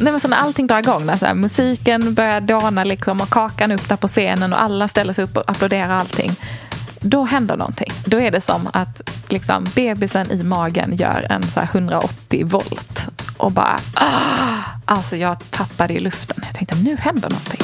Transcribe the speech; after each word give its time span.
Nej, 0.00 0.12
men 0.12 0.20
så 0.20 0.28
när 0.28 0.36
allting 0.36 0.66
drar 0.66 0.78
igång, 0.78 1.06
när 1.06 1.16
så 1.16 1.26
här, 1.26 1.34
musiken 1.34 2.14
börjar 2.14 2.40
dana 2.40 2.84
liksom, 2.84 3.20
och 3.20 3.30
kakan 3.30 3.72
upp 3.72 3.88
där 3.88 3.96
på 3.96 4.08
scenen 4.08 4.52
och 4.52 4.62
alla 4.62 4.88
ställer 4.88 5.12
sig 5.12 5.24
upp 5.24 5.36
och 5.36 5.50
applåderar 5.50 5.90
allting. 5.90 6.32
Då 7.00 7.24
händer 7.24 7.56
någonting. 7.56 7.92
Då 8.04 8.20
är 8.20 8.30
det 8.30 8.40
som 8.40 8.68
att 8.72 9.10
liksom, 9.28 9.66
bebisen 9.74 10.30
i 10.30 10.42
magen 10.42 10.96
gör 10.96 11.26
en 11.30 11.42
så 11.42 11.60
180 11.60 12.46
volt. 12.46 13.08
Och 13.36 13.52
bara... 13.52 13.80
Ah, 13.94 14.04
alltså 14.84 15.16
jag 15.16 15.50
tappade 15.50 15.94
i 15.94 16.00
luften. 16.00 16.44
Jag 16.46 16.54
tänkte 16.54 16.76
nu 16.76 16.96
händer 16.96 17.30
någonting. 17.30 17.57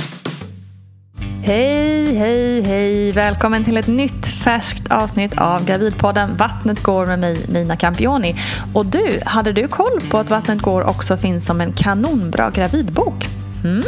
Hej, 1.47 2.15
hej, 2.15 2.63
hej! 2.63 3.13
Välkommen 3.13 3.65
till 3.65 3.77
ett 3.77 3.87
nytt 3.87 4.27
färskt 4.27 4.91
avsnitt 4.91 5.39
av 5.39 5.65
Gravidpodden 5.65 6.37
Vattnet 6.37 6.83
går 6.83 7.07
med 7.07 7.19
mig 7.19 7.47
Nina 7.49 7.77
Campioni. 7.77 8.37
Och 8.75 8.87
du, 8.87 9.21
hade 9.27 9.53
du 9.53 9.69
koll 9.69 10.01
på 10.11 10.19
att 10.19 10.31
Vattnet 10.31 10.63
går 10.63 10.83
också 10.83 11.17
finns 11.17 11.47
som 11.47 11.61
en 11.61 11.73
kanonbra 11.73 12.51
gravidbok? 12.51 13.29
Mm. 13.65 13.83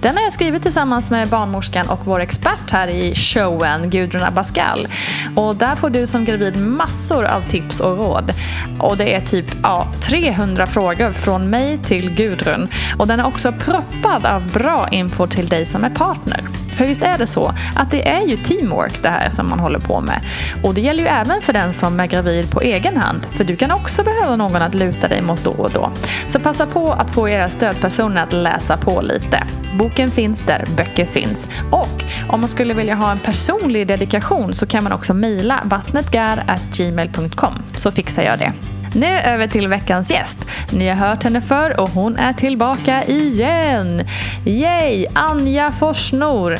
Den 0.00 0.16
har 0.16 0.22
jag 0.22 0.32
skrivit 0.32 0.62
tillsammans 0.62 1.10
med 1.10 1.28
barnmorskan 1.28 1.88
och 1.88 2.00
vår 2.04 2.20
expert 2.20 2.70
här 2.70 2.88
i 2.88 3.14
showen, 3.14 3.90
Gudrun 3.90 4.22
Abascal. 4.22 4.88
Och 5.36 5.56
där 5.56 5.76
får 5.76 5.90
du 5.90 6.06
som 6.06 6.24
gravid 6.24 6.56
massor 6.56 7.24
av 7.24 7.48
tips 7.48 7.80
och 7.80 7.98
råd. 7.98 8.32
Och 8.80 8.96
det 8.96 9.14
är 9.14 9.20
typ 9.20 9.46
ja, 9.62 9.92
300 10.00 10.66
frågor 10.66 11.12
från 11.12 11.50
mig 11.50 11.78
till 11.78 12.14
Gudrun. 12.14 12.68
Och 12.98 13.06
den 13.06 13.20
är 13.20 13.26
också 13.26 13.52
proppad 13.52 14.26
av 14.26 14.52
bra 14.52 14.88
info 14.90 15.26
till 15.26 15.48
dig 15.48 15.66
som 15.66 15.84
är 15.84 15.90
partner. 15.90 16.44
För 16.76 16.86
visst 16.86 17.02
är 17.02 17.18
det 17.18 17.26
så 17.26 17.54
att 17.76 17.90
det 17.90 18.08
är 18.08 18.26
ju 18.26 18.36
teamwork 18.36 19.02
det 19.02 19.08
här 19.08 19.30
som 19.30 19.50
man 19.50 19.60
håller 19.60 19.78
på 19.78 20.00
med. 20.00 20.20
Och 20.62 20.74
det 20.74 20.80
gäller 20.80 21.02
ju 21.02 21.08
även 21.08 21.42
för 21.42 21.52
den 21.52 21.72
som 21.72 22.00
är 22.00 22.06
gravid 22.06 22.50
på 22.50 22.60
egen 22.60 22.96
hand. 22.96 23.26
För 23.36 23.44
du 23.44 23.56
kan 23.56 23.70
också 23.70 24.02
behöva 24.02 24.36
någon 24.36 24.62
att 24.62 24.74
luta 24.74 25.08
dig 25.08 25.22
mot 25.22 25.44
då 25.44 25.50
och 25.50 25.70
då. 25.70 25.92
Så 26.28 26.40
passa 26.40 26.66
på 26.66 26.92
att 26.92 27.10
få 27.10 27.28
era 27.28 27.50
stödpersoner 27.50 28.22
att 28.22 28.32
läsa 28.32 28.76
på 28.76 29.00
lite. 29.00 29.44
Boken 29.78 30.10
finns 30.10 30.40
där 30.46 30.64
böcker 30.76 31.06
finns. 31.06 31.48
Och 31.70 32.04
om 32.28 32.40
man 32.40 32.48
skulle 32.48 32.74
vilja 32.74 32.94
ha 32.94 33.12
en 33.12 33.18
personlig 33.18 33.86
dedikation 33.86 34.54
så 34.54 34.66
kan 34.66 34.84
man 34.84 34.92
också 34.92 35.14
mejla 35.14 35.60
vattnetgar.gmail.com 35.64 37.54
så 37.74 37.90
fixar 37.90 38.22
jag 38.22 38.38
det. 38.38 38.52
Nu 38.94 39.18
över 39.18 39.46
till 39.46 39.68
veckans 39.68 40.10
gäst. 40.10 40.38
Ni 40.72 40.88
har 40.88 41.08
hört 41.08 41.24
henne 41.24 41.40
förr 41.40 41.80
och 41.80 41.90
hon 41.90 42.16
är 42.16 42.32
tillbaka 42.32 43.04
igen. 43.04 44.02
Yay! 44.44 45.06
Anja 45.14 45.70
Forsnor. 45.70 46.56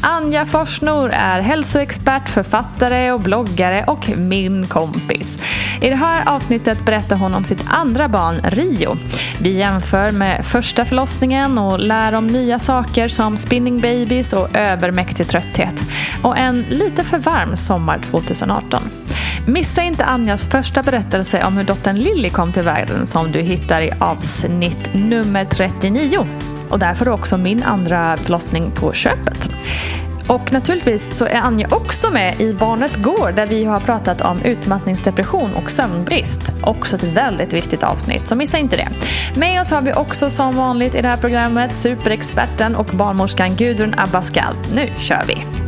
Anja 0.00 0.46
Forsnor 0.46 1.10
är 1.12 1.40
hälsoexpert, 1.40 2.28
författare 2.28 3.12
och 3.12 3.20
bloggare 3.20 3.84
och 3.84 4.10
min 4.16 4.66
kompis. 4.66 5.42
I 5.80 5.90
det 5.90 5.96
här 5.96 6.28
avsnittet 6.28 6.84
berättar 6.84 7.16
hon 7.16 7.34
om 7.34 7.44
sitt 7.44 7.64
andra 7.68 8.08
barn, 8.08 8.40
Rio. 8.44 8.96
Vi 9.40 9.58
jämför 9.58 10.10
med 10.10 10.46
första 10.46 10.84
förlossningen 10.84 11.58
och 11.58 11.78
lär 11.78 12.12
om 12.12 12.26
nya 12.26 12.58
saker 12.58 13.08
som 13.08 13.36
spinning 13.36 13.80
babies 13.80 14.32
och 14.32 14.56
övermäktig 14.56 15.28
trötthet. 15.28 15.84
Och 16.22 16.38
en 16.38 16.62
lite 16.62 17.04
för 17.04 17.18
varm 17.18 17.56
sommar 17.56 18.00
2018. 18.10 18.82
Missa 19.48 19.82
inte 19.82 20.04
Anjas 20.04 20.44
första 20.44 20.82
berättelse 20.82 21.44
om 21.44 21.56
hur 21.56 21.64
dottern 21.64 21.96
Lilly 21.96 22.30
kom 22.30 22.52
till 22.52 22.62
världen 22.62 23.06
som 23.06 23.32
du 23.32 23.40
hittar 23.40 23.80
i 23.80 23.92
avsnitt 24.00 24.94
nummer 24.94 25.44
39. 25.44 26.26
Och 26.70 26.78
där 26.78 26.94
får 26.94 27.04
du 27.04 27.10
också 27.10 27.36
min 27.36 27.62
andra 27.62 28.16
förlossning 28.16 28.70
på 28.70 28.92
köpet. 28.92 29.50
Och 30.26 30.52
naturligtvis 30.52 31.14
så 31.14 31.24
är 31.24 31.34
Anja 31.34 31.68
också 31.70 32.10
med 32.10 32.40
i 32.40 32.54
Barnet 32.54 32.96
Går 32.96 33.32
där 33.32 33.46
vi 33.46 33.64
har 33.64 33.80
pratat 33.80 34.20
om 34.20 34.42
utmattningsdepression 34.42 35.54
och 35.54 35.70
sömnbrist. 35.70 36.52
Också 36.62 36.96
ett 36.96 37.04
väldigt 37.04 37.52
viktigt 37.52 37.82
avsnitt, 37.82 38.28
så 38.28 38.36
missa 38.36 38.58
inte 38.58 38.76
det. 38.76 38.88
Med 39.38 39.60
oss 39.60 39.70
har 39.70 39.82
vi 39.82 39.92
också 39.92 40.30
som 40.30 40.56
vanligt 40.56 40.94
i 40.94 41.02
det 41.02 41.08
här 41.08 41.16
programmet 41.16 41.76
superexperten 41.76 42.76
och 42.76 42.86
barnmorskan 42.86 43.56
Gudrun 43.56 43.94
Abascal. 43.98 44.54
Nu 44.74 44.90
kör 44.98 45.24
vi! 45.26 45.67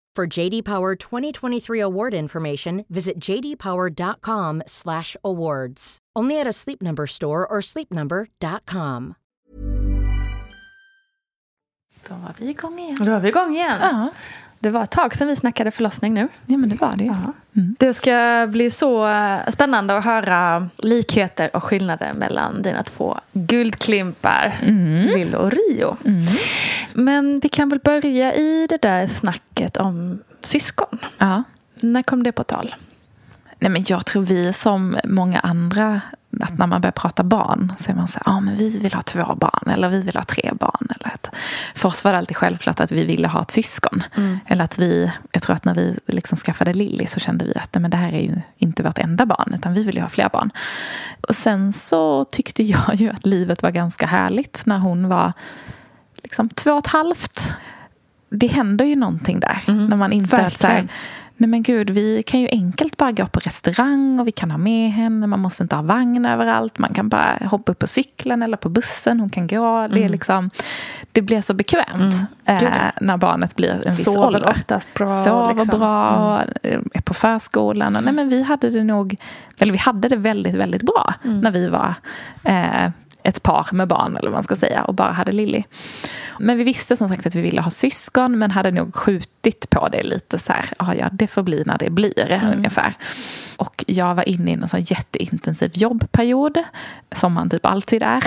For 0.13 0.27
JD 0.39 0.63
Power 0.63 0.95
2023 0.95 1.79
award 1.79 2.13
information, 2.13 2.83
visit 2.89 3.17
jdpower.com/awards. 3.17 5.97
Only 6.19 6.37
at 6.39 6.47
a 6.47 6.51
Sleep 6.51 6.81
Number 6.81 7.07
store 7.07 7.47
or 7.47 7.61
sleepnumber.com. 7.61 9.13
Då 12.09 12.15
var 12.15 12.33
vi 12.39 12.49
igång 12.49 12.79
igen. 12.79 12.95
Då 12.99 13.11
är 13.11 13.19
vi 13.19 13.27
igång 13.27 13.55
igen. 13.55 13.77
Ja, 13.81 14.09
Det 14.61 14.69
var 14.69 14.83
ett 14.83 14.91
tag 14.91 15.15
sedan 15.15 15.27
vi 15.27 15.35
snackade 15.35 15.71
förlossning 15.71 16.13
nu. 16.13 16.27
ja 16.45 16.57
men 16.57 16.69
det 16.69 16.75
var 16.75 16.95
det. 16.95 17.03
Ja. 17.03 17.33
Det 17.53 17.93
ska 17.93 18.47
bli 18.49 18.69
så 18.69 19.07
eh, 19.07 19.37
spännande 19.47 19.97
att 19.97 20.05
höra 20.05 20.69
likheter 20.77 21.55
och 21.55 21.63
skillnader 21.63 22.13
mellan 22.13 22.61
dina 22.61 22.83
två 22.83 23.17
guldklimpar, 23.33 24.55
Lill 25.15 25.35
och 25.35 25.51
Rio. 25.51 25.97
Men 26.93 27.39
vi 27.39 27.49
kan 27.49 27.69
väl 27.69 27.79
börja 27.79 28.33
i 28.33 28.67
det 28.69 28.81
där 28.81 29.07
snacket 29.07 29.77
om 29.77 30.19
syskon. 30.39 30.99
Ja. 31.17 31.43
När 31.75 32.03
kom 32.03 32.23
det 32.23 32.31
på 32.31 32.43
tal? 32.43 32.75
Nej, 33.59 33.71
men 33.71 33.83
jag 33.87 34.05
tror 34.05 34.23
vi 34.23 34.53
som 34.53 34.97
många 35.03 35.39
andra 35.39 36.01
att 36.39 36.57
när 36.57 36.67
man 36.67 36.81
börjar 36.81 36.91
prata 36.91 37.23
barn 37.23 37.73
så 37.77 37.91
är 37.91 37.95
man 37.95 38.07
så 38.07 38.19
här, 38.25 38.33
ja 38.33 38.39
men 38.39 38.55
vi 38.55 38.79
vill 38.79 38.93
ha 38.93 39.01
två 39.01 39.35
barn 39.35 39.69
eller 39.69 39.89
vi 39.89 40.01
vill 40.01 40.15
ha 40.15 40.23
tre 40.23 40.51
barn. 40.59 40.87
Eller 40.99 41.13
att, 41.13 41.35
för 41.75 41.89
oss 41.89 42.03
var 42.03 42.11
det 42.11 42.17
alltid 42.17 42.37
självklart 42.37 42.79
att 42.79 42.91
vi 42.91 43.05
ville 43.05 43.27
ha 43.27 43.41
ett 43.41 43.51
syskon. 43.51 44.03
Mm. 44.15 44.39
Eller 44.47 44.63
att 44.63 44.79
vi, 44.79 45.11
jag 45.31 45.41
tror 45.41 45.55
att 45.55 45.65
när 45.65 45.75
vi 45.75 45.99
liksom 46.07 46.37
skaffade 46.37 46.73
Lilly 46.73 47.07
så 47.07 47.19
kände 47.19 47.45
vi 47.45 47.53
att 47.55 47.81
men 47.81 47.91
det 47.91 47.97
här 47.97 48.13
är 48.13 48.21
ju 48.21 48.41
inte 48.57 48.83
vårt 48.83 48.97
enda 48.97 49.25
barn 49.25 49.53
utan 49.53 49.73
vi 49.73 49.83
vill 49.83 49.95
ju 49.95 50.01
ha 50.01 50.09
fler 50.09 50.29
barn. 50.33 50.51
Och 51.27 51.35
sen 51.35 51.73
så 51.73 52.25
tyckte 52.25 52.63
jag 52.63 52.95
ju 52.95 53.09
att 53.09 53.25
livet 53.25 53.63
var 53.63 53.71
ganska 53.71 54.05
härligt 54.05 54.61
när 54.65 54.77
hon 54.77 55.09
var 55.09 55.33
liksom 56.23 56.49
två 56.49 56.71
och 56.71 56.79
ett 56.79 56.87
halvt. 56.87 57.55
Det 58.29 58.47
händer 58.47 58.85
ju 58.85 58.95
någonting 58.95 59.39
där 59.39 59.63
mm. 59.67 59.85
när 59.85 59.97
man 59.97 60.13
inser 60.13 60.37
Verkligen. 60.37 60.53
att 60.53 60.59
så 60.59 60.67
här, 60.67 60.87
Nej 61.41 61.47
men 61.47 61.63
gud, 61.63 61.89
vi 61.89 62.23
kan 62.23 62.39
ju 62.39 62.47
enkelt 62.47 62.97
bara 62.97 63.11
gå 63.11 63.25
på 63.25 63.39
restaurang 63.39 64.19
och 64.19 64.27
vi 64.27 64.31
kan 64.31 64.51
ha 64.51 64.57
med 64.57 64.91
henne. 64.91 65.27
Man 65.27 65.39
måste 65.39 65.63
inte 65.63 65.75
ha 65.75 65.83
vagn 65.83 66.25
överallt. 66.25 66.77
Man 66.79 66.93
kan 66.93 67.09
bara 67.09 67.37
hoppa 67.41 67.71
upp 67.71 67.79
på 67.79 67.87
cykeln 67.87 68.43
eller 68.43 68.57
på 68.57 68.69
bussen. 68.69 69.19
Hon 69.19 69.29
kan 69.29 69.47
gå. 69.47 69.65
Mm. 69.65 69.91
Det, 69.91 69.97
är 69.97 70.01
mm. 70.01 70.11
liksom, 70.11 70.49
det 71.11 71.21
blir 71.21 71.41
så 71.41 71.53
bekvämt 71.53 72.15
mm. 72.45 72.65
eh, 72.65 72.91
när 73.01 73.17
barnet 73.17 73.55
blir 73.55 73.71
en 73.85 73.91
viss 73.91 74.03
Sover 74.03 74.27
ålder. 74.27 74.49
oftast 74.49 74.93
bra. 74.93 75.07
Sover 75.07 75.53
liksom. 75.53 75.79
bra, 75.79 76.43
mm. 76.63 76.89
Är 76.93 77.01
på 77.01 77.13
förskolan. 77.13 77.95
Och, 77.95 78.03
nej 78.03 78.13
men 78.13 78.29
vi 78.29 78.43
hade 78.43 78.69
det 78.69 78.83
nog, 78.83 79.15
eller 79.59 79.73
vi 79.73 79.79
hade 79.79 80.07
det 80.07 80.17
väldigt, 80.17 80.55
väldigt 80.55 80.83
bra 80.83 81.13
mm. 81.23 81.39
när 81.39 81.51
vi 81.51 81.67
var 81.67 81.93
eh, 82.43 82.89
ett 83.23 83.43
par 83.43 83.67
med 83.71 83.87
barn 83.87 84.17
eller 84.17 84.29
vad 84.29 84.37
man 84.37 84.43
ska 84.43 84.55
säga 84.55 84.83
och 84.83 84.93
bara 84.93 85.11
hade 85.11 85.31
Lilly. 85.31 85.63
Men 86.39 86.57
vi 86.57 86.63
visste 86.63 86.97
som 86.97 87.07
sagt 87.07 87.25
att 87.25 87.35
vi 87.35 87.41
ville 87.41 87.61
ha 87.61 87.69
syskon 87.69 88.39
men 88.39 88.51
hade 88.51 88.71
nog 88.71 88.95
skjutit 88.95 89.69
på 89.69 89.87
det 89.87 90.03
lite 90.03 90.39
så 90.39 90.53
här, 90.53 90.65
ah, 90.77 90.93
ja 90.93 91.09
det 91.11 91.27
får 91.27 91.43
bli 91.43 91.63
när 91.65 91.77
det 91.77 91.89
blir 91.89 92.31
mm. 92.31 92.57
ungefär. 92.57 92.93
Och 93.57 93.83
jag 93.87 94.15
var 94.15 94.29
inne 94.29 94.51
i 94.51 94.53
en 94.53 94.67
sån 94.67 94.81
jätteintensiv 94.81 95.71
jobbperiod 95.73 96.57
som 97.11 97.33
man 97.33 97.49
typ 97.49 97.65
alltid 97.65 98.03
är. 98.03 98.23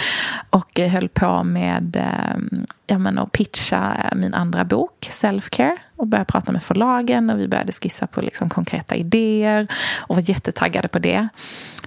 och 0.50 0.78
höll 0.78 1.08
på 1.08 1.44
med 1.44 1.96
ehm, 1.96 2.66
ja, 2.86 2.98
men 2.98 3.18
att 3.18 3.32
pitcha 3.32 3.96
min 4.16 4.34
andra 4.34 4.64
bok, 4.64 5.08
Self-Care 5.10 5.76
och 5.96 6.06
började 6.06 6.32
prata 6.32 6.52
med 6.52 6.62
förlagen 6.62 7.30
och 7.30 7.38
vi 7.38 7.48
började 7.48 7.72
skissa 7.72 8.06
på 8.06 8.20
liksom 8.20 8.50
konkreta 8.50 8.94
idéer 8.94 9.66
och 9.96 10.16
var 10.16 10.30
jättetaggade 10.30 10.88
på 10.88 10.98
det. 10.98 11.28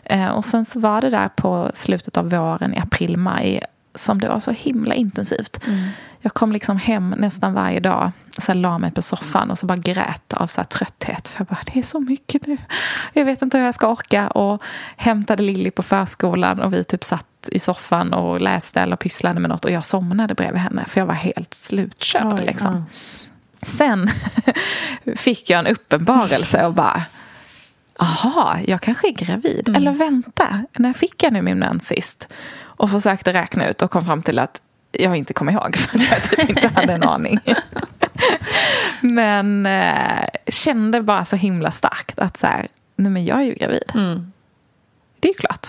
Eh, 0.05 0.29
och 0.29 0.45
sen 0.45 0.65
så 0.65 0.79
var 0.79 1.01
det 1.01 1.09
där 1.09 1.29
på 1.29 1.71
slutet 1.73 2.17
av 2.17 2.29
våren, 2.29 2.73
i 2.73 2.79
april, 2.79 3.17
maj, 3.17 3.61
som 3.95 4.21
det 4.21 4.29
var 4.29 4.39
så 4.39 4.51
himla 4.51 4.95
intensivt. 4.95 5.67
Mm. 5.67 5.89
Jag 6.21 6.33
kom 6.33 6.51
liksom 6.51 6.77
hem 6.77 7.09
nästan 7.17 7.53
varje 7.53 7.79
dag 7.79 8.11
och 8.37 8.43
så 8.43 8.53
la 8.53 8.77
mig 8.77 8.91
på 8.91 9.01
soffan 9.01 9.51
och 9.51 9.59
så 9.59 9.65
bara 9.65 9.77
grät 9.77 10.33
av 10.33 10.47
så 10.47 10.63
trötthet. 10.63 11.27
För 11.27 11.39
jag 11.39 11.47
bara, 11.47 11.59
det 11.73 11.79
är 11.79 11.83
så 11.83 11.99
mycket 11.99 12.47
nu. 12.47 12.57
Jag 13.13 13.25
vet 13.25 13.41
inte 13.41 13.57
hur 13.57 13.65
jag 13.65 13.75
ska 13.75 13.87
orka. 13.87 14.27
Och 14.27 14.63
hämtade 14.97 15.43
Lilly 15.43 15.71
på 15.71 15.83
förskolan 15.83 16.59
och 16.61 16.73
vi 16.73 16.83
typ 16.83 17.03
satt 17.03 17.49
i 17.51 17.59
soffan 17.59 18.13
och 18.13 18.41
läste 18.41 18.81
eller 18.81 18.95
pysslade 18.95 19.39
med 19.39 19.49
något. 19.49 19.65
Och 19.65 19.71
jag 19.71 19.85
somnade 19.85 20.33
bredvid 20.33 20.61
henne 20.61 20.85
för 20.87 21.01
jag 21.01 21.05
var 21.05 21.13
helt 21.13 21.53
slutkörd. 21.53 22.33
Oj, 22.39 22.45
liksom. 22.45 22.75
ja. 22.75 23.65
Sen 23.67 24.09
fick 25.15 25.49
jag 25.49 25.59
en 25.59 25.67
uppenbarelse 25.67 26.65
och 26.65 26.73
bara 26.73 27.03
Aha, 27.99 28.57
jag 28.67 28.81
kanske 28.81 29.07
är 29.07 29.11
gravid. 29.11 29.67
Mm. 29.67 29.81
Eller 29.81 29.91
vänta, 29.91 30.63
när 30.77 30.93
fick 30.93 31.23
jag 31.23 31.33
nu 31.33 31.41
min 31.41 31.59
mens 31.59 31.87
sist? 31.87 32.27
Och 32.63 32.91
försökte 32.91 33.33
räkna 33.33 33.69
ut 33.69 33.81
och 33.81 33.91
kom 33.91 34.05
fram 34.05 34.21
till 34.21 34.39
att 34.39 34.61
jag 34.91 35.15
inte 35.15 35.33
kom 35.33 35.49
ihåg 35.49 35.77
för 35.77 35.97
att 35.97 36.11
jag 36.11 36.23
typ 36.23 36.49
inte 36.49 36.67
hade 36.67 36.93
en 36.93 37.03
aning. 37.03 37.39
men 39.01 39.65
eh, 39.65 40.25
kände 40.47 41.01
bara 41.01 41.25
så 41.25 41.35
himla 41.35 41.71
starkt 41.71 42.19
att 42.19 42.37
så 42.37 42.47
här, 42.47 42.67
nej 42.95 43.11
men 43.11 43.25
jag 43.25 43.37
är 43.37 43.43
ju 43.43 43.53
gravid. 43.53 43.91
Mm. 43.93 44.31
Det 45.19 45.27
är 45.27 45.33
ju 45.33 45.37
klart. 45.37 45.67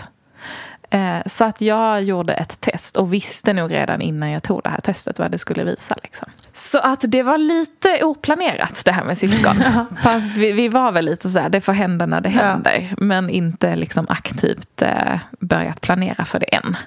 Eh, 0.89 1.19
så 1.25 1.45
att 1.45 1.61
jag 1.61 2.03
gjorde 2.03 2.33
ett 2.33 2.61
test 2.61 2.97
och 2.97 3.13
visste 3.13 3.53
nog 3.53 3.73
redan 3.73 4.01
innan 4.01 4.31
jag 4.31 4.43
tog 4.43 4.63
det 4.63 4.69
här 4.69 4.81
testet 4.81 5.19
vad 5.19 5.31
det 5.31 5.37
skulle 5.37 5.63
visa. 5.63 5.95
Liksom. 6.03 6.29
Så 6.55 6.79
att 6.79 7.03
det 7.07 7.23
var 7.23 7.37
lite 7.37 8.03
oplanerat 8.03 8.85
det 8.85 8.91
här 8.91 9.03
med 9.03 9.17
syskon. 9.17 9.63
Fast 10.03 10.37
vi, 10.37 10.51
vi, 10.51 10.69
var 10.69 10.91
väl 10.91 11.05
lite 11.05 11.29
så 11.29 11.39
här, 11.39 11.49
det 11.49 11.61
får 11.61 11.73
hända 11.73 12.05
när 12.05 12.21
det 12.21 12.29
händer. 12.29 12.87
Ja. 12.89 12.95
Men 12.97 13.29
inte 13.29 13.75
liksom 13.75 14.05
aktivt 14.09 14.81
eh, 14.81 15.19
börjat 15.39 15.81
planera 15.81 16.25
för 16.25 16.39
det 16.39 16.55
än. 16.55 16.77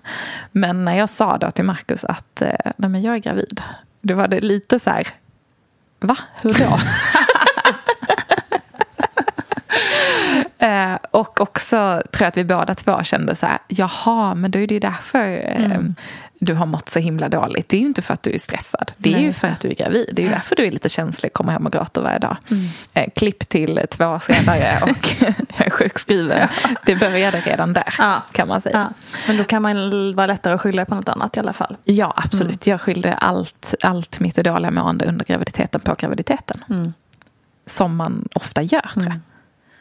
Men 0.52 0.84
när 0.84 0.94
jag 0.94 1.10
sa 1.10 1.38
då 1.38 1.50
till 1.50 1.64
Marcus 1.64 2.04
att 2.04 2.42
eh, 2.42 2.72
nej 2.76 2.90
men 2.90 3.02
jag 3.02 3.14
är 3.14 3.18
gravid. 3.18 3.62
Då 4.02 4.14
var 4.14 4.28
det 4.28 4.40
lite 4.40 4.78
så 4.78 4.90
här, 4.90 5.08
va? 6.00 6.16
Hur 6.42 6.54
då? 6.54 6.80
Eh, 10.60 10.98
och 11.10 11.40
också 11.40 12.02
tror 12.12 12.24
jag 12.24 12.28
att 12.28 12.36
vi 12.36 12.44
båda 12.44 12.74
två 12.74 13.02
kände 13.02 13.34
så 13.36 13.46
här, 13.46 13.58
jaha, 13.68 14.34
men 14.34 14.50
då 14.50 14.58
är 14.58 14.66
det 14.66 14.74
ju 14.74 14.80
därför 14.80 15.26
eh, 15.26 15.64
mm. 15.64 15.94
du 16.38 16.54
har 16.54 16.66
mått 16.66 16.88
så 16.88 16.98
himla 16.98 17.28
dåligt. 17.28 17.68
Det 17.68 17.76
är 17.76 17.80
ju 17.80 17.86
inte 17.86 18.02
för 18.02 18.14
att 18.14 18.22
du 18.22 18.30
är 18.30 18.38
stressad, 18.38 18.92
det 18.96 19.08
är 19.08 19.12
Nej, 19.12 19.24
ju 19.24 19.32
för 19.32 19.48
att 19.48 19.60
du 19.60 19.68
är 19.68 19.74
gravid. 19.74 20.10
Det 20.12 20.22
är 20.22 20.24
ju 20.24 20.30
därför 20.32 20.56
du 20.56 20.66
är 20.66 20.70
lite 20.70 20.88
känslig, 20.88 21.32
kommer 21.32 21.52
hem 21.52 21.66
och 21.66 21.72
gråter 21.72 22.00
varje 22.00 22.18
dag. 22.18 22.36
Mm. 22.50 22.64
Eh, 22.94 23.10
klipp 23.16 23.48
till 23.48 23.80
två 23.90 24.04
år 24.04 24.18
senare 24.18 24.78
och 24.82 25.16
jag 25.56 25.66
är 25.66 25.70
sjukskriven. 25.70 26.38
Ja. 26.38 26.68
Det 26.86 26.96
började 26.96 27.40
redan 27.40 27.72
där, 27.72 27.94
ja. 27.98 28.22
kan 28.32 28.48
man 28.48 28.60
säga. 28.60 28.88
Ja. 28.88 29.06
Men 29.26 29.36
då 29.36 29.44
kan 29.44 29.62
man 29.62 29.90
vara 30.14 30.26
lättare 30.26 30.54
att 30.54 30.60
skylla 30.60 30.84
på 30.84 30.94
något 30.94 31.08
annat 31.08 31.36
i 31.36 31.40
alla 31.40 31.52
fall. 31.52 31.76
Ja, 31.84 32.12
absolut. 32.16 32.66
Mm. 32.66 32.72
Jag 32.72 32.80
skyllde 32.80 33.14
allt, 33.14 33.74
allt 33.82 34.20
mitt 34.20 34.36
dåliga 34.36 34.70
mående 34.70 35.04
under 35.04 35.24
graviditeten 35.24 35.80
på 35.80 35.94
graviditeten. 35.94 36.64
Mm. 36.70 36.92
Som 37.66 37.96
man 37.96 38.28
ofta 38.34 38.62
gör, 38.62 38.90
tror 38.94 39.06
jag. 39.06 39.20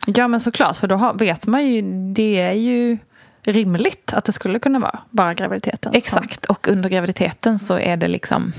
Ja 0.05 0.27
men 0.27 0.39
såklart, 0.39 0.77
för 0.77 0.87
då 0.87 1.13
vet 1.15 1.47
man 1.47 1.65
ju, 1.65 1.81
det 2.13 2.39
är 2.39 2.53
ju 2.53 2.97
rimligt 3.43 4.13
att 4.13 4.25
det 4.25 4.31
skulle 4.31 4.59
kunna 4.59 4.79
vara 4.79 4.99
bara 5.09 5.33
graviditeten. 5.33 5.93
Exakt, 5.95 6.45
och 6.45 6.67
under 6.67 6.89
graviditeten 6.89 7.59
så 7.59 7.79
är 7.79 7.97
det 7.97 8.07
liksom 8.07 8.53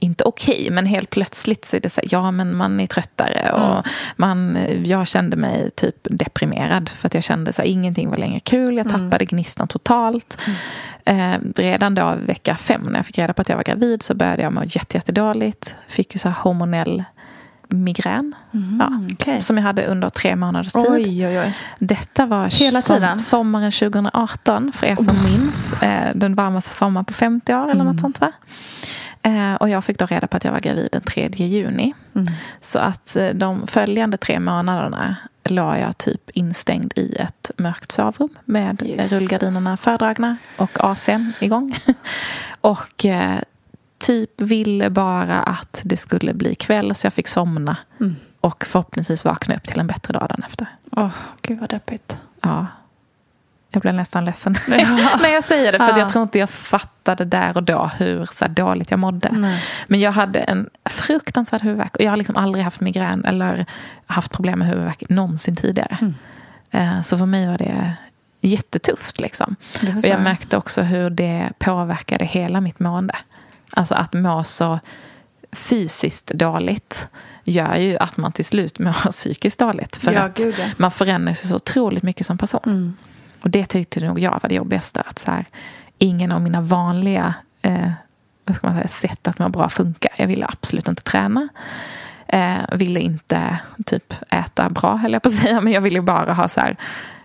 inte 0.00 0.24
okej, 0.24 0.54
okay, 0.54 0.70
men 0.70 0.86
helt 0.86 1.10
plötsligt 1.10 1.64
så 1.64 1.76
är 1.76 1.80
det 1.80 1.90
så 1.90 2.00
här, 2.00 2.08
ja 2.12 2.30
men 2.30 2.56
man 2.56 2.80
är 2.80 2.86
tröttare 2.86 3.52
och 3.52 3.72
mm. 3.72 3.82
man, 4.16 4.58
jag 4.84 5.08
kände 5.08 5.36
mig 5.36 5.70
typ 5.70 5.96
deprimerad 6.02 6.88
för 6.88 7.06
att 7.06 7.14
jag 7.14 7.24
kände 7.24 7.52
så 7.52 7.62
här, 7.62 7.68
ingenting 7.68 8.10
var 8.10 8.16
längre 8.16 8.40
kul, 8.40 8.76
jag 8.76 8.86
mm. 8.86 8.92
tappade 8.92 9.24
mm. 9.24 9.26
gnistan 9.26 9.68
totalt. 9.68 10.38
Mm. 10.46 10.56
Eh, 11.04 11.62
redan 11.62 11.94
då 11.94 12.14
vecka 12.26 12.56
fem 12.56 12.82
när 12.82 12.98
jag 12.98 13.06
fick 13.06 13.18
reda 13.18 13.32
på 13.32 13.42
att 13.42 13.48
jag 13.48 13.56
var 13.56 13.64
gravid 13.64 14.02
så 14.02 14.14
började 14.14 14.42
jag 14.42 14.52
må 14.52 14.64
jättedåligt, 14.64 15.74
fick 15.88 16.14
ju 16.14 16.18
så 16.18 16.28
här 16.28 16.36
hormonell 16.42 17.04
migrän. 17.68 18.34
Mm, 18.54 18.80
ja, 18.80 19.14
okay. 19.14 19.40
Som 19.40 19.56
jag 19.56 19.64
hade 19.64 19.86
under 19.86 20.08
tre 20.08 20.36
månaders 20.36 20.72
tid. 20.72 20.84
Oj, 20.88 21.26
oj, 21.26 21.40
oj. 21.40 21.52
Detta 21.78 22.26
var 22.26 22.46
Hela 22.46 22.80
som, 22.80 23.18
sommaren 23.18 23.72
2018, 23.72 24.72
för 24.72 24.86
er 24.86 24.96
som 24.96 25.16
oh. 25.16 25.24
minns. 25.24 25.82
Eh, 25.82 26.14
den 26.14 26.34
varmaste 26.34 26.74
sommaren 26.74 27.04
på 27.04 27.12
50 27.12 27.54
år, 27.54 27.62
eller 27.62 27.74
mm. 27.74 27.86
något 27.86 28.00
sånt 28.00 28.20
va? 28.20 28.32
Eh, 29.22 29.54
och 29.54 29.68
jag 29.68 29.84
fick 29.84 29.98
då 29.98 30.06
reda 30.06 30.26
på 30.26 30.36
att 30.36 30.44
jag 30.44 30.52
var 30.52 30.60
gravid 30.60 30.88
den 30.92 31.02
3 31.02 31.28
juni. 31.28 31.94
Mm. 32.14 32.26
Så 32.60 32.78
att 32.78 33.16
eh, 33.16 33.28
de 33.28 33.66
följande 33.66 34.16
tre 34.16 34.40
månaderna 34.40 35.16
la 35.44 35.78
jag 35.78 35.98
typ 35.98 36.30
instängd 36.30 36.92
i 36.96 37.16
ett 37.16 37.50
mörkt 37.56 37.92
sovrum 37.92 38.28
med 38.44 38.82
yes. 38.86 39.12
rullgardinerna 39.12 39.76
fördragna 39.76 40.36
och 40.56 40.78
AC'n 40.78 41.32
igång. 41.40 41.76
och 42.60 43.04
eh, 43.04 43.38
typ 43.98 44.40
ville 44.40 44.90
bara 44.90 45.42
att 45.42 45.80
det 45.84 45.96
skulle 45.96 46.34
bli 46.34 46.54
kväll 46.54 46.94
så 46.94 47.06
jag 47.06 47.14
fick 47.14 47.28
somna. 47.28 47.76
Mm. 48.00 48.16
Och 48.40 48.64
förhoppningsvis 48.66 49.24
vakna 49.24 49.56
upp 49.56 49.64
till 49.64 49.80
en 49.80 49.86
bättre 49.86 50.12
dag 50.12 50.28
dagen 50.28 50.42
efter. 50.46 50.66
Åh, 50.90 51.06
oh, 51.06 51.12
gud 51.42 51.58
vad 51.58 51.70
deppigt. 51.70 52.18
Ja. 52.40 52.66
Jag 53.70 53.80
blev 53.80 53.94
nästan 53.94 54.24
ledsen 54.24 54.56
ja. 54.68 55.18
när 55.22 55.28
jag 55.28 55.44
säger 55.44 55.72
det. 55.72 55.78
För 55.78 55.88
ja. 55.88 55.98
jag 55.98 56.08
tror 56.08 56.22
inte 56.22 56.38
jag 56.38 56.50
fattade 56.50 57.24
där 57.24 57.56
och 57.56 57.62
då 57.62 57.90
hur 57.98 58.28
så 58.32 58.46
dåligt 58.46 58.90
jag 58.90 59.00
mådde. 59.00 59.28
Nej. 59.32 59.62
Men 59.86 60.00
jag 60.00 60.12
hade 60.12 60.40
en 60.40 60.70
fruktansvärd 60.84 61.62
huvudvärk. 61.62 61.96
Och 61.96 62.02
jag 62.02 62.10
har 62.10 62.16
liksom 62.16 62.36
aldrig 62.36 62.64
haft 62.64 62.80
migrän 62.80 63.24
eller 63.24 63.66
haft 64.06 64.32
problem 64.32 64.58
med 64.58 64.68
huvudvärk 64.68 65.08
någonsin 65.08 65.56
tidigare. 65.56 65.98
Mm. 66.00 66.14
Eh, 66.70 67.02
så 67.02 67.18
för 67.18 67.26
mig 67.26 67.46
var 67.46 67.58
det 67.58 67.92
jättetufft. 68.40 69.20
Liksom. 69.20 69.56
Och 69.96 70.04
jag 70.04 70.20
märkte 70.20 70.56
också 70.56 70.82
hur 70.82 71.10
det 71.10 71.50
påverkade 71.58 72.24
hela 72.24 72.60
mitt 72.60 72.80
mående. 72.80 73.14
Alltså 73.76 73.94
att 73.94 74.12
må 74.12 74.44
så 74.44 74.80
fysiskt 75.52 76.26
dåligt 76.26 77.08
gör 77.44 77.76
ju 77.76 77.96
att 77.98 78.16
man 78.16 78.32
till 78.32 78.44
slut 78.44 78.78
mår 78.78 79.10
psykiskt 79.10 79.58
dåligt. 79.58 79.96
För 79.96 80.12
ja, 80.12 80.20
att 80.20 80.36
gud, 80.36 80.54
ja. 80.58 80.64
man 80.76 80.90
förändras 80.90 81.48
så 81.48 81.56
otroligt 81.56 82.02
mycket 82.02 82.26
som 82.26 82.38
person. 82.38 82.60
Mm. 82.64 82.96
Och 83.42 83.50
det 83.50 83.66
tyckte 83.66 84.00
nog 84.00 84.18
jag 84.18 84.40
var 84.42 84.48
det 84.48 84.54
jobbigaste. 84.54 85.00
Att 85.00 85.18
så 85.18 85.30
här, 85.30 85.44
ingen 85.98 86.32
av 86.32 86.42
mina 86.42 86.60
vanliga 86.60 87.34
eh, 87.62 87.90
vad 88.44 88.56
ska 88.56 88.66
man 88.66 88.76
säga, 88.76 88.88
sätt 88.88 89.28
att 89.28 89.38
må 89.38 89.48
bra 89.48 89.68
funkar. 89.68 90.12
Jag 90.16 90.26
ville 90.26 90.46
absolut 90.46 90.88
inte 90.88 91.02
träna. 91.02 91.48
Eh, 92.28 92.58
ville 92.72 93.00
inte 93.00 93.58
typ 93.86 94.14
äta 94.30 94.70
bra, 94.70 94.96
höll 94.96 95.12
jag 95.12 95.22
på 95.22 95.28
att 95.28 95.34
säga. 95.34 95.60
Men 95.60 95.72
jag 95.72 95.80
ville 95.80 96.02
bara 96.02 96.32
ha 96.32 96.48
så 96.48 96.60
här, 96.60 96.76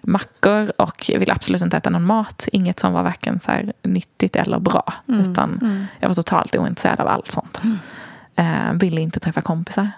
mackor 0.02 0.72
och 0.82 1.12
ville 1.18 1.34
absolut 1.34 1.62
inte 1.62 1.78
äta 1.78 1.90
någon 1.90 2.06
mat. 2.06 2.48
Inget 2.52 2.80
som 2.80 2.94
var 2.94 3.04
varken 3.04 3.40
så 3.40 3.52
nyttigt 3.84 4.36
eller 4.36 4.60
bra. 4.60 4.94
Mm. 5.08 5.22
Utan 5.22 5.60
mm. 5.62 5.86
jag 6.00 6.08
var 6.08 6.16
totalt 6.16 6.56
ointresserad 6.56 7.00
av 7.00 7.08
allt 7.08 7.32
sånt. 7.32 7.62
Mm. 7.64 7.78
Eh, 8.36 8.74
ville 8.74 9.02
inte 9.02 9.20
träffa 9.20 9.42
kompisar. 9.42 9.92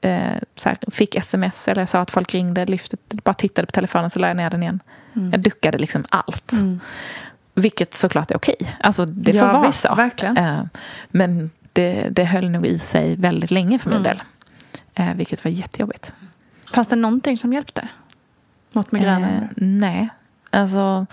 eh, 0.00 0.36
så 0.54 0.68
här, 0.68 0.78
fick 0.90 1.14
sms 1.14 1.68
eller 1.68 1.82
jag 1.82 1.88
sa 1.88 2.00
att 2.00 2.10
folk 2.10 2.34
ringde, 2.34 2.66
lyfte, 2.66 2.96
bara 3.08 3.34
tittade 3.34 3.66
på 3.66 3.72
telefonen 3.72 4.10
så 4.10 4.18
la 4.18 4.28
jag 4.28 4.36
ner 4.36 4.50
den 4.50 4.62
igen. 4.62 4.80
Mm. 5.14 5.30
Jag 5.30 5.40
duckade 5.40 5.78
liksom 5.78 6.04
allt. 6.08 6.52
Vilket 7.54 7.94
såklart 7.94 8.30
är 8.30 8.36
okej. 8.36 8.76
Alltså, 8.80 9.04
det 9.04 9.32
får 9.32 9.40
Ja, 9.40 9.52
vara 9.52 9.66
visst, 9.66 9.80
så. 9.80 9.94
verkligen. 9.94 10.36
Eh, 10.36 10.60
men 11.08 11.50
det, 11.72 12.08
det 12.10 12.24
höll 12.24 12.50
nog 12.50 12.66
i 12.66 12.78
sig 12.78 13.16
väldigt 13.16 13.50
länge 13.50 13.78
för 13.78 13.90
min 13.90 13.98
Mm. 13.98 14.16
del. 14.16 14.22
Eh, 14.94 15.14
vilket 15.14 15.44
var 15.44 15.50
jättejobbigt. 15.50 16.12
Fanns 16.72 16.88
det 16.88 16.96
någonting 16.96 17.36
som 17.38 17.52
hjälpte? 17.52 17.88
Mot 18.72 18.92
migränen? 18.92 19.42
Eh, 19.42 19.48
nej. 19.56 20.08
Alltså, 20.50 21.06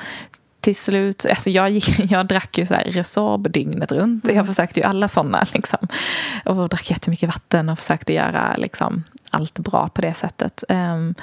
till 0.60 0.76
slut, 0.76 1.26
alltså 1.30 1.50
jag, 1.50 1.70
gick, 1.70 2.00
jag 2.12 2.28
drack 2.28 2.58
ju 2.58 2.66
så 2.66 2.74
här 2.74 2.84
Resorb 2.84 3.52
dygnet 3.52 3.92
runt. 3.92 4.24
Mm. 4.24 4.36
Jag 4.36 4.48
försökte 4.48 4.80
ju 4.80 4.86
alla 4.86 5.08
sådana. 5.08 5.46
Liksom. 5.54 5.88
Och 6.46 6.70
drack 6.70 6.90
jättemycket 6.90 7.30
vatten 7.30 7.70
och 7.70 7.80
försökte 7.80 8.14
göra 8.14 8.56
liksom, 8.58 9.04
allt 9.30 9.60
bra 9.60 9.90
på 9.90 10.02
det 10.02 10.14
sättet. 10.14 10.64
Ehm, 10.70 11.16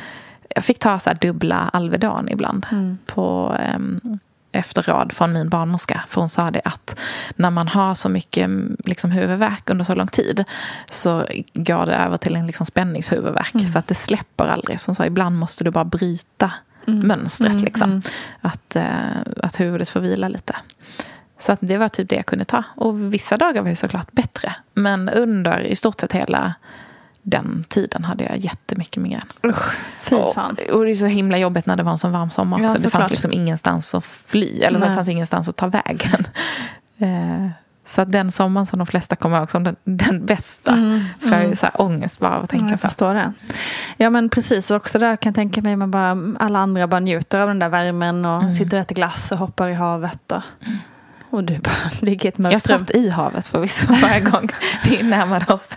jag 0.48 0.64
fick 0.64 0.78
ta 0.78 0.98
så 0.98 1.10
här 1.10 1.18
dubbla 1.20 1.70
Alvedon 1.72 2.28
ibland. 2.28 2.66
Mm. 2.70 2.98
På, 3.06 3.56
ehm, 3.60 4.18
efter 4.54 4.82
råd 4.82 5.12
från 5.12 5.32
min 5.32 5.48
barnmorska. 5.48 6.04
För 6.08 6.20
hon 6.20 6.28
sa 6.28 6.50
det 6.50 6.60
att 6.64 7.00
när 7.36 7.50
man 7.50 7.68
har 7.68 7.94
så 7.94 8.08
mycket 8.08 8.50
liksom, 8.84 9.10
huvudvärk 9.10 9.70
under 9.70 9.84
så 9.84 9.94
lång 9.94 10.08
tid 10.08 10.44
så 10.90 11.26
går 11.54 11.86
det 11.86 11.94
över 11.94 12.16
till 12.16 12.36
en 12.36 12.46
liksom, 12.46 12.66
spänningshuvudvärk. 12.66 13.54
Mm. 13.54 13.68
Så 13.68 13.78
att 13.78 13.86
det 13.86 13.94
släpper 13.94 14.44
aldrig. 14.44 14.80
Så 14.80 14.88
hon 14.88 14.94
sa 14.94 15.06
ibland 15.06 15.38
måste 15.38 15.64
du 15.64 15.70
bara 15.70 15.84
bryta 15.84 16.52
mönstret. 16.86 17.52
Mm, 17.52 17.64
liksom. 17.64 17.90
mm. 17.90 18.02
Att, 18.40 18.76
eh, 18.76 18.84
att 19.42 19.60
huvudet 19.60 19.88
får 19.88 20.00
vila 20.00 20.28
lite. 20.28 20.56
Så 21.38 21.52
att 21.52 21.58
det 21.62 21.78
var 21.78 21.88
typ 21.88 22.08
det 22.08 22.16
jag 22.16 22.26
kunde 22.26 22.44
ta. 22.44 22.62
Och 22.76 23.14
vissa 23.14 23.36
dagar 23.36 23.62
var 23.62 23.68
ju 23.68 23.76
såklart 23.76 24.12
bättre. 24.12 24.54
Men 24.74 25.08
under 25.08 25.60
i 25.60 25.76
stort 25.76 26.00
sett 26.00 26.12
hela 26.12 26.54
den 27.26 27.64
tiden 27.68 28.04
hade 28.04 28.24
jag 28.24 28.36
jättemycket 28.36 29.02
migrän. 29.02 29.22
Usch, 29.46 29.74
fy 30.02 30.16
fan. 30.34 30.56
Och, 30.70 30.76
och 30.76 30.84
det 30.84 30.90
är 30.90 30.94
så 30.94 31.06
himla 31.06 31.38
jobbigt 31.38 31.66
när 31.66 31.76
det 31.76 31.82
var 31.82 31.92
en 31.92 31.98
sån 31.98 32.12
varm 32.12 32.30
sommar 32.30 32.60
Ja, 32.60 32.70
också. 32.70 32.82
det 32.82 32.90
fanns 32.90 33.10
liksom 33.10 33.32
ingenstans 33.32 33.94
att 33.94 34.04
fly. 34.04 34.60
Eller 34.62 34.78
så 34.78 34.84
det 34.86 34.94
fanns 34.94 35.08
ingenstans 35.08 35.48
att 35.48 35.56
ta 35.56 35.66
vägen. 35.66 36.26
Eh, 36.98 37.48
så 37.86 38.00
att 38.02 38.12
den 38.12 38.32
sommaren 38.32 38.66
som 38.66 38.78
de 38.78 38.86
flesta 38.86 39.16
kommer 39.16 39.38
ihåg 39.38 39.50
som 39.50 39.64
den, 39.64 39.76
den 39.84 40.26
bästa. 40.26 40.72
För 41.20 41.28
jag 41.30 41.44
är 41.44 41.54
så 41.54 41.66
här 41.66 41.80
ångest 41.80 42.18
bara 42.18 42.36
av 42.36 42.44
att 42.44 42.52
Ja, 42.52 42.58
tänka 42.58 42.72
jag 42.72 42.80
på. 42.80 42.88
förstår 42.88 43.14
det. 43.14 43.32
Ja 43.96 44.10
men 44.10 44.28
precis, 44.28 44.70
och 44.70 44.76
också 44.76 44.98
där 44.98 45.16
kan 45.16 45.30
jag 45.30 45.34
tänka 45.34 45.62
mig 45.62 45.76
man 45.76 45.90
bara, 45.90 46.16
alla 46.38 46.58
andra 46.58 46.86
bara 46.86 47.00
njuter 47.00 47.38
av 47.38 47.48
den 47.48 47.58
där 47.58 47.68
värmen 47.68 48.24
och 48.24 48.54
sitter 48.54 48.76
och 48.76 48.80
äter 48.82 48.94
glass 48.94 49.32
och 49.32 49.38
hoppar 49.38 49.68
i 49.68 49.74
havet. 49.74 50.32
Och, 50.32 50.42
och 51.34 51.44
du 51.44 51.58
bara 51.58 51.90
ligger 52.00 52.26
i 52.26 52.28
ett 52.28 52.34
Jag 52.38 52.42
mörkt 52.42 52.70
rum. 52.70 52.78
satt 52.78 52.90
i 52.90 53.08
havet 53.08 53.48
förvisso 53.48 53.86
varje 54.02 54.20
gång 54.20 54.48
vi 54.84 55.02
närmade 55.02 55.52
oss. 55.52 55.76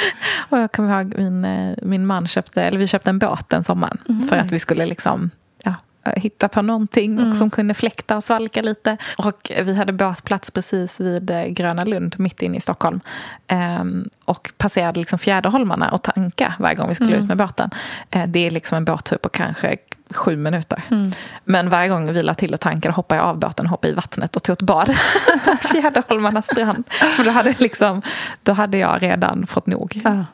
Och 0.50 0.58
jag 0.58 0.72
kommer 0.72 1.00
ihåg 1.00 1.14
min, 1.18 1.44
eh, 1.44 1.74
min 1.82 2.06
man 2.06 2.28
köpte, 2.28 2.62
eller 2.62 2.78
vi 2.78 2.86
köpte 2.86 3.10
en 3.10 3.18
båt 3.18 3.44
den 3.48 3.64
sommaren. 3.64 3.98
För 4.28 4.36
att 4.36 4.52
vi 4.52 4.58
skulle 4.58 4.86
liksom 4.86 5.30
ja, 5.64 5.74
hitta 6.16 6.48
på 6.48 6.62
någonting 6.62 7.18
och 7.30 7.36
som 7.36 7.50
kunde 7.50 7.74
fläkta 7.74 8.16
och 8.16 8.24
svalka 8.24 8.62
lite. 8.62 8.96
Och 9.18 9.50
vi 9.62 9.74
hade 9.74 9.92
båtplats 9.92 10.50
precis 10.50 11.00
vid 11.00 11.30
eh, 11.30 11.44
Gröna 11.44 11.84
Lund, 11.84 12.14
mitt 12.18 12.42
inne 12.42 12.56
i 12.56 12.60
Stockholm. 12.60 13.00
Ehm, 13.46 14.08
och 14.24 14.50
passerade 14.58 15.00
liksom 15.00 15.18
Fjäderholmarna 15.18 15.90
och 15.90 16.02
tanka 16.02 16.54
varje 16.58 16.74
gång 16.76 16.88
vi 16.88 16.94
skulle 16.94 17.16
ut 17.16 17.24
med 17.28 17.36
båten. 17.36 17.70
Eh, 18.10 18.26
det 18.26 18.46
är 18.46 18.50
liksom 18.50 18.76
en 18.76 18.84
båttur 18.84 19.16
på 19.16 19.28
kanske 19.28 19.76
sju 20.14 20.36
minuter. 20.36 20.82
Men 21.44 21.70
varje 21.70 21.88
gång 21.88 22.12
vi 22.12 22.22
la 22.22 22.34
till 22.34 22.54
och 22.54 22.60
tankade 22.60 22.94
hoppade 22.94 23.20
jag 23.20 23.28
av 23.28 23.38
båten, 23.38 23.66
hoppade 23.66 23.92
i 23.92 23.94
vattnet 23.94 24.36
och 24.36 24.42
tog 24.42 24.52
ett 24.52 24.62
bad 24.62 24.86
på 25.44 25.68
Fjäderholmarnas 25.68 26.46
strand. 26.46 26.84
För 27.16 27.24
då 27.24 27.30
hade, 27.30 27.54
liksom, 27.58 28.02
då 28.42 28.52
hade 28.52 28.78
jag 28.78 29.02
redan 29.02 29.46
fått 29.46 29.66
nog. 29.66 30.00
Ja. 30.04 30.24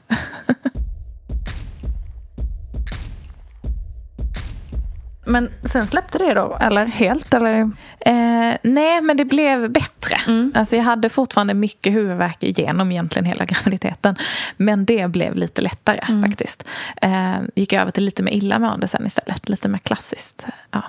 Men 5.27 5.51
sen 5.65 5.87
släppte 5.87 6.19
det 6.19 6.35
då, 6.35 6.57
eller 6.61 6.87
helt? 6.87 7.35
Eller? 7.35 7.61
Eh, 8.01 8.57
nej, 8.63 9.01
men 9.03 9.17
det 9.17 9.25
blev 9.25 9.71
bättre. 9.71 10.17
Alltså, 10.55 10.77
jag 10.77 10.83
hade 10.83 11.09
fortfarande 11.09 11.55
mycket 11.55 11.93
huvudvärk 11.93 12.43
igenom 12.43 12.93
egentligen 12.93 13.25
hela 13.27 13.45
graviditeten. 13.49 14.17
Men 14.57 14.85
det 14.85 15.11
blev 15.11 15.35
lite 15.37 15.63
lättare 15.63 16.23
faktiskt. 16.23 16.65
Eh, 17.03 17.35
gick 17.55 17.73
över 17.73 17.91
till 17.91 18.05
lite 18.05 18.23
mer 18.23 18.33
illamående 18.33 18.89
sen 18.89 19.07
istället. 19.07 19.49
Lite 19.49 19.69
mer 19.69 19.79
klassiskt. 19.79 20.47
Ja. 20.71 20.83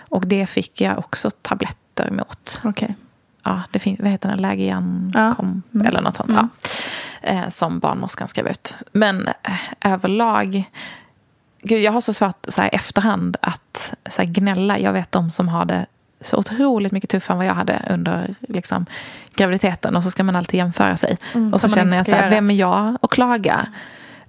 Och 0.00 0.26
det 0.26 0.46
fick 0.46 0.80
jag 0.80 0.98
också 0.98 1.30
tabletter 1.30 2.10
mot. 2.10 2.60
Okej. 2.64 2.94
Ja, 3.44 3.62
det 3.70 3.78
finns, 3.78 4.00
vad 4.00 4.08
heter 4.10 4.28
den? 4.28 4.38
Lägian 4.38 5.12
Ja. 5.14 5.34
kom, 5.34 5.62
Mm. 5.74 5.86
eller 5.86 6.00
något 6.00 6.16
sånt. 6.16 6.30
Ja. 6.34 6.48
Eh, 7.22 7.48
som 7.48 7.78
barnmorskan 7.78 8.28
skrev 8.28 8.48
ut. 8.48 8.76
Men 8.92 9.28
eh, 9.28 9.92
överlag... 9.92 10.64
Gud, 11.62 11.80
jag 11.80 11.92
har 11.92 12.00
så 12.00 12.12
svårt 12.12 12.46
så 12.48 12.60
här, 12.60 12.70
efterhand 12.72 13.36
att 13.42 13.94
så 14.08 14.22
här, 14.22 14.28
gnälla. 14.28 14.78
Jag 14.78 14.92
vet 14.92 15.12
de 15.12 15.30
som 15.30 15.48
har 15.48 15.64
det 15.64 15.86
så 16.20 16.36
otroligt 16.36 16.92
mycket 16.92 17.10
tuffare 17.10 17.34
än 17.34 17.38
vad 17.38 17.46
jag 17.46 17.54
hade 17.54 17.82
under 17.90 18.34
liksom, 18.40 18.86
graviditeten. 19.34 19.96
Och 19.96 20.02
så 20.02 20.10
ska 20.10 20.24
man 20.24 20.36
alltid 20.36 20.58
jämföra 20.58 20.96
sig. 20.96 21.18
och 21.52 21.60
så 21.60 21.68
känner 21.68 21.96
jag 21.96 22.06
så 22.06 22.12
här, 22.12 22.30
vem 22.30 22.50
är 22.50 22.54
jag 22.54 22.98
att 23.02 23.10
klaga? 23.10 23.68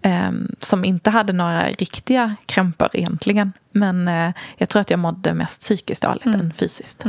Ehm, 0.02 0.56
som 0.60 0.86
inte 0.86 1.10
hade 1.10 1.34
några 1.34 1.68
riktiga 1.68 2.36
krämpor 2.46 2.90
egentligen. 2.94 3.54
Men 3.72 4.08
eh, 4.08 4.32
jag 4.58 4.70
tror 4.70 4.80
att 4.82 4.90
jag 4.90 5.00
mådde 5.00 5.34
mest 5.34 5.62
psykiskt 5.62 6.04
dåligt 6.04 6.26
än 6.26 6.54
fysiskt. 6.54 7.06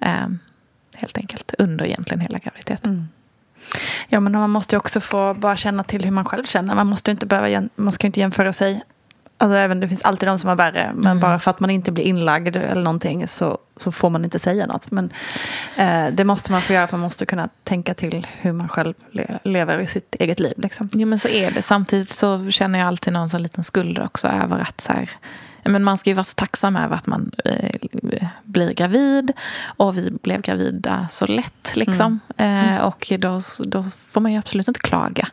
Ehm, 0.00 0.38
helt 0.96 1.18
enkelt. 1.18 1.54
Under 1.58 1.84
egentligen 1.84 2.20
hela 2.20 2.38
graviditeten. 2.38 3.08
Ja 4.08 4.20
men 4.20 4.32
man 4.32 4.50
måste 4.50 4.74
ju 4.74 4.78
också 4.78 5.00
få 5.00 5.34
bara 5.34 5.56
känna 5.56 5.84
till 5.84 6.04
hur 6.04 6.10
man 6.10 6.24
själv 6.24 6.44
känner. 6.44 6.74
Man 6.74 6.86
måste 6.86 7.10
inte 7.10 7.26
behöva, 7.26 7.68
man 7.74 7.92
ska 7.92 8.06
ju 8.06 8.08
inte 8.08 8.20
jämföra 8.20 8.52
sig. 8.52 8.82
Alltså 9.40 9.56
även 9.56 9.80
det 9.80 9.88
finns 9.88 10.02
alltid 10.02 10.28
de 10.28 10.38
som 10.38 10.48
har 10.48 10.56
värre. 10.56 10.92
Men 10.94 11.20
bara 11.20 11.38
för 11.38 11.50
att 11.50 11.60
man 11.60 11.70
inte 11.70 11.92
blir 11.92 12.04
inlagd 12.04 12.56
eller 12.56 12.82
någonting 12.82 13.26
så, 13.26 13.58
så 13.76 13.92
får 13.92 14.10
man 14.10 14.24
inte 14.24 14.38
säga 14.38 14.66
något. 14.66 14.90
Men 14.90 15.10
eh, 15.76 16.06
det 16.12 16.24
måste 16.24 16.52
man 16.52 16.60
få 16.62 16.72
göra 16.72 16.86
för 16.86 16.96
man 16.96 17.04
måste 17.04 17.26
kunna 17.26 17.48
tänka 17.64 17.94
till 17.94 18.26
hur 18.40 18.52
man 18.52 18.68
själv 18.68 18.94
le- 19.12 19.38
lever 19.44 19.78
i 19.78 19.86
sitt 19.86 20.14
eget 20.18 20.40
liv. 20.40 20.54
Liksom. 20.56 20.88
Jo 20.92 21.06
men 21.08 21.18
så 21.18 21.28
är 21.28 21.50
det. 21.50 21.62
Samtidigt 21.62 22.10
så 22.10 22.50
känner 22.50 22.78
jag 22.78 22.88
alltid 22.88 23.12
någon 23.12 23.28
sån 23.28 23.42
liten 23.42 23.64
skuld 23.64 23.98
också 23.98 24.28
över 24.28 24.58
att 24.58 24.80
så 24.80 24.92
här, 24.92 25.10
men 25.64 25.84
man 25.84 25.98
ska 25.98 26.10
ju 26.10 26.14
vara 26.14 26.24
så 26.24 26.34
tacksam 26.34 26.76
över 26.76 26.96
att 26.96 27.06
man 27.06 27.30
eh, 27.44 27.70
blir 28.42 28.72
gravid. 28.74 29.32
Och 29.76 29.96
vi 29.98 30.10
blev 30.22 30.40
gravida 30.40 31.06
så 31.10 31.26
lätt 31.26 31.76
liksom. 31.76 32.20
Eh, 32.36 32.76
och 32.76 33.12
då, 33.18 33.40
då 33.64 33.84
får 34.10 34.20
man 34.20 34.32
ju 34.32 34.38
absolut 34.38 34.68
inte 34.68 34.80
klaga. 34.80 35.28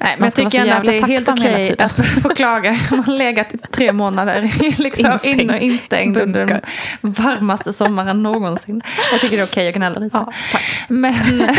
Nej, 0.00 0.14
men 0.18 0.24
jag 0.24 0.34
tycker 0.34 0.60
ändå 0.60 0.74
att 0.74 0.84
det 0.84 0.98
är 0.98 1.06
helt 1.06 1.28
okej 1.28 1.74
att 1.78 1.92
få 2.22 2.28
klaga. 2.28 2.78
Man 2.90 3.04
har 3.04 3.12
legat 3.12 3.54
i 3.54 3.58
tre 3.58 3.92
månader 3.92 4.42
liksom, 4.78 5.12
Instängd. 5.12 5.40
in 5.40 5.50
och 5.50 5.58
instängd 5.58 6.16
under 6.16 6.46
den 6.46 6.60
varmaste 7.02 7.72
sommaren 7.72 8.22
någonsin. 8.22 8.82
Jag 9.12 9.20
tycker 9.20 9.36
det 9.36 9.42
är 9.42 9.46
okej 9.46 9.68
att 9.68 9.74
gnälla 9.74 9.98
lite. 10.00 10.16
Ja, 10.16 10.32
tack. 10.52 10.62
Men 10.88 11.14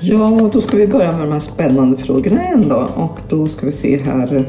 Ja, 0.00 0.50
då 0.52 0.60
ska 0.60 0.76
vi 0.76 0.86
börja 0.86 1.12
med 1.12 1.20
de 1.20 1.32
här 1.32 1.40
spännande 1.40 1.98
frågorna 1.98 2.42
igen 2.44 2.68
då. 2.68 2.88
Och 2.94 3.18
då 3.28 3.46
ska 3.46 3.66
vi 3.66 3.72
se 3.72 4.02
här. 4.02 4.46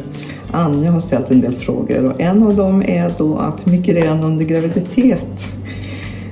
Anja 0.51 0.91
har 0.91 1.01
ställt 1.01 1.31
en 1.31 1.41
del 1.41 1.55
frågor 1.55 2.05
och 2.05 2.21
en 2.21 2.43
av 2.43 2.55
dem 2.55 2.83
är 2.87 3.13
då 3.17 3.37
att 3.37 3.65
migrän 3.65 4.23
under 4.23 4.45
graviditet 4.45 5.45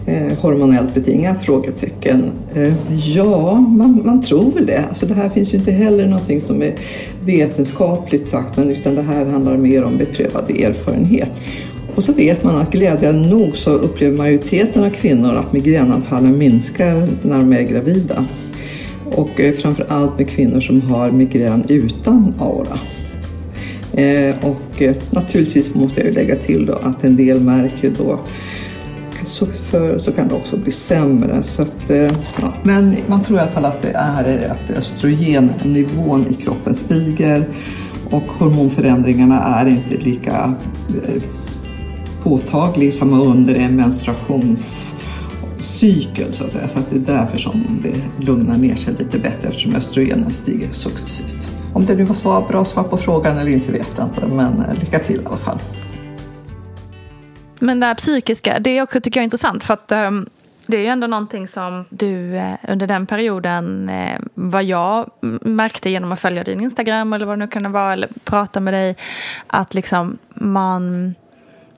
eh, 0.07 0.37
hormonellt 0.37 0.93
betingat? 0.93 1.45
Frågetecken. 1.45 2.31
Eh, 2.55 2.73
ja, 3.15 3.55
man, 3.55 4.01
man 4.05 4.21
tror 4.21 4.51
väl 4.51 4.65
det. 4.65 4.85
Alltså 4.89 5.05
det 5.05 5.13
här 5.13 5.29
finns 5.29 5.53
ju 5.53 5.57
inte 5.57 5.71
heller 5.71 6.07
någonting 6.07 6.41
som 6.41 6.61
är 6.61 6.75
vetenskapligt 7.25 8.27
sagt, 8.27 8.57
men 8.57 8.69
utan 8.69 8.95
det 8.95 9.01
här 9.01 9.25
handlar 9.25 9.57
mer 9.57 9.83
om 9.83 9.97
beprövad 9.97 10.49
erfarenhet. 10.49 11.31
Och 11.95 12.03
så 12.03 12.13
vet 12.13 12.43
man 12.43 12.55
att 12.55 12.71
glädjande 12.71 13.29
nog 13.29 13.57
så 13.57 13.71
upplever 13.71 14.17
majoriteten 14.17 14.83
av 14.83 14.89
kvinnor 14.89 15.35
att 15.35 15.53
migränanfallen 15.53 16.37
minskar 16.37 17.07
när 17.21 17.39
de 17.39 17.53
är 17.53 17.63
gravida. 17.63 18.25
Och 19.05 19.39
eh, 19.39 19.53
framför 19.53 19.85
allt 19.89 20.17
med 20.17 20.29
kvinnor 20.29 20.59
som 20.59 20.81
har 20.81 21.11
migrän 21.11 21.63
utan 21.69 22.33
aura. 22.39 22.79
Eh, 23.93 24.35
och 24.41 24.81
eh, 24.81 24.95
naturligtvis 25.09 25.75
måste 25.75 25.99
jag 25.99 26.07
ju 26.07 26.13
lägga 26.13 26.35
till 26.35 26.65
då 26.65 26.73
att 26.73 27.03
en 27.03 27.17
del 27.17 27.39
märker 27.39 27.93
då 27.97 28.19
så, 29.37 29.45
för, 29.45 29.99
så 29.99 30.11
kan 30.11 30.27
det 30.27 30.35
också 30.35 30.57
bli 30.57 30.71
sämre. 30.71 31.43
Så 31.43 31.61
att, 31.61 31.89
eh, 31.89 32.11
ja. 32.41 32.53
Men 32.63 32.95
man 33.07 33.23
tror 33.23 33.37
i 33.37 33.41
alla 33.41 33.51
fall 33.51 33.65
att 33.65 33.81
det 33.81 33.91
är 33.91 34.51
att 34.51 34.69
östrogennivån 34.77 36.25
i 36.29 36.33
kroppen 36.33 36.75
stiger 36.75 37.45
och 38.11 38.23
hormonförändringarna 38.23 39.41
är 39.41 39.65
inte 39.65 39.97
lika 39.97 40.53
påtagliga 42.23 42.23
påtaglig 42.23 42.93
som 42.93 43.21
under 43.21 43.55
en 43.55 43.75
menstruationscykel 43.75 46.33
så 46.33 46.43
att 46.43 46.51
säga. 46.51 46.67
Så 46.67 46.79
att 46.79 46.89
det 46.89 46.95
är 46.95 47.17
därför 47.17 47.37
som 47.37 47.79
det 47.83 48.25
lugnar 48.25 48.57
ner 48.57 48.75
sig 48.75 48.95
lite 48.99 49.19
bättre 49.19 49.47
eftersom 49.47 49.75
östrogenen 49.75 50.33
stiger 50.33 50.71
successivt. 50.71 51.51
Om 51.73 51.85
det 51.85 51.95
nu 51.95 52.03
var 52.03 52.15
svar, 52.15 52.47
bra 52.47 52.65
svar 52.65 52.83
på 52.83 52.97
frågan 52.97 53.37
eller 53.37 53.51
inte 53.51 53.71
vet 53.71 53.91
jag 53.97 54.07
inte, 54.07 54.27
men 54.27 54.59
eh, 54.59 54.73
lycka 54.79 54.99
till 54.99 55.21
i 55.21 55.25
alla 55.25 55.37
fall. 55.37 55.59
Men 57.59 57.79
det 57.79 57.85
här 57.85 57.95
psykiska, 57.95 58.59
det 58.59 58.81
också 58.81 59.01
tycker 59.01 59.19
jag 59.19 59.21
är 59.21 59.25
intressant. 59.25 59.63
För 59.63 59.73
att 59.73 59.91
ehm, 59.91 60.29
Det 60.69 60.77
är 60.77 60.81
ju 60.81 60.87
ändå 60.87 61.07
någonting 61.07 61.47
som 61.47 61.85
du 61.89 62.35
eh, 62.37 62.53
under 62.67 62.87
den 62.87 63.05
perioden, 63.05 63.89
eh, 63.89 64.19
vad 64.33 64.63
jag 64.63 65.09
märkte 65.41 65.89
genom 65.89 66.11
att 66.11 66.19
följa 66.19 66.43
din 66.43 66.61
Instagram 66.61 67.13
eller 67.13 67.25
vad 67.25 67.37
det 67.39 67.45
nu 67.45 67.47
kan 67.51 67.71
vara, 67.71 67.93
eller 67.93 68.09
prata 68.23 68.59
med 68.59 68.73
dig, 68.73 68.95
att 69.47 69.73
liksom 69.73 70.17
man 70.33 71.15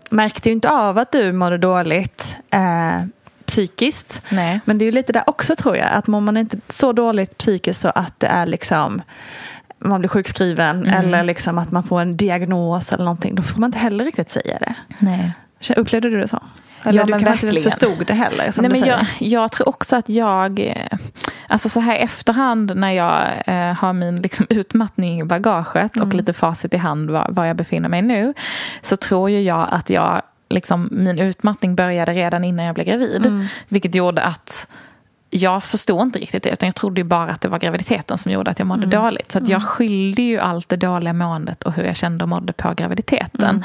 märkte 0.10 0.50
ju 0.50 0.54
inte 0.54 0.70
av 0.70 0.98
att 0.98 1.12
du 1.12 1.32
mådde 1.32 1.58
dåligt 1.58 2.36
eh, 2.50 3.04
psykiskt. 3.46 4.24
Nej. 4.32 4.60
Men 4.66 4.78
det 4.78 4.84
är 4.84 4.86
ju 4.86 4.92
lite 4.92 5.14
där 5.14 5.24
också 5.28 5.56
tror 5.56 5.78
jag, 5.78 5.88
att 5.92 6.08
mår 6.08 6.22
man 6.22 6.38
inte 6.38 6.58
så 6.70 6.94
dåligt 6.94 7.38
psykiskt 7.38 7.82
så 7.82 7.90
att 7.90 8.20
det 8.20 8.28
är 8.28 8.46
liksom 8.46 9.02
man 9.80 10.00
blir 10.02 10.10
sjukskriven 10.10 10.78
Mm. 10.86 10.94
eller 10.94 11.24
liksom 11.24 11.58
att 11.58 11.72
man 11.72 11.84
får 11.84 12.02
en 12.02 12.18
diagnos 12.18 12.94
eller 12.94 13.04
någonting, 13.04 13.36
då 13.36 13.44
får 13.44 13.60
man 13.60 13.68
inte 13.68 13.78
heller 13.80 14.06
riktigt 14.06 14.30
säga 14.30 14.58
det. 14.60 14.74
Nej. 15.00 15.32
Upplevde 15.78 16.10
du 16.10 16.20
det 16.20 16.28
så? 16.28 16.44
Eller 16.84 17.00
Ja, 17.00 17.06
du 17.06 17.12
men 17.12 17.20
kanske 17.24 17.48
inte 17.48 17.56
verkligen. 17.58 17.72
förstod 17.72 18.08
det 18.08 18.14
heller, 18.14 18.54
Nej, 18.62 18.70
men 18.72 18.86
jag, 18.86 19.00
jag 19.20 19.52
tror 19.52 19.70
också 19.70 19.96
att 19.96 20.10
jag, 20.10 20.60
eh, 20.60 20.98
alltså 21.48 21.70
så 21.70 21.80
här 21.80 21.96
efterhand 21.96 22.72
när 22.76 22.92
jag 22.92 23.28
eh, 23.48 23.74
har 23.76 23.94
min 23.94 24.16
liksom 24.16 24.46
utmattning 24.50 25.20
i 25.20 25.24
bagaget 25.24 25.96
Mm. 25.96 26.08
och 26.08 26.14
lite 26.16 26.34
facit 26.34 26.74
i 26.74 26.78
hand 26.78 27.10
var, 27.10 27.28
var 27.32 27.46
jag 27.46 27.56
befinner 27.56 27.90
mig 27.90 28.02
nu, 28.02 28.34
så 28.82 28.96
tror 28.96 29.30
ju 29.30 29.42
jag 29.42 29.68
att 29.72 29.90
jag, 29.90 30.22
liksom, 30.50 30.90
min 30.92 31.20
utmattning 31.20 31.76
började 31.76 32.14
redan 32.14 32.44
innan 32.44 32.66
jag 32.66 32.76
blev 32.76 32.88
gravid. 32.88 33.26
Mm. 33.26 33.46
Vilket 33.68 33.96
gjorde 33.96 34.22
att 34.22 34.68
jag 35.30 35.64
förstod 35.64 36.02
inte 36.02 36.20
riktigt 36.20 36.44
det, 36.44 36.50
utan 36.50 36.68
jag 36.68 36.76
trodde 36.76 37.02
ju 37.02 37.06
bara 37.06 37.32
att 37.32 37.42
det 37.42 37.48
var 37.50 37.60
graviditeten 37.60 38.18
som 38.18 38.32
gjorde 38.32 38.52
att 38.52 38.60
jag 38.60 38.68
mådde 38.68 38.84
Mm. 38.86 39.04
dåligt. 39.04 39.32
Så 39.32 39.40
jag 39.46 39.64
skyllde 39.64 40.22
ju 40.22 40.40
allt 40.40 40.70
det 40.70 40.76
dåliga 40.76 41.14
måendet 41.14 41.64
och 41.64 41.74
hur 41.74 41.84
jag 41.84 41.96
kände 41.96 42.24
och 42.24 42.30
mådde 42.30 42.54
på 42.54 42.74
graviditeten. 42.74 43.64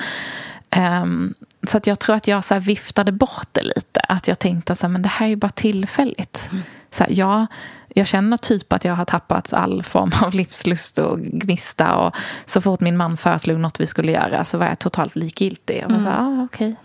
Mm. 0.70 1.34
Så 1.66 1.76
att 1.76 1.86
jag 1.86 1.98
tror 1.98 2.16
att 2.16 2.28
jag 2.28 2.44
så 2.44 2.58
viftade 2.58 3.12
bort 3.12 3.48
det 3.52 3.62
lite. 3.62 4.00
Att 4.08 4.28
jag 4.28 4.38
tänkte 4.38 4.74
så 4.74 4.86
här, 4.86 4.92
men 4.92 5.02
det 5.02 5.08
här 5.08 5.26
är 5.26 5.30
ju 5.30 5.36
bara 5.36 5.50
tillfälligt. 5.50 6.48
Så 6.90 7.04
här, 7.04 7.10
jag, 7.12 7.46
jag 7.88 8.06
känner 8.06 8.36
typ 8.36 8.72
att 8.72 8.84
jag 8.84 8.94
har 8.94 9.04
tappat 9.04 9.52
all 9.52 9.82
form 9.82 10.12
av 10.22 10.34
livslust 10.34 10.98
och 10.98 11.20
gnista. 11.20 11.94
Och 11.96 12.14
så 12.46 12.60
fort 12.60 12.80
min 12.80 12.96
man 12.96 13.16
föreslog 13.16 13.60
något 13.60 13.80
vi 13.80 13.86
skulle 13.86 14.12
göra 14.12 14.44
så 14.44 14.58
var 14.58 14.66
jag 14.66 14.78
totalt 14.78 15.16
likgiltig. 15.16 15.82
Jag 15.82 15.88
var 15.88 16.04
så 16.04 16.10
här, 16.10 16.20
ah, 16.20 16.44
okej. 16.44 16.76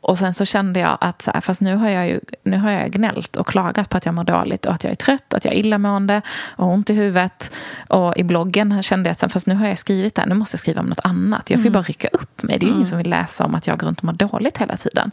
Och 0.00 0.18
sen 0.18 0.34
så 0.34 0.44
kände 0.44 0.80
jag 0.80 0.98
att 1.00 1.22
så 1.22 1.30
här, 1.34 1.40
fast 1.40 1.60
nu 1.60 1.76
har 1.76 1.88
jag 1.88 2.08
ju 2.08 2.20
nu 2.42 2.58
har 2.58 2.70
jag 2.70 2.90
gnällt 2.90 3.36
och 3.36 3.46
klagat 3.46 3.88
på 3.88 3.96
att 3.96 4.06
jag 4.06 4.14
mår 4.14 4.24
dåligt 4.24 4.66
och 4.66 4.72
att 4.72 4.84
jag 4.84 4.90
är 4.90 4.96
trött, 4.96 5.34
att 5.34 5.44
jag 5.44 5.54
är 5.54 5.58
illamående 5.58 6.22
och 6.56 6.66
ont 6.66 6.90
i 6.90 6.94
huvudet. 6.94 7.56
Och 7.88 8.16
i 8.16 8.24
bloggen 8.24 8.82
kände 8.82 9.08
jag 9.08 9.12
att 9.12 9.22
här, 9.22 9.28
fast 9.28 9.46
nu 9.46 9.54
har 9.54 9.66
jag 9.66 9.78
skrivit 9.78 10.14
det 10.14 10.20
här, 10.20 10.28
nu 10.28 10.34
måste 10.34 10.54
jag 10.54 10.60
skriva 10.60 10.80
om 10.80 10.86
något 10.86 11.00
annat. 11.04 11.50
Jag 11.50 11.58
får 11.58 11.64
ju 11.64 11.70
bara 11.70 11.82
rycka 11.82 12.08
upp 12.08 12.42
mig. 12.42 12.58
Det 12.58 12.66
är 12.66 12.68
ju 12.68 12.74
ingen 12.74 12.86
som 12.86 12.98
vill 12.98 13.10
läsa 13.10 13.44
om 13.44 13.54
att 13.54 13.66
jag 13.66 13.78
går 13.78 13.86
runt 13.86 13.98
och 13.98 14.04
mår 14.04 14.12
dåligt 14.12 14.58
hela 14.58 14.76
tiden. 14.76 15.10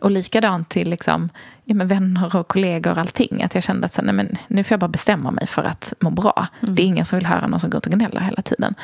Och 0.00 0.10
likadant 0.10 0.68
till 0.68 0.90
liksom, 0.90 1.28
ja, 1.64 1.74
men 1.74 1.88
vänner 1.88 2.36
och 2.36 2.48
kollegor 2.48 2.92
och 2.92 2.98
allting. 2.98 3.42
Att 3.42 3.54
jag 3.54 3.64
kände 3.64 3.86
att 3.86 3.92
så, 3.92 4.02
nej, 4.02 4.14
men 4.14 4.36
nu 4.48 4.64
får 4.64 4.72
jag 4.72 4.80
bara 4.80 4.88
bestämma 4.88 5.30
mig 5.30 5.46
för 5.46 5.62
att 5.62 5.92
må 6.00 6.10
bra. 6.10 6.46
Det 6.60 6.82
är 6.82 6.86
ingen 6.86 7.04
som 7.04 7.18
vill 7.18 7.26
höra 7.26 7.46
någon 7.46 7.60
som 7.60 7.70
går 7.70 7.78
och 7.78 7.92
gnäller 7.92 8.20
hela 8.20 8.42
tiden. 8.42 8.74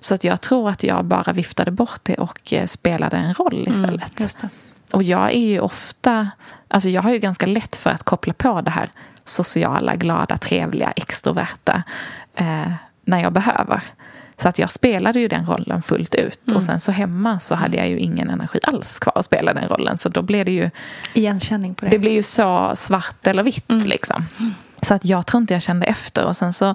Så 0.00 0.14
att 0.14 0.24
jag 0.24 0.40
tror 0.40 0.70
att 0.70 0.82
jag 0.82 1.04
bara 1.04 1.32
viftade 1.32 1.70
bort 1.70 2.00
det 2.02 2.14
och 2.14 2.52
eh, 2.52 2.66
spelade 2.66 3.16
en 3.16 3.34
roll 3.34 3.68
istället. 3.68 4.20
Och 4.90 5.02
jag 5.02 5.32
är 5.32 5.46
ju 5.48 5.60
ofta, 5.60 6.30
alltså 6.68 6.88
jag 6.88 7.02
har 7.02 7.10
ju 7.10 7.18
ganska 7.18 7.46
lätt 7.46 7.76
för 7.76 7.90
att 7.90 8.02
koppla 8.02 8.32
på 8.34 8.60
det 8.60 8.70
här 8.70 8.88
sociala, 9.24 9.96
glada, 9.96 10.36
trevliga, 10.36 10.90
extroverta 10.90 11.82
eh, 12.34 12.72
när 13.04 13.22
jag 13.22 13.32
behöver. 13.32 13.82
Så 14.38 14.48
att 14.48 14.58
jag 14.58 14.70
spelade 14.70 15.20
ju 15.20 15.28
den 15.28 15.46
rollen 15.46 15.82
fullt 15.82 16.14
ut. 16.14 16.52
Och 16.54 16.62
sen 16.62 16.80
så 16.80 16.92
hemma 16.92 17.40
så 17.40 17.54
hade 17.54 17.76
jag 17.76 17.88
ju 17.88 17.98
ingen 17.98 18.30
energi 18.30 18.58
alls 18.62 18.98
kvar 18.98 19.12
att 19.16 19.24
spela 19.24 19.54
den 19.54 19.68
rollen. 19.68 19.98
Så 19.98 20.08
då 20.08 20.22
blev 20.22 20.44
det 20.44 20.52
ju, 20.52 20.70
Igenkänning 21.14 21.74
på 21.74 21.84
det. 21.84 21.90
det 21.90 21.98
blev 21.98 22.12
ju 22.12 22.22
så 22.22 22.72
svart 22.76 23.26
eller 23.26 23.42
vitt 23.42 23.64
liksom. 23.68 24.26
Så 24.82 24.94
att 24.94 25.04
jag 25.04 25.26
tror 25.26 25.40
inte 25.40 25.54
jag 25.54 25.62
kände 25.62 25.86
efter. 25.86 26.24
Och 26.24 26.36
sen 26.36 26.52
så 26.52 26.74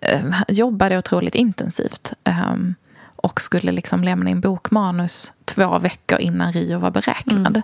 eh, 0.00 0.20
jobbade 0.48 0.94
jag 0.94 0.98
otroligt 0.98 1.34
intensivt. 1.34 2.12
ehm, 2.24 2.74
och 3.22 3.40
skulle 3.40 3.72
liksom 3.72 4.04
lämna 4.04 4.30
in 4.30 4.40
bokmanus 4.40 5.32
två 5.44 5.78
veckor 5.78 6.18
innan 6.18 6.52
Rio 6.52 6.78
var 6.78 6.90
beräknad. 6.90 7.62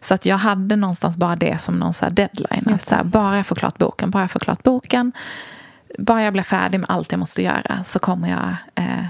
Så 0.00 0.14
att 0.14 0.26
jag 0.26 0.36
hade 0.36 0.76
någonstans 0.76 1.16
bara 1.16 1.36
det 1.36 1.60
som 1.60 1.74
någon 1.74 1.94
så 1.94 2.06
deadline. 2.08 2.74
Att 2.74 2.86
så 2.86 2.94
här, 2.94 3.04
bara 3.04 3.36
jag 3.36 3.46
får 3.46 3.56
klart 3.56 3.78
boken, 3.78 4.10
bara 4.10 4.22
jag 4.22 4.30
får 4.30 4.40
klart 4.40 4.62
boken. 4.62 5.12
Bara 5.98 6.22
jag 6.22 6.32
blir 6.32 6.42
färdig 6.42 6.80
med 6.80 6.90
allt 6.90 7.12
jag 7.12 7.18
måste 7.18 7.42
göra 7.42 7.84
så 7.84 7.98
kommer 7.98 8.28
jag 8.28 8.56
eh, 8.74 9.04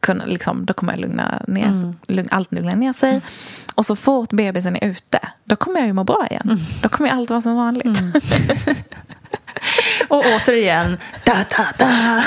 kunna, 0.00 0.24
liksom, 0.24 0.66
då 0.66 0.74
kommer 0.74 0.92
jag 0.92 1.00
lugna 1.00 1.42
ner, 1.48 1.94
lugn, 2.06 2.28
allt 2.30 2.52
lugna 2.52 2.74
ner 2.74 2.92
sig. 2.92 3.20
Och 3.74 3.86
så 3.86 3.96
fort 3.96 4.32
bebisen 4.32 4.76
är 4.76 4.86
ute, 4.86 5.18
då 5.44 5.56
kommer 5.56 5.78
jag 5.78 5.86
ju 5.86 5.92
må 5.92 6.04
bra 6.04 6.26
igen. 6.30 6.58
Då 6.82 6.88
kommer 6.88 7.10
allt 7.10 7.30
vara 7.30 7.42
som 7.42 7.56
vanligt. 7.56 7.98
Och 10.10 10.24
återigen, 10.36 10.98
da, 11.24 11.32
da, 11.56 11.64
da. 11.78 12.22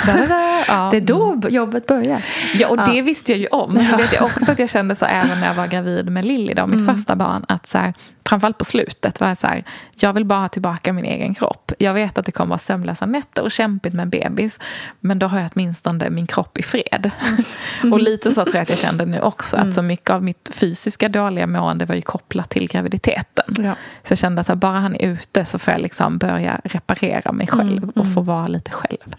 Ja. 0.68 0.90
det 0.92 0.98
är 0.98 1.02
då 1.02 1.40
jobbet 1.50 1.86
börjar. 1.86 2.26
Ja, 2.56 2.68
och 2.68 2.78
det 2.78 3.02
visste 3.02 3.32
jag 3.32 3.40
ju 3.40 3.48
om. 3.48 3.74
Men 3.74 3.92
det 3.92 3.98
vet 3.98 4.14
jag 4.14 4.24
också 4.24 4.52
att 4.52 4.60
jag 4.60 4.70
kände 4.70 4.96
så 4.96 5.06
även 5.06 5.40
när 5.40 5.48
jag 5.48 5.54
var 5.54 5.68
gravid 5.68 6.10
med 6.10 6.26
Lilly, 6.26 6.54
då, 6.54 6.68
mitt 6.68 6.96
första 6.96 7.16
barn. 7.16 7.46
Att 7.48 7.70
så 7.70 7.78
här, 7.78 7.94
framförallt 8.26 8.58
på 8.58 8.66
slutet 8.66 9.20
var 9.20 9.28
jag 9.28 9.38
så 9.38 9.48
här, 9.48 9.64
jag 9.96 10.14
vill 10.14 10.26
bara 10.26 10.40
ha 10.40 10.48
tillbaka 10.48 10.94
min 10.94 11.06
egen 11.06 11.36
kropp. 11.36 11.72
Jag 11.80 11.94
vet 11.94 12.18
att 12.18 12.26
det 12.26 12.32
kommer 12.32 12.50
vara 12.50 12.60
sömnlösa 12.60 13.06
nätter 13.06 13.42
och 13.42 13.52
kämpigt 13.52 13.94
med 13.94 14.04
en 14.04 14.10
bebis. 14.10 14.60
Men 15.00 15.20
då 15.20 15.28
har 15.28 15.40
jag 15.40 15.50
åtminstone 15.56 16.10
min 16.10 16.28
kropp 16.28 16.58
i 16.58 16.64
fred. 16.64 17.12
och 17.92 18.00
lite 18.00 18.34
så 18.34 18.44
tror 18.44 18.56
jag 18.56 18.62
att 18.62 18.70
jag 18.70 18.78
kände 18.80 19.06
nu 19.06 19.22
också. 19.22 19.58
Att 19.58 19.74
så 19.74 19.82
mycket 19.82 20.10
av 20.10 20.24
mitt 20.24 20.50
fysiska 20.54 21.10
dåliga 21.10 21.48
mående 21.48 21.86
var 21.86 21.96
ju 21.96 22.02
kopplat 22.02 22.50
till 22.50 22.68
graviditeten. 22.68 23.66
Ja. 23.66 23.76
Så 24.04 24.12
jag 24.12 24.18
kände 24.18 24.42
att 24.42 24.54
bara 24.54 24.80
han 24.80 24.96
är 24.96 25.08
ute 25.08 25.46
så 25.46 25.60
får 25.60 25.72
jag 25.72 25.82
liksom 25.82 26.18
börja 26.18 26.62
reparera 26.64 27.32
mig 27.32 27.48
själv 27.48 27.90
och 27.90 28.14
få 28.14 28.22
vara 28.22 28.48
lite 28.48 28.72
själv. 28.72 29.16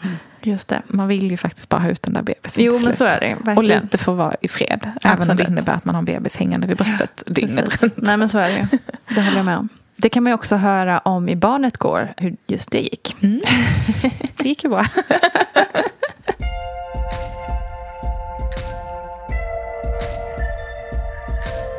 Just 0.46 0.68
det. 0.68 0.83
Man 0.88 1.09
vill 1.09 1.30
ju 1.30 1.37
faktiskt 1.37 1.68
bara 1.68 1.80
ha 1.80 1.88
ut 1.88 2.02
den 2.02 2.12
där 2.14 2.22
bebisen 2.22 2.64
Jo, 2.64 2.72
men 2.72 2.80
slut. 2.80 2.96
så 2.98 3.04
är 3.04 3.20
det, 3.20 3.26
verkligen. 3.35 3.57
Och 3.59 3.64
lite 3.64 3.98
få 3.98 4.12
vara 4.12 4.35
i 4.40 4.48
fred. 4.48 4.90
Även 5.04 5.18
om 5.18 5.26
det 5.26 5.33
Absolut. 5.33 5.48
innebär 5.48 5.72
att 5.72 5.85
man 5.85 5.94
har 5.94 5.98
en 6.02 6.04
bebis 6.04 6.37
hängande 6.37 6.66
vid 6.66 6.76
bröstet 6.76 7.22
dygnet 7.26 7.64
Precis. 7.64 7.83
runt. 7.83 7.94
Nej 7.96 8.16
men 8.16 8.28
så 8.28 8.38
är 8.38 8.48
det 8.48 8.54
ju. 8.57 8.78
Det 9.14 9.20
håller 9.22 9.37
jag 9.37 9.46
med 9.46 9.59
om. 9.59 9.68
Det 9.96 10.09
kan 10.09 10.22
man 10.22 10.30
ju 10.30 10.35
också 10.35 10.57
höra 10.57 10.98
om 10.98 11.28
i 11.28 11.37
Barnet 11.37 11.76
går, 11.76 12.14
hur 12.16 12.37
just 12.46 12.70
det 12.70 12.80
gick. 12.80 13.16
Det 14.38 14.48
gick 14.48 14.64
ju 14.64 14.70
bra. 14.70 14.85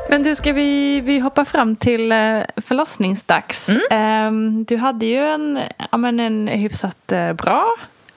Men 0.09 0.23
du, 0.23 0.35
ska 0.35 0.53
vi, 0.53 1.01
vi 1.01 1.19
hoppa 1.19 1.45
fram 1.45 1.75
till 1.75 2.11
eh, 2.11 2.39
förlossningsdags. 2.57 3.69
Ehm, 3.91 4.65
Du 4.65 4.77
hade 4.77 5.05
ju 5.05 5.17
en, 5.25 5.59
ja, 5.91 5.97
men 5.97 6.19
en 6.19 6.47
hyfsat 6.47 7.11
eh, 7.11 7.33
bra 7.33 7.65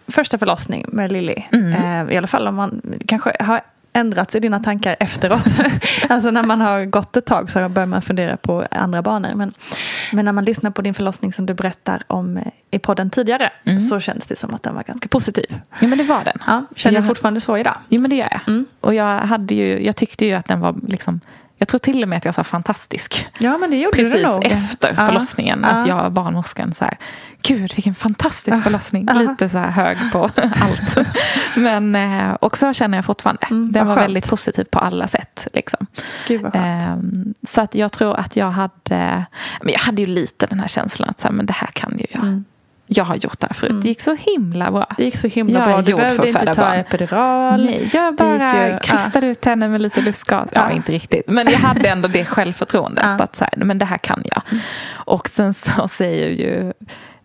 första 0.09 0.39
förlossning 0.39 0.85
med 0.89 1.13
Lilly. 1.13 1.35
Eh, 1.53 2.13
I 2.13 2.17
alla 2.17 2.27
fall 2.27 2.47
om 2.49 2.55
man 2.55 2.83
kanske 3.07 3.37
har 3.41 3.61
ändrats 3.93 4.37
i 4.37 4.41
dina 4.41 4.61
tankar 4.61 4.97
efteråt. 5.01 5.45
alltså 6.09 6.31
när 6.31 6.43
man 6.43 6.61
har 6.61 6.85
gått 6.85 7.17
ett 7.17 7.27
tag 7.27 7.51
så 7.51 7.69
börjar 7.69 7.87
man 7.87 8.03
fundera 8.03 8.37
på 8.37 8.67
andra 8.71 9.03
banor. 9.03 9.35
Men, 9.35 9.53
men 10.13 10.25
när 10.25 10.33
man 10.33 10.45
lyssnar 10.45 10.71
på 10.71 10.83
din 10.83 10.95
förlossning 10.95 11.33
som 11.33 11.47
du 11.47 11.55
berättar 11.55 12.03
om 12.07 12.37
eh, 12.37 12.43
i 12.71 12.79
podden 12.79 13.11
tidigare 13.11 13.51
så 13.91 14.01
känns 14.01 14.27
det 14.27 14.37
som 14.37 14.55
att 14.55 14.63
den 14.63 14.75
var 14.75 14.83
ganska 14.83 15.09
positiv. 15.09 15.61
Ja, 15.81 15.87
men 15.89 15.99
det 15.99 16.05
var 16.05 16.25
den. 16.25 16.39
Ja, 16.47 16.65
känner 16.77 16.95
Jag- 16.95 17.03
du 17.03 17.07
fortfarande 17.07 17.41
så 17.41 17.57
idag? 17.57 17.77
Jo, 17.89 18.01
men 18.01 18.11
det 18.11 18.17
gör 18.17 18.29
jag. 18.47 18.65
Och 18.81 18.95
jag, 18.95 19.19
hade 19.19 19.55
ju, 19.55 19.85
jag 19.87 19.97
tyckte 19.97 20.27
ju 20.27 20.33
att 20.35 20.47
den 20.47 20.61
var 20.61 20.75
liksom... 20.89 21.21
Jag 21.61 21.69
tror 21.69 21.79
till 21.79 22.03
och 22.03 22.09
med 22.09 22.17
att 22.17 22.25
jag 22.25 22.35
sa 22.35 22.45
fantastisk. 22.45 23.27
Ja, 23.39 23.59
men 23.59 23.71
det 23.71 23.77
gjorde 23.77 23.97
Precis 23.97 24.13
du 24.23 24.27
nog. 24.27 24.47
efter 24.47 24.95
Ja. 24.97 25.07
förlossningen. 25.07 25.65
Att 25.65 25.87
Ja. 25.89 26.03
jag 26.05 26.13
barnmorskan 26.13 26.73
så 26.73 26.85
här, 26.85 26.99
gud 27.43 27.73
vilken 27.77 27.95
fantastisk 27.95 28.63
förlossning. 28.63 29.05
Ja. 29.09 29.15
Lite 29.15 29.49
så 29.49 29.59
här 29.59 29.71
hög 29.71 29.99
på 30.13 30.31
allt. 30.37 31.09
Men 31.57 31.95
eh, 31.97 32.31
och 32.33 32.57
så 32.57 32.73
känner 32.73 32.99
jag 32.99 33.05
fortfarande. 33.05 33.47
Mm, 33.51 33.73
Den 33.73 33.87
var 33.87 33.95
skönt. 33.95 34.05
väldigt 34.05 34.31
positiv 34.31 34.65
på 34.65 34.79
alla 34.79 35.09
sätt. 35.09 35.49
Liksom. 35.55 35.87
Gud 36.29 36.43
vad 36.43 36.53
skönt. 36.53 36.87
Ehm, 36.87 37.35
så 37.47 37.61
att 37.61 37.75
jag 37.75 37.93
tror 37.93 38.17
att 38.17 38.37
jag 38.37 38.51
hade, 38.51 39.25
men 39.63 39.73
jag 39.73 39.81
hade 39.81 40.03
ju 40.03 40.07
lite 40.07 40.47
den 40.47 40.61
här 40.61 40.69
känslan 40.69 41.09
att 41.09 41.21
så 41.21 41.29
här, 41.29 41.35
men 41.35 41.47
det 41.47 41.53
här 41.53 41.69
kan 41.73 41.99
ju 41.99 42.07
jag. 42.11 42.43
Jag 42.91 43.05
har 43.05 43.17
gjort 43.17 43.41
det 43.41 43.47
här 43.47 43.55
förut. 43.55 43.83
Det 43.83 43.89
gick 43.89 44.01
så 44.01 44.15
himla 44.15 44.71
bra. 44.71 44.81
Mm. 44.85 44.95
Det 44.97 45.05
gick 45.05 45.17
så 45.17 45.27
himla 45.29 45.59
Jag 45.59 45.69
bra. 45.69 45.81
Du 45.83 45.95
behövde 45.95 46.29
inte 46.29 46.55
ta 46.55 46.63
barn. 46.63 46.75
epidural. 46.77 47.65
Nej, 47.65 47.91
jag 47.93 48.15
bara 48.15 48.69
ju- 48.71 48.79
krystade 48.79 49.27
ut 49.27 49.45
henne 49.45 49.69
med 49.69 49.83
lite 49.83 50.01
lustgas. 50.01 50.49
Ja, 50.53 50.67
Ja. 50.71 50.77
inte 50.77 50.93
riktigt. 50.93 51.23
Men 51.29 51.47
jag 51.51 51.59
hade 51.59 51.89
ändå 51.89 52.09
det 52.09 52.25
självförtroendet. 52.25 53.05
Ja. 53.07 53.25
Att 53.25 53.37
så 53.37 53.45
här, 53.45 53.53
men 53.65 53.79
det 53.79 53.85
här 53.85 53.99
kan 53.99 54.23
jag. 54.25 54.43
Och 54.95 55.29
sen 55.29 55.55
så 55.55 55.89
säger 55.89 56.29
ju 56.29 56.73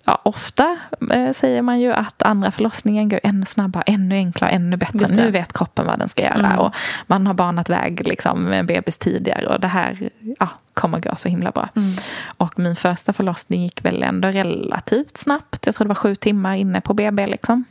Ja, 0.06 0.22
ofta 0.24 0.78
eh, 1.12 1.32
säger 1.32 1.62
man 1.62 1.80
ju 1.80 1.94
att 1.94 2.24
andra 2.24 2.52
förlossningen 2.52 3.10
går 3.10 3.20
ännu 3.24 3.46
snabbare, 3.46 3.84
ännu 3.88 4.16
enklare, 4.16 4.52
ännu 4.52 4.78
bättre. 4.78 5.08
Nu 5.16 5.32
vet 5.32 5.54
kroppen 5.54 5.86
vad 5.86 6.00
den 6.00 6.10
ska 6.10 6.24
göra. 6.24 6.34
Mm. 6.34 6.60
Och 6.60 6.76
man 7.08 7.28
har 7.28 7.34
banat 7.34 7.70
väg 7.70 8.08
liksom, 8.08 8.44
med 8.44 8.60
en 8.60 8.66
bebis 8.66 8.98
tidigare. 8.98 9.48
Och 9.48 9.60
det 9.60 9.68
här 9.68 10.10
ja, 10.40 10.50
kommer 10.74 11.00
gå 11.00 11.16
så 11.16 11.30
himla 11.30 11.52
bra. 11.52 11.70
Mm. 11.76 11.94
Och 12.38 12.60
min 12.60 12.76
första 12.76 13.14
förlossning 13.14 13.64
gick 13.64 13.86
väl 13.86 14.04
ändå 14.04 14.28
relativt 14.28 15.18
snabbt. 15.18 15.66
Jag 15.66 15.76
tror 15.76 15.86
det 15.86 15.90
var 15.90 15.96
sju 15.96 16.16
timmar 16.16 16.56
inne 16.56 16.82
på 16.82 16.94
BB. 16.94 17.26
Liksom. 17.26 17.66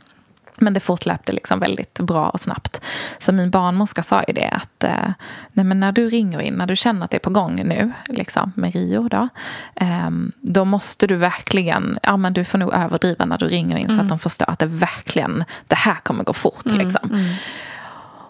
Men 0.57 0.73
det 0.73 0.79
fortlöpte 0.79 1.31
liksom 1.31 1.59
väldigt 1.59 1.99
bra 1.99 2.29
och 2.29 2.39
snabbt. 2.39 2.81
Så 3.19 3.31
min 3.31 3.49
barnmorska 3.49 4.03
sa 4.03 4.23
ju 4.27 4.33
det 4.33 4.49
att 4.49 4.83
eh, 4.83 5.13
nej 5.53 5.65
men 5.65 5.79
när 5.79 5.91
du 5.91 6.09
ringer 6.09 6.41
in, 6.41 6.53
när 6.53 6.65
du 6.65 6.75
känner 6.75 7.05
att 7.05 7.11
det 7.11 7.17
är 7.17 7.19
på 7.19 7.29
gång 7.29 7.55
nu, 7.55 7.91
liksom, 8.09 8.51
med 8.55 8.73
Rio 8.73 9.09
då, 9.09 9.29
eh, 9.75 10.09
då 10.41 10.65
måste 10.65 11.07
du 11.07 11.15
verkligen, 11.15 11.99
ja 12.03 12.17
men 12.17 12.33
du 12.33 12.43
får 12.43 12.57
nog 12.57 12.73
överdriva 12.73 13.25
när 13.25 13.37
du 13.37 13.47
ringer 13.47 13.77
in 13.77 13.85
mm. 13.85 13.97
så 13.97 14.01
att 14.01 14.09
de 14.09 14.19
förstår 14.19 14.49
att 14.49 14.59
det 14.59 14.65
verkligen, 14.65 15.43
det 15.67 15.75
här 15.75 15.95
kommer 15.95 16.23
gå 16.23 16.33
fort. 16.33 16.65
Mm. 16.65 16.77
Liksom. 16.77 17.09
Mm. 17.11 17.25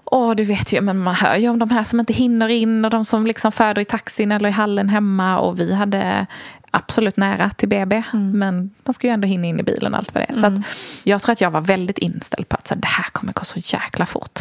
Och 0.05 0.35
du 0.35 0.43
vet 0.43 0.73
ju, 0.73 0.81
men 0.81 0.97
man 0.97 1.15
hör 1.15 1.35
ju 1.35 1.49
om 1.49 1.59
de 1.59 1.69
här 1.69 1.83
som 1.83 1.99
inte 1.99 2.13
hinner 2.13 2.47
in 2.49 2.85
och 2.85 2.91
de 2.91 3.05
som 3.05 3.27
liksom 3.27 3.51
föder 3.51 3.81
i 3.81 3.85
taxin 3.85 4.31
eller 4.31 4.49
i 4.49 4.51
hallen 4.51 4.89
hemma. 4.89 5.39
Och 5.39 5.59
vi 5.59 5.73
hade 5.73 6.27
absolut 6.73 7.17
nära 7.17 7.49
till 7.49 7.69
BB. 7.69 8.03
Mm. 8.13 8.39
Men 8.39 8.71
man 8.83 8.93
ska 8.93 9.07
ju 9.07 9.13
ändå 9.13 9.27
hinna 9.27 9.47
in 9.47 9.59
i 9.59 9.63
bilen 9.63 9.93
och 9.93 9.99
allt 9.99 10.13
vad 10.13 10.23
det 10.23 10.33
är. 10.33 10.39
Så 10.39 10.45
mm. 10.45 10.63
jag 11.03 11.21
tror 11.21 11.33
att 11.33 11.41
jag 11.41 11.51
var 11.51 11.61
väldigt 11.61 11.97
inställd 11.97 12.49
på 12.49 12.55
att 12.55 12.67
så 12.67 12.73
här, 12.73 12.81
det 12.81 12.87
här 12.87 13.09
kommer 13.11 13.33
gå 13.33 13.43
så 13.43 13.59
jäkla 13.59 14.05
fort. 14.05 14.39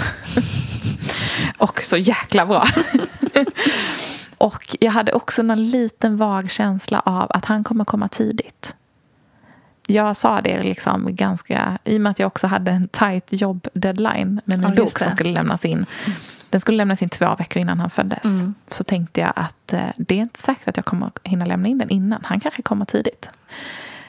och 1.59 1.81
så 1.85 1.97
jäkla 1.97 2.47
bra. 2.47 2.67
och 4.39 4.77
jag 4.81 4.93
hade 4.93 5.13
också 5.13 5.43
någon 5.43 5.71
liten 5.71 6.17
vag 6.17 6.51
känsla 6.51 7.01
av 7.01 7.27
att 7.31 7.45
han 7.45 7.65
kommer 7.65 7.85
komma 7.85 8.09
tidigt 8.09 8.75
jag 9.87 10.17
sa 10.17 10.41
det 10.41 10.63
liksom 10.63 11.17
ganska, 11.17 11.79
i 11.85 11.97
och 11.97 12.01
med 12.01 12.11
att 12.11 12.19
jag 12.19 12.27
också 12.27 12.47
hade 12.47 12.71
en 12.71 12.89
tight 12.89 13.33
jobb-deadline 13.33 14.41
med 14.45 14.59
min 14.59 14.75
ja, 14.77 14.85
bok 14.85 14.99
som 14.99 15.13
skulle 15.13 15.31
lämnas 15.31 15.65
in. 15.65 15.87
Den 16.53 16.61
skulle 16.61 16.77
lämnas 16.77 17.03
in 17.03 17.09
två 17.09 17.35
veckor 17.39 17.63
innan 17.63 17.81
han 17.81 17.91
föddes. 17.91 18.25
Mm. 18.25 18.55
Så 18.71 18.85
tänkte 18.85 19.21
jag 19.21 19.33
att 19.37 19.73
eh, 19.73 19.81
det 19.97 20.15
är 20.15 20.19
inte 20.19 20.41
säkert 20.41 20.69
att 20.69 20.77
jag 20.77 20.85
kommer 20.85 21.11
hinna 21.23 21.45
lämna 21.45 21.69
in 21.69 21.79
den 21.79 21.91
innan. 21.91 22.21
Han 22.25 22.41
kanske 22.41 22.63
kommer 22.63 22.85
tidigt. 22.85 23.29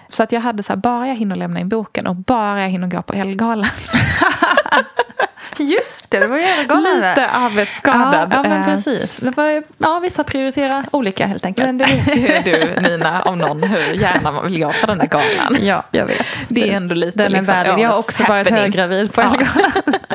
Så 0.09 0.23
att 0.23 0.31
jag 0.31 0.41
hade 0.41 0.63
så 0.63 0.73
här, 0.73 0.77
bara 0.77 1.07
jag 1.07 1.15
hinner 1.15 1.35
lämna 1.35 1.59
in 1.59 1.69
boken 1.69 2.07
och 2.07 2.15
bara 2.15 2.61
jag 2.61 2.69
hinner 2.69 2.87
gå 2.87 3.01
på 3.01 3.13
Ellegalan. 3.13 3.69
Just 5.57 6.09
det, 6.09 6.19
det 6.19 6.27
var 6.27 6.37
ju 6.37 6.43
Ellegalan. 6.43 6.95
Lite 6.95 7.29
arbetsskadad. 7.29 8.29
Ja, 8.31 8.43
ja, 8.43 8.49
men 8.49 8.65
precis. 8.65 9.17
Det 9.17 9.31
var, 9.31 9.63
ja, 9.77 9.99
vissa 9.99 10.23
prioriterar 10.23 10.85
olika 10.91 11.25
helt 11.25 11.45
enkelt. 11.45 11.65
Men 11.65 11.77
det 11.77 11.85
vet 11.85 12.17
ju 12.17 12.51
du 12.51 12.81
Nina, 12.81 13.21
om 13.21 13.37
någon, 13.37 13.63
hur 13.63 13.93
gärna 13.93 14.31
man 14.31 14.45
vill 14.45 14.63
gå 14.63 14.71
på 14.81 14.87
den 14.87 14.97
där 14.97 15.07
galan. 15.07 15.57
Ja, 15.61 15.83
jag 15.91 16.05
vet. 16.05 16.45
Det 16.49 16.69
är 16.69 16.75
ändå 16.77 16.95
lite 16.95 17.17
den 17.17 17.25
är 17.25 17.29
liksom, 17.29 17.55
valid. 17.55 17.83
Jag 17.83 17.89
har 17.89 17.97
också 17.97 18.23
varit 18.23 18.49
höggravid 18.49 19.13
på 19.13 19.21
Ellegalan. 19.21 19.71
Ja. 19.85 19.91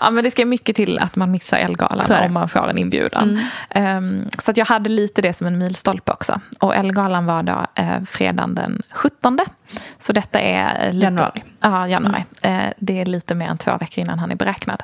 ja. 0.00 0.10
men 0.10 0.24
det 0.24 0.30
ska 0.30 0.46
mycket 0.46 0.76
till 0.76 0.98
att 0.98 1.16
man 1.16 1.30
missar 1.30 1.58
Ellegalan 1.58 2.26
om 2.26 2.32
man 2.32 2.48
får 2.48 2.70
en 2.70 2.78
inbjudan. 2.78 3.40
Mm. 3.74 3.96
Um, 3.96 4.28
så 4.38 4.52
jag 4.54 4.66
hade 4.66 4.90
lite 4.90 5.22
det 5.22 5.32
som 5.32 5.46
en 5.46 5.58
milstolpe 5.58 6.12
också. 6.12 6.40
Och 6.58 6.76
Ellegalan 6.76 7.26
var 7.26 7.42
då 7.42 7.66
uh, 7.80 8.04
fredagen 8.04 8.54
den 8.54 8.82
17. 8.90 9.38
Så 9.98 10.12
detta 10.12 10.40
är... 10.40 10.92
Lite, 10.92 11.04
januari. 11.04 11.44
Ja, 11.60 11.88
januari. 11.88 12.24
Mm. 12.42 12.66
Uh, 12.66 12.72
det 12.78 13.00
är 13.00 13.06
lite 13.06 13.34
mer 13.34 13.48
än 13.48 13.58
två 13.58 13.76
veckor 13.80 14.04
innan 14.04 14.18
han 14.18 14.30
är 14.30 14.36
beräknad. 14.36 14.82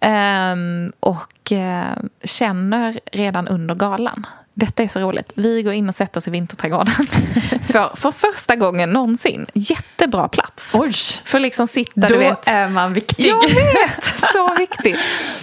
Um, 0.00 0.92
och 1.00 1.52
uh, 1.52 2.04
känner 2.24 3.00
redan 3.12 3.48
under 3.48 3.74
galan 3.74 4.26
detta 4.54 4.82
är 4.82 4.88
så 4.88 5.00
roligt. 5.00 5.32
Vi 5.34 5.62
går 5.62 5.72
in 5.72 5.88
och 5.88 5.94
sätter 5.94 6.18
oss 6.18 6.28
i 6.28 6.30
Vinterträdgården. 6.30 6.94
för, 7.66 7.96
för 7.96 8.10
första 8.10 8.56
gången 8.56 8.90
någonsin. 8.90 9.46
Jättebra 9.52 10.28
plats. 10.28 10.74
Oj! 10.74 10.92
För 11.24 11.38
liksom 11.40 11.66
sitta, 11.66 12.00
Då 12.00 12.06
du 12.06 12.16
vet. 12.16 12.48
är 12.48 12.68
man 12.68 12.92
viktig. 12.92 13.26
Jag 13.26 13.40
vet! 13.40 14.04
Så 14.32 14.54
viktig. 14.58 14.96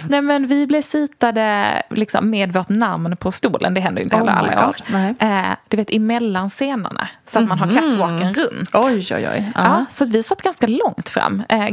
Nej, 0.08 0.22
men 0.22 0.46
vi 0.46 0.66
blev 0.66 0.82
sitade 0.82 1.72
liksom, 1.90 2.30
med 2.30 2.52
vårt 2.52 2.68
namn 2.68 3.16
på 3.16 3.32
stolen. 3.32 3.74
Det 3.74 3.80
händer 3.80 4.00
ju 4.00 4.04
inte 4.04 4.16
heller 4.16 4.32
oh 4.32 4.38
alla 4.38 4.68
år. 4.68 4.76
Eh, 5.18 5.56
du 5.68 5.76
vet, 5.76 5.90
emellan 5.90 6.50
scenerna. 6.50 7.08
Så 7.26 7.38
att 7.38 7.48
man 7.48 7.58
har 7.58 7.66
mhm. 7.66 7.76
catwalken 7.76 8.34
runt. 8.34 8.70
Oj, 8.72 9.06
oj, 9.14 9.28
oj. 9.28 9.38
Uh 9.38 9.44
ja, 9.54 9.84
så 9.90 10.04
vi 10.04 10.22
satt 10.22 10.42
ganska 10.42 10.66
långt 10.66 11.08
fram. 11.08 11.42
Eh, 11.48 11.68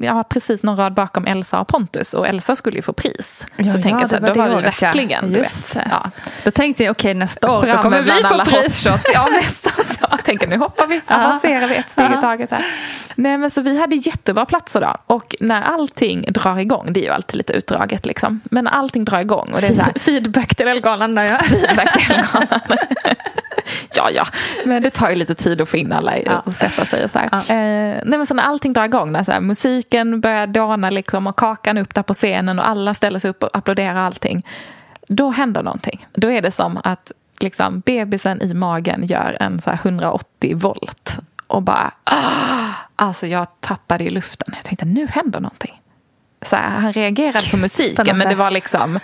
ja, 0.00 0.24
precis 0.24 0.62
någon 0.62 0.76
rad 0.76 0.94
bakom 0.94 1.26
Elsa 1.26 1.60
och 1.60 1.68
Pontus. 1.68 2.14
Och 2.14 2.28
Elsa 2.28 2.56
skulle 2.56 2.76
ju 2.76 2.82
få 2.82 2.92
pris. 2.92 3.46
Ja, 3.56 3.68
så 3.68 3.78
ja, 3.78 3.82
tänker 3.82 4.00
jag 4.00 4.08
så 4.08 4.14
här, 4.14 4.34
då 4.34 4.40
var 4.40 4.48
vi 4.48 4.62
verkligen... 4.62 5.32
Just. 5.32 5.74
Du 5.74 5.78
vet, 5.78 5.88
ja. 5.90 6.10
Då 6.44 6.50
tänkte 6.50 6.71
jag, 6.80 6.90
okej 6.90 7.10
okay, 7.10 7.14
nästa 7.14 7.52
år 7.52 7.66
då 7.66 7.78
kommer 7.78 8.02
vi 8.02 8.10
få 8.10 8.50
pris. 8.50 8.86
Ja, 9.14 9.28
nästan 9.42 9.84
så. 9.84 10.06
Jag 10.10 10.24
tänker 10.24 10.46
nu 10.46 10.56
hoppar 10.56 10.86
vi, 10.86 11.00
avancerar 11.06 11.68
vi 11.68 11.74
ett 11.74 11.90
steg 11.90 12.12
i 12.18 12.20
taget 12.20 12.50
här. 12.50 12.66
Nej, 13.14 13.38
men 13.38 13.50
så 13.50 13.60
vi 13.60 13.80
hade 13.80 13.96
jättebra 13.96 14.46
platser 14.46 14.80
då. 14.80 14.96
Och 15.06 15.36
när 15.40 15.62
allting 15.62 16.22
drar 16.22 16.58
igång, 16.58 16.92
det 16.92 17.00
är 17.00 17.04
ju 17.04 17.10
alltid 17.10 17.36
lite 17.36 17.52
utdraget 17.52 18.06
liksom. 18.06 18.40
Men 18.44 18.68
allting 18.68 19.04
drar 19.04 19.20
igång 19.20 19.50
och 19.54 19.60
det 19.60 19.66
är 19.66 19.74
så 19.74 19.82
här, 19.82 19.92
feedback 19.98 20.54
till 20.54 20.68
Elgalan 20.68 21.14
där 21.14 21.32
ja. 21.32 21.38
Feedback 21.38 21.92
till 21.92 22.14
Elgalan. 22.14 22.60
ja, 23.94 24.10
ja, 24.10 24.26
men 24.64 24.82
det 24.82 24.90
tar 24.90 25.10
ju 25.10 25.16
lite 25.16 25.34
tid 25.34 25.60
att 25.60 25.68
få 25.68 25.76
in 25.76 25.92
alla 25.92 26.18
ja. 26.18 26.42
och 26.46 26.52
sätta 26.52 26.84
sig 26.84 27.04
och 27.04 27.10
så 27.10 27.18
här. 27.18 27.28
Ja. 27.32 27.38
Eh, 27.38 28.00
nej, 28.04 28.18
men 28.18 28.26
så 28.26 28.34
när 28.34 28.42
allting 28.42 28.72
drar 28.72 28.84
igång, 28.84 29.12
när 29.12 29.24
så 29.24 29.32
här, 29.32 29.40
musiken 29.40 30.20
börjar 30.20 30.46
dana 30.46 30.90
liksom 30.90 31.26
och 31.26 31.36
kakan 31.36 31.78
upp 31.78 31.94
där 31.94 32.02
på 32.02 32.14
scenen 32.14 32.58
och 32.58 32.68
alla 32.68 32.94
ställer 32.94 33.18
sig 33.18 33.30
upp 33.30 33.42
och 33.42 33.50
applåderar 33.52 33.94
allting 33.94 34.42
då 35.08 35.30
händer 35.30 35.62
någonting. 35.62 36.06
Då 36.12 36.30
är 36.30 36.42
det 36.42 36.50
som 36.50 36.80
att 36.84 37.12
liksom, 37.40 37.80
bebisen 37.80 38.42
i 38.42 38.54
magen 38.54 39.06
gör 39.06 39.36
en 39.40 39.60
så 39.60 39.70
180 39.70 40.56
volt. 40.56 41.18
Och 41.46 41.62
bara... 41.62 41.92
Ah! 42.04 42.68
Alltså 42.96 43.26
jag 43.26 43.46
tappade 43.60 44.04
i 44.04 44.10
luften. 44.10 44.54
Jag 44.56 44.64
tänkte 44.64 44.84
nu 44.84 45.06
händer 45.06 45.40
någonting. 45.40 45.80
Så 46.42 46.56
här, 46.56 46.68
han 46.68 46.92
reagerade 46.92 47.50
på 47.50 47.56
musiken 47.56 48.18
men 48.18 48.28
det 48.28 48.34
var 48.34 48.50
liksom... 48.50 48.98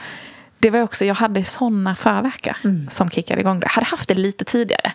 Det 0.61 0.71
var 0.71 0.83
också, 0.83 1.05
jag 1.05 1.15
hade 1.15 1.45
såna 1.45 1.95
förverkar 1.95 2.57
mm. 2.65 2.89
som 2.91 3.11
kickade 3.11 3.41
igång 3.41 3.61
det. 3.61 3.65
Jag 3.65 3.71
hade 3.71 3.87
haft 3.87 4.09
det 4.09 4.15
lite 4.15 4.45
tidigare. 4.45 4.93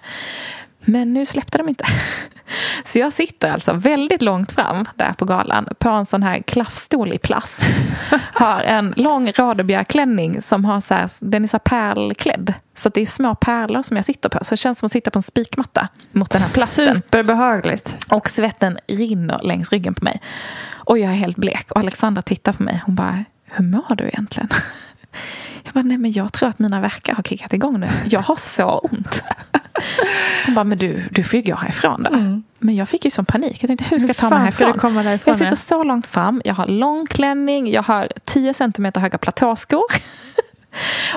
Men 0.86 1.14
nu 1.14 1.26
släppte 1.26 1.58
de 1.58 1.70
inte. 1.70 1.86
Så 2.84 3.00
jag 3.00 3.14
sitter 3.14 3.52
alltså 3.52 3.74
väldigt 3.74 4.22
långt 4.22 4.52
fram 4.52 4.86
där 4.96 5.14
på 5.14 5.26
galan 5.26 5.68
på 5.80 5.90
en 5.90 6.06
sån 6.06 6.24
här 6.24 6.40
klaffstol 6.40 7.14
i 7.14 7.18
plast. 7.18 7.64
Har 8.34 8.62
en 8.62 8.94
lång 8.98 9.32
radebjörklänning 9.32 10.42
som 10.42 10.66
har 10.66 10.82
så 10.82 10.94
här, 10.94 11.10
den 11.20 11.44
är 11.44 11.48
så 11.48 11.60
pärlklädd. 11.60 12.54
Så 12.76 12.90
det 12.90 13.02
är 13.02 13.06
små 13.06 13.36
pärlor 13.36 13.82
som 13.82 13.98
jag 13.98 14.06
sitter 14.06 14.30
på. 14.30 14.46
Så 14.46 14.54
det 14.54 14.58
känns 14.58 14.80
som 14.80 14.86
att 14.86 14.92
sitta 14.92 15.12
på 15.12 15.20
en 15.20 15.24
spikmatta 15.24 15.88
mot 16.12 16.32
den 16.32 16.42
här 16.42 16.54
plasten. 16.54 16.96
Superbehagligt. 16.96 17.96
Och 18.12 18.30
svetten 18.30 18.78
rinner 18.88 19.40
längs 19.44 19.72
ryggen 19.72 19.94
på 19.94 20.04
mig. 20.04 20.22
Och 20.74 21.00
jag 21.00 21.12
är 21.12 21.16
helt 21.16 21.38
blek. 21.38 21.72
Och 21.72 21.80
Alexandra 21.80 22.22
tittar 22.22 22.54
på 22.54 22.64
mig. 22.64 22.82
Hon 22.86 22.96
bara, 22.96 23.26
hur 23.46 23.66
mår 23.66 23.96
du 23.96 24.04
egentligen? 24.04 24.50
Jag 25.74 25.84
bara, 25.84 25.88
nej 25.88 25.98
men 25.98 26.12
jag 26.12 26.34
tror 26.34 26.50
att 26.50 26.60
mina 26.60 26.82
verkar 26.82 27.14
har 27.14 27.24
kickat 27.24 27.54
igång 27.54 27.80
nu. 27.80 27.90
Jag 28.10 28.20
har 28.20 28.36
så 28.36 28.78
ont. 28.78 29.24
Hon 30.46 30.56
bara, 30.56 30.64
men 30.64 30.78
du, 30.78 31.04
du 31.12 31.24
får 31.24 31.40
ju 31.40 31.52
gå 31.52 31.56
härifrån 31.56 32.04
då. 32.04 32.10
Mm. 32.10 32.44
Men 32.60 32.76
jag 32.76 32.90
fick 32.90 33.06
ju 33.06 33.12
sån 33.12 33.26
panik. 33.26 33.64
Jag 33.64 33.68
tänkte, 33.68 33.86
hur 33.90 34.00
ska 34.00 34.08
jag 34.08 34.18
ta 34.18 34.30
mig 34.30 34.40
härifrån? 34.40 34.80
Komma 34.80 35.04
därifrån? 35.04 35.32
Jag 35.32 35.38
sitter 35.38 35.56
så 35.56 35.84
långt 35.84 36.08
fram. 36.08 36.42
Jag 36.46 36.54
har 36.54 36.68
lång 36.68 37.08
klänning. 37.08 37.72
Jag 37.72 37.84
har 37.84 38.08
10 38.26 38.54
centimeter 38.54 39.02
höga 39.02 39.18
platåskor. 39.18 39.84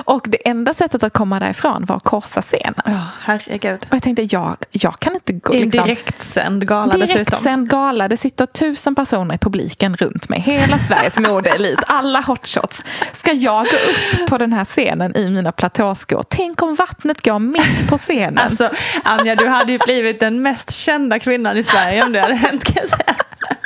Och 0.05 0.25
det 0.27 0.47
enda 0.47 0.73
sättet 0.73 1.03
att 1.03 1.13
komma 1.13 1.39
därifrån 1.39 1.85
var 1.85 1.95
att 1.95 2.03
korsa 2.03 2.41
scenen. 2.41 2.81
Oh, 2.85 3.07
herregud. 3.19 3.85
Och 3.89 3.95
jag 3.95 4.03
tänkte, 4.03 4.21
jag, 4.21 4.57
jag 4.71 4.99
kan 4.99 5.13
inte 5.13 5.33
gå... 5.33 5.53
I 5.53 5.59
liksom, 5.59 5.83
direktsänd 5.83 6.67
gala 6.67 6.93
direkt 6.93 7.07
dessutom. 7.07 7.23
Direktsänd 7.23 7.69
gala. 7.69 8.07
Det 8.07 8.17
sitter 8.17 8.45
tusen 8.45 8.95
personer 8.95 9.35
i 9.35 9.37
publiken 9.37 9.95
runt 9.95 10.29
mig. 10.29 10.39
Hela 10.39 10.79
Sveriges 10.79 11.17
modeelit. 11.19 11.79
Alla 11.87 12.21
hotshots. 12.21 12.83
Ska 13.11 13.31
jag 13.31 13.65
gå 13.65 13.77
upp 13.77 14.29
på 14.29 14.37
den 14.37 14.53
här 14.53 14.65
scenen 14.65 15.17
i 15.17 15.29
mina 15.29 15.51
platåskor? 15.51 16.23
Tänk 16.29 16.63
om 16.63 16.75
vattnet 16.75 17.25
går 17.25 17.39
mitt 17.39 17.87
på 17.89 17.97
scenen. 17.97 18.37
Alltså, 18.37 18.69
Anja, 19.03 19.35
du 19.35 19.47
hade 19.47 19.71
ju 19.71 19.79
blivit 19.85 20.19
den 20.19 20.41
mest 20.41 20.71
kända 20.71 21.19
kvinnan 21.19 21.57
i 21.57 21.63
Sverige 21.63 22.03
om 22.03 22.11
det 22.11 22.19
hade 22.19 22.35
hänt 22.35 22.63
kan 22.63 22.75
jag 22.75 22.89
säga. 22.89 23.15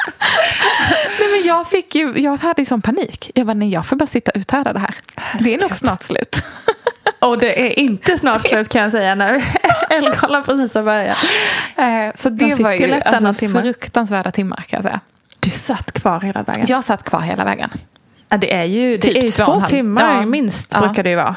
nej, 1.20 1.30
men 1.32 1.48
jag, 1.48 1.68
fick 1.68 1.96
ju, 1.96 2.14
jag 2.16 2.38
hade 2.38 2.62
ju 2.62 2.66
sån 2.66 2.82
panik. 2.82 3.32
Jag 3.36 3.48
bara, 3.48 3.54
nej 3.54 3.70
jag 3.70 3.86
får 3.86 3.96
bara 3.96 4.08
sitta 4.08 4.32
och 4.32 4.38
uthärda 4.38 4.74
det 4.74 4.80
här. 4.80 4.96
Det 5.40 5.54
är 5.54 5.62
nog 5.62 5.76
snart 5.76 6.04
slut. 6.04 6.44
Och 7.20 7.38
det 7.38 7.62
är 7.62 7.80
inte 7.80 8.18
snart 8.18 8.42
slut 8.42 8.70
kan 8.70 8.82
jag 8.82 8.92
säga 8.92 9.16
när 9.16 9.44
Elgalan 9.90 10.44
precis 10.44 10.76
har 10.76 10.84
börjat. 10.84 11.18
Eh, 11.76 12.16
så 12.16 12.30
det 12.30 12.60
var 12.60 12.72
ju 12.72 12.94
alltså, 12.94 13.34
timmar. 13.34 13.62
fruktansvärda 13.62 14.32
timmar 14.32 14.64
kan 14.68 14.78
jag 14.78 14.84
säga. 14.84 15.00
Du 15.40 15.50
satt 15.50 15.92
kvar 15.92 16.20
hela 16.20 16.44
vägen? 16.44 16.66
Jag 16.68 16.84
satt 16.84 17.04
kvar 17.04 17.20
hela 17.20 17.46
vägen. 17.46 17.70
Ja, 18.30 18.38
det 18.38 18.54
är 18.54 18.64
ju, 18.64 18.98
det 18.98 19.02
typ 19.02 19.18
är 19.18 19.22
ju 19.22 19.28
två 19.28 19.62
timmar 19.62 20.26
minst 20.26 20.74
ja. 20.74 20.80
brukar 20.80 21.04
det 21.04 21.10
ju 21.10 21.16
vara. 21.16 21.36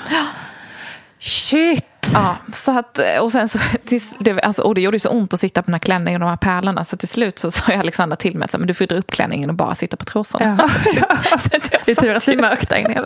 Shit! 1.19 1.94
Ja, 2.13 2.37
så 2.53 2.79
att, 2.79 3.01
och, 3.21 3.33
sen 3.33 3.49
så, 3.49 3.59
det, 4.19 4.41
alltså, 4.41 4.63
och 4.63 4.75
det 4.75 4.81
gjorde 4.81 5.01
så 5.01 5.09
ont 5.09 5.35
att 5.35 5.41
sitta 5.41 5.63
på 5.63 5.67
den 5.67 5.75
här 5.75 5.79
klänningen 5.79 6.23
och 6.23 6.27
de 6.27 6.31
här 6.31 6.37
pärlorna 6.37 6.85
så 6.85 6.97
till 6.97 7.09
slut 7.09 7.39
så 7.39 7.51
sa 7.51 7.73
Alexandra 7.73 8.17
till 8.17 8.37
mig 8.39 8.45
att 8.45 8.59
men 8.59 8.67
du 8.67 8.75
får 8.75 8.87
dra 8.87 8.97
upp 8.97 9.11
klänningen 9.11 9.51
och 9.51 9.57
bara 9.57 9.75
sitta 9.75 9.97
på 9.97 10.05
trosorna. 10.05 10.57
Ja, 10.59 10.71
ja. 11.11 11.39
så, 11.39 11.49
det 11.85 11.91
är 11.91 11.95
tur 11.95 12.15
att 12.15 12.27
det 12.27 12.33
är 12.33 12.37
mörkt 12.37 12.69
där 12.69 12.77
inne. 12.77 13.03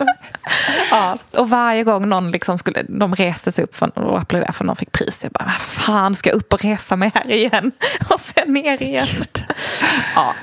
ja, 0.91 1.17
och 1.31 1.49
varje 1.49 1.83
gång 1.83 2.09
någon 2.09 2.31
liksom 2.31 2.57
skulle, 2.57 2.83
de 2.83 3.15
reste 3.15 3.51
sig 3.51 3.63
upp 3.63 3.75
för, 3.75 3.99
och 3.99 4.19
applåderade 4.19 4.53
för 4.53 4.65
någon 4.65 4.75
fick 4.75 4.91
pris, 4.91 5.19
jag 5.23 5.31
bara, 5.31 5.45
vad 5.45 5.53
fan 5.53 6.15
ska 6.15 6.29
jag 6.29 6.37
upp 6.37 6.53
och 6.53 6.63
resa 6.63 6.95
mig 6.95 7.11
här 7.15 7.31
igen? 7.31 7.71
Och 8.09 8.21
sen 8.21 8.53
ner 8.53 8.81
igen. 8.81 9.07
Ja. 10.15 10.33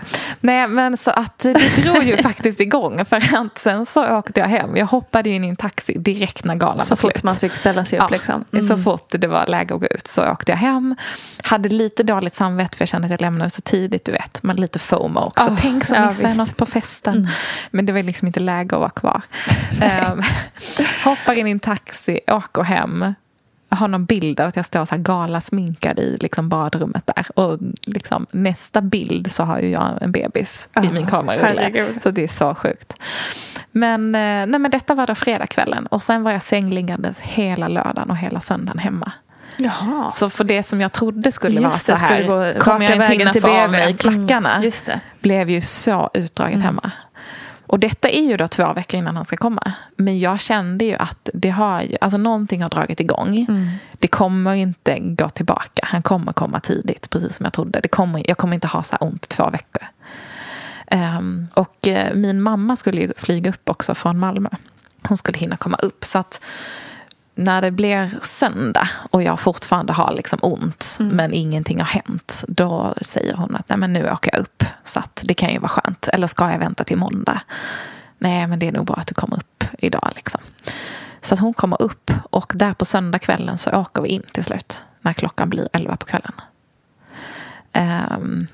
Nej, 0.40 0.69
men 0.69 0.97
så 0.97 1.11
att 1.11 1.38
det 1.38 1.83
drog 1.83 2.03
ju 2.03 2.16
faktiskt 2.23 2.61
igång 2.61 3.05
för 3.05 3.16
att 3.16 3.59
sen 3.59 3.87
så 3.87 4.16
åkte 4.19 4.40
jag 4.40 4.47
hem. 4.49 4.77
Jag 4.77 4.87
hoppade 4.87 5.31
in 5.31 5.45
i 5.45 5.49
en 5.49 5.57
taxi 5.57 5.99
direkt 5.99 6.45
när 6.45 6.55
galan 6.55 6.77
var 6.77 6.85
slut. 6.85 6.99
Så 6.99 7.09
fort 7.09 7.23
man 7.23 7.37
fick 7.37 7.53
ställa 7.53 7.85
sig 7.85 7.99
upp 7.99 8.05
ja. 8.11 8.16
liksom. 8.16 8.45
Så 8.51 8.59
mm. 8.59 8.85
fort 8.85 9.07
det 9.09 9.27
var 9.27 9.47
läge 9.47 9.75
att 9.75 9.81
gå 9.81 9.87
ut 9.87 10.07
så 10.07 10.31
åkte 10.31 10.53
jag 10.53 10.57
hem. 10.57 10.97
Hade 11.42 11.69
lite 11.69 12.03
dåligt 12.03 12.35
samvete 12.35 12.77
för 12.77 12.83
jag 12.83 12.88
kände 12.88 13.07
att 13.07 13.11
jag 13.11 13.21
lämnade 13.21 13.51
så 13.51 13.61
tidigt, 13.61 14.05
du 14.05 14.12
vet. 14.12 14.42
Men 14.42 14.57
lite 14.57 14.79
FOMO 14.79 15.21
också. 15.21 15.51
Oh, 15.51 15.59
Tänk 15.61 15.85
så 15.85 16.01
missar 16.01 16.29
jag 16.29 16.37
något 16.37 16.57
på 16.57 16.66
festen. 16.66 17.14
Mm. 17.14 17.29
Men 17.71 17.87
det 17.87 17.92
var 17.92 18.03
liksom 18.03 18.27
inte 18.27 18.40
läge 18.40 18.77
att 18.77 18.81
vara 18.81 18.90
kvar. 18.90 19.23
Um, 20.02 20.22
hoppar 21.04 21.38
in 21.38 21.46
i 21.46 21.50
en 21.50 21.59
taxi, 21.59 22.20
åker 22.26 22.62
hem 22.62 23.14
jag 23.68 23.76
har 23.76 23.88
någon 23.88 24.04
bild 24.04 24.40
av 24.40 24.48
att 24.48 24.56
jag 24.56 24.66
står 24.66 24.85
så 24.85 24.94
här 24.94 25.02
galasminkad 25.02 25.98
i 25.98 26.16
liksom 26.20 26.48
badrummet 26.48 27.11
där. 27.16 27.38
Och 27.38 27.59
liksom, 27.87 28.26
nästa 28.32 28.80
bild 28.80 29.32
så 29.32 29.44
har 29.44 29.61
ju 29.61 29.68
jag 29.68 29.98
en 30.00 30.12
bebis 30.12 30.68
oh, 30.76 30.87
i 30.87 30.90
min 30.90 31.06
kamerarulle. 31.06 31.94
Så 32.02 32.11
det 32.11 32.24
är 32.24 32.28
så 32.28 32.54
sjukt. 32.54 32.92
Men, 33.72 34.14
eh, 34.14 34.46
nej, 34.46 34.59
men 34.59 34.70
detta 34.70 34.94
var 34.94 35.06
då 35.06 35.14
fredagskvällen. 35.14 35.87
Och 35.87 36.02
sen 36.02 36.22
var 36.22 36.32
jag 36.32 36.42
sängliggandes 36.42 37.20
hela 37.20 37.68
lördagen 37.68 38.11
och 38.11 38.16
hela 38.16 38.40
söndagen 38.40 38.78
hemma. 38.78 39.12
Jaha. 39.56 40.11
Så 40.11 40.30
för 40.30 40.44
det 40.44 40.62
som 40.62 40.80
jag 40.80 40.92
trodde 40.92 41.32
skulle 41.32 41.61
Just 41.61 41.88
vara 41.88 41.98
så 41.98 42.04
här, 42.04 42.59
kommer 42.61 42.85
jag 42.85 42.94
inte 42.94 43.06
hinna 43.06 43.32
få 43.32 43.62
av 43.62 43.70
mig 43.70 43.94
klackarna, 43.94 44.56
mm, 44.56 45.00
blev 45.20 45.50
ju 45.50 45.61
så 45.61 46.11
utdraget 46.14 46.54
mm. 46.54 46.66
hemma. 46.66 46.92
Och 47.66 47.79
detta 47.79 48.09
är 48.09 48.22
ju 48.22 48.37
då 48.37 48.48
två 48.48 48.72
veckor 48.72 49.00
innan 49.00 49.16
han 49.16 49.24
ska 49.24 49.37
komma. 49.37 49.72
Men 49.96 50.18
jag 50.18 50.40
kände 50.40 50.85
ju 50.85 50.94
att 50.94 51.29
det 51.35 51.50
har 51.50 51.83
ju, 51.83 51.96
alltså 52.00 52.18
någonting 52.18 52.62
har 52.62 52.70
dragit 52.70 53.00
igång. 53.00 53.46
Mm. 53.48 53.68
Det 53.92 54.09
kommer 54.09 54.55
inte 54.55 54.98
gå 54.98 55.29
tillbaka. 55.29 55.83
Han 55.83 56.02
kommer 56.02 56.33
komma 56.33 56.61
tidigt, 56.61 57.11
precis 57.11 57.37
som 57.37 57.44
jag 57.44 57.52
trodde. 57.52 57.81
Det 57.81 57.88
kommer, 57.88 58.29
jag 58.29 58.38
kommer 58.38 58.55
inte 58.55 58.66
ha 58.66 58.83
så 58.83 58.96
här 59.00 59.09
ont 59.09 59.29
två 59.29 59.50
veckor. 59.50 59.83
Um, 60.90 61.48
och 61.55 61.87
uh, 61.87 62.14
min 62.14 62.42
mamma 62.42 62.76
skulle 62.76 63.00
ju 63.00 63.12
flyga 63.16 63.50
upp 63.50 63.70
också 63.70 63.94
från 63.94 64.18
Malmö. 64.18 64.48
Hon 65.02 65.16
skulle 65.16 65.38
hinna 65.38 65.57
komma 65.57 65.76
upp. 65.76 66.05
Så 66.05 66.18
att 66.18 66.44
när 67.38 67.62
det 67.62 67.70
blir 67.70 68.18
söndag 68.22 68.88
och 69.11 69.22
jag 69.22 69.40
fortfarande 69.40 69.92
har 69.92 70.12
liksom 70.12 70.38
ont 70.42 70.96
mm. 71.01 71.16
men 71.16 71.33
ingenting 71.33 71.79
har 71.79 71.87
hänt, 71.87 72.44
då 72.49 72.94
säger 73.01 73.35
hon 73.35 73.57
att 73.57 73.68
Nej, 73.68 73.79
men 73.79 73.92
nu 73.92 74.11
åker 74.11 74.31
jag 74.33 74.40
upp. 74.40 74.64
Så 74.85 74.99
att 74.99 75.22
det 75.25 75.35
kan 75.35 75.51
ju 75.51 75.59
vara 75.59 75.68
skönt. 75.68 76.09
Eller 76.09 76.27
ska 76.27 76.51
jag 76.51 76.59
vänta 76.59 76.85
till 76.85 76.96
måndag? 76.96 77.40
Nej, 78.18 78.46
men 78.46 78.59
det 78.59 78.68
är 78.68 78.72
nog 78.72 78.87
bra 78.87 78.96
att 78.96 79.07
du 79.07 79.14
kommer 79.14 79.37
upp 79.37 79.64
idag. 79.79 80.12
Liksom. 80.14 80.40
Så 81.22 81.35
att 81.35 81.40
hon 81.40 81.55
kommer 81.55 81.83
upp 81.83 82.12
och 82.31 82.53
där 82.55 82.75
på 82.75 82.85
söndagskvällen 82.85 83.59
så 83.59 83.70
åker 83.70 84.03
vi 84.03 84.09
in 84.09 84.22
till 84.33 84.44
slut 84.44 84.85
när 85.01 85.12
klockan 85.12 85.51
blir 85.51 85.68
elva 85.72 85.96
på 85.96 86.07
kvällen. 86.07 86.33
Um, 88.16 88.46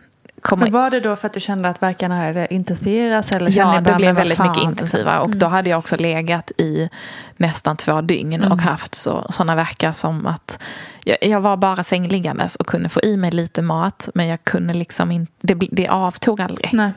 komma... 0.43 0.65
Men 0.65 0.73
var 0.73 0.91
det 0.91 1.01
då 1.01 1.17
för 1.17 1.27
att 1.27 1.33
du 1.33 1.41
kände 1.41 1.69
att 1.69 1.83
verkarna 1.83 2.17
hade 2.17 2.55
intensifierats? 2.55 3.33
Eller 3.33 3.59
ja, 3.59 3.81
det 3.81 3.95
blev 3.95 4.15
väldigt 4.15 4.39
fan, 4.39 4.49
mycket 4.49 4.63
intensivare. 4.65 5.21
Och 5.21 5.27
mm. 5.27 5.39
då 5.39 5.47
hade 5.47 5.71
jag 5.71 5.79
också 5.79 5.97
legat 5.97 6.51
i 6.59 6.89
nästan 7.37 7.77
två 7.77 8.01
dygn 8.01 8.33
mm. 8.33 8.53
och 8.53 8.59
haft 8.59 8.95
så, 8.95 9.27
sådana 9.31 9.55
verkar 9.55 9.93
som 9.93 10.27
att 10.27 10.59
jag, 11.05 11.17
jag, 11.21 11.41
var 11.41 11.57
bara 11.57 11.83
sängliggandes 11.83 12.57
och 12.57 12.67
kunde 12.67 12.89
få 12.89 13.01
i 13.03 13.17
mig 13.17 13.31
lite 13.31 13.63
mat. 13.63 14.09
Men 14.15 14.27
jag 14.27 14.45
kunde 14.45 14.75
liksom 14.75 15.11
inte, 15.11 15.33
det, 15.41 15.55
det 15.55 15.89
avtog 15.89 16.41
aldrig. 16.41 16.71
Nej. 16.73 16.93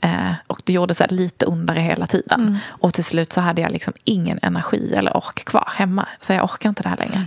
Eh, 0.00 0.32
och 0.46 0.62
det 0.64 0.72
gjorde 0.72 0.94
så 0.94 1.04
lite 1.08 1.46
ondare 1.46 1.80
hela 1.80 2.06
tiden. 2.06 2.40
Mm. 2.40 2.56
Och 2.66 2.94
till 2.94 3.04
slut 3.04 3.32
så 3.32 3.40
hade 3.40 3.62
jag 3.62 3.72
liksom 3.72 3.92
ingen 4.04 4.38
energi 4.42 4.94
eller 4.94 5.16
ork 5.16 5.44
kvar 5.44 5.68
hemma. 5.74 6.08
Så 6.20 6.32
jag 6.32 6.44
orkar 6.44 6.68
inte 6.68 6.82
det 6.82 6.88
här 6.88 6.96
längre. 6.96 7.24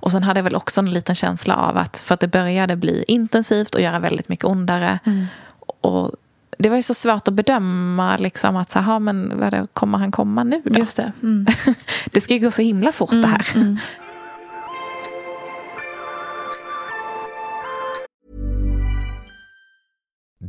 Och 0.00 0.12
sen 0.12 0.22
hade 0.22 0.38
jag 0.38 0.44
väl 0.44 0.56
också 0.56 0.80
en 0.80 0.90
liten 0.90 1.14
känsla 1.14 1.56
av 1.56 1.76
att 1.76 2.00
för 2.00 2.14
att 2.14 2.20
det 2.20 2.28
började 2.28 2.76
bli 2.76 3.04
intensivt 3.08 3.74
och 3.74 3.80
göra 3.80 3.98
väldigt 3.98 4.28
mycket 4.28 4.44
ondare. 4.44 4.98
Mm. 5.04 5.26
Och 5.80 6.12
det 6.58 6.68
var 6.68 6.76
ju 6.76 6.82
så 6.82 6.94
svårt 6.94 7.28
att 7.28 7.34
bedöma 7.34 8.16
liksom 8.16 8.56
att 8.56 8.70
så 8.70 8.78
här, 8.78 8.98
men 8.98 9.40
vad 9.40 9.68
kommer 9.72 9.98
han 9.98 10.12
komma 10.12 10.44
nu 10.44 10.62
då? 10.64 10.78
Just 10.78 10.96
det. 10.96 11.12
Mm. 11.22 11.46
det 12.12 12.20
ska 12.20 12.34
ju 12.34 12.40
gå 12.40 12.50
så 12.50 12.62
himla 12.62 12.92
fort 12.92 13.10
det 13.10 13.16
mm, 13.16 13.30
här. 13.30 13.46
Mm. 13.54 13.78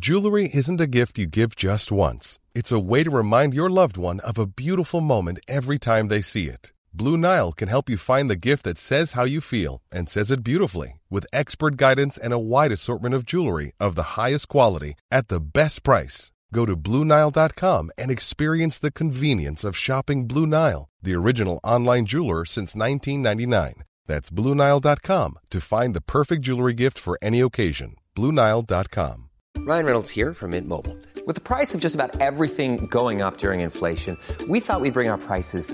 Jewelry 0.04 0.50
isn't 0.54 0.82
a 0.82 0.88
gift 0.88 1.20
you 1.20 1.28
give 1.28 1.52
just 1.58 1.92
once. 1.92 2.40
It's 2.56 2.72
a 2.72 2.80
way 2.80 3.04
to 3.04 3.12
remind 3.12 3.54
your 3.54 3.70
loved 3.70 3.98
one 3.98 4.20
of 4.20 4.40
a 4.40 4.46
beautiful 4.46 5.02
moment 5.02 5.40
every 5.48 5.78
time 5.78 6.10
they 6.10 6.22
see 6.22 6.50
it. 6.50 6.72
Blue 6.94 7.16
Nile 7.16 7.54
can 7.54 7.70
help 7.70 7.90
you 7.90 7.98
find 7.98 8.30
the 8.30 8.36
gift 8.36 8.64
that 8.66 8.78
says 8.78 9.14
how 9.14 9.24
you 9.24 9.40
feel 9.40 9.82
and 9.92 10.10
says 10.10 10.30
it 10.30 10.44
beautifully 10.44 11.00
with 11.10 11.26
expert 11.32 11.78
guidance 11.78 12.18
and 12.18 12.34
a 12.34 12.40
wide 12.40 12.72
assortment 12.72 13.16
of 13.16 13.26
jewelry 13.26 13.72
of 13.80 13.96
the 13.96 14.20
highest 14.20 14.50
quality 14.50 14.96
at 15.10 15.30
the 15.30 15.40
best 15.40 15.84
price. 15.84 16.34
Go 16.54 16.66
to 16.66 16.76
BlueNile.com 16.76 17.92
and 17.98 18.12
experience 18.12 18.78
the 18.78 18.92
convenience 18.92 19.64
of 19.64 19.78
shopping 19.78 20.28
Blue 20.28 20.46
Nile, 20.46 20.90
the 21.02 21.16
original 21.16 21.62
online 21.64 22.06
jeweler 22.06 22.44
since 22.44 22.76
1999. 22.76 23.84
That's 24.06 24.30
BlueNile.com 24.30 25.40
to 25.52 25.62
find 25.62 25.94
the 25.94 26.02
perfect 26.02 26.42
jewelry 26.42 26.74
gift 26.74 26.98
for 26.98 27.18
any 27.22 27.40
occasion. 27.40 27.96
BlueNile.com. 28.18 29.30
Ryan 29.60 29.86
Reynolds 29.86 30.10
here 30.10 30.34
from 30.34 30.52
Mint 30.52 30.68
Mobile. 30.68 30.98
With 31.26 31.36
the 31.36 31.42
price 31.42 31.74
of 31.74 31.80
just 31.80 31.96
about 31.96 32.20
everything 32.20 32.88
going 32.88 33.22
up 33.22 33.38
during 33.38 33.62
inflation, 33.62 34.18
we 34.50 34.60
thought 34.60 34.82
we'd 34.82 34.94
bring 34.94 35.08
our 35.08 35.20
prices 35.20 35.74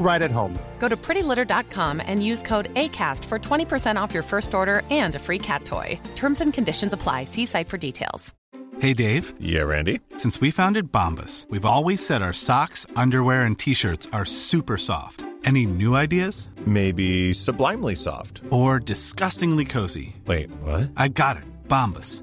right 0.00 0.22
at 0.22 0.30
home. 0.32 0.58
Go 0.80 0.88
to 0.88 0.96
prettylitter.com 0.96 2.02
and 2.04 2.24
use 2.24 2.42
code 2.42 2.74
ACAST 2.74 3.24
for 3.26 3.38
20% 3.38 3.94
off 4.00 4.12
your 4.12 4.24
first 4.24 4.54
order 4.54 4.82
and 4.90 5.14
a 5.14 5.18
free 5.20 5.38
cat 5.38 5.64
toy. 5.64 6.00
Terms 6.16 6.40
and 6.40 6.52
conditions 6.52 6.92
apply. 6.92 7.24
See 7.24 7.46
site 7.46 7.68
for 7.68 7.78
details. 7.78 8.34
Hey, 8.80 8.94
Dave. 8.94 9.34
Yeah, 9.38 9.64
Randy. 9.64 10.00
Since 10.16 10.40
we 10.40 10.50
founded 10.50 10.90
Bombus, 10.90 11.46
we've 11.50 11.66
always 11.66 12.04
said 12.04 12.22
our 12.22 12.32
socks, 12.32 12.86
underwear, 12.96 13.42
and 13.42 13.58
t 13.58 13.74
shirts 13.74 14.08
are 14.10 14.24
super 14.24 14.78
soft. 14.78 15.26
Any 15.44 15.66
new 15.66 15.94
ideas? 15.94 16.48
Maybe 16.64 17.34
sublimely 17.34 17.94
soft. 17.94 18.40
Or 18.50 18.78
disgustingly 18.78 19.66
cozy. 19.66 20.16
Wait, 20.26 20.50
what? 20.62 20.90
I 20.96 21.08
got 21.08 21.36
it. 21.36 21.44
Bombus. 21.68 22.22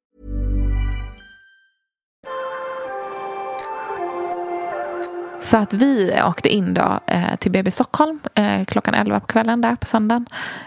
Så 5.41 5.57
att 5.57 5.73
vi 5.73 6.21
åkte 6.25 6.49
in 6.49 6.73
då 6.73 6.99
eh, 7.07 7.35
till 7.39 7.51
BB 7.51 7.71
Stockholm 7.71 8.19
eh, 8.35 8.65
klockan 8.65 8.93
11 8.93 9.19
på 9.19 9.27
kvällen 9.27 9.61
där 9.61 9.75
på 9.75 9.85
söndagen. 9.85 10.25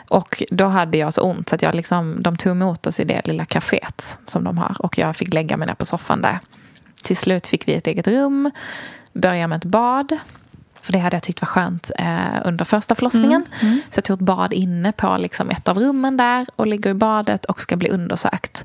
Och 0.09 0.43
då 0.51 0.67
hade 0.67 0.99
jag 0.99 1.15
så 1.15 1.23
ont 1.23 1.49
så 1.49 1.55
att 1.55 1.63
jag 1.63 1.75
liksom, 1.75 2.23
de 2.23 2.37
tog 2.37 2.51
emot 2.51 2.87
oss 2.87 3.01
i 3.01 3.05
det 3.05 3.27
lilla 3.27 3.45
kaféet 3.45 4.19
som 4.27 4.45
de 4.45 4.59
har. 4.59 4.77
Och 4.79 4.99
jag 4.99 5.17
fick 5.17 5.35
lägga 5.35 5.57
mig 5.57 5.67
ner 5.67 5.75
på 5.75 5.85
soffan 5.85 6.23
där. 6.23 6.39
Till 7.03 7.17
slut 7.17 7.47
fick 7.47 7.69
vi 7.69 7.75
ett 7.75 7.87
eget 7.87 8.09
rum, 8.09 8.51
börja 9.13 9.49
med 9.49 9.57
ett 9.57 9.65
bad. 9.65 10.19
För 10.81 10.93
det 10.93 10.99
hade 10.99 11.17
jag 11.17 11.23
tyckt 11.23 11.41
var 11.41 11.47
skönt 11.47 11.91
eh, 11.99 12.41
under 12.45 12.65
första 12.65 12.95
förlossningen. 12.95 13.45
Mm, 13.61 13.73
mm. 13.73 13.81
Så 13.91 13.99
jag 13.99 14.05
tog 14.05 14.19
ett 14.19 14.27
bad 14.27 14.53
inne 14.53 14.93
på 14.93 15.17
liksom 15.17 15.51
ett 15.51 15.69
av 15.69 15.79
rummen 15.79 16.17
där 16.17 16.47
och 16.57 16.67
ligger 16.67 16.91
i 16.91 16.95
badet 16.95 17.45
och 17.45 17.63
ska 17.63 17.77
bli 17.77 17.89
undersökt. 17.89 18.65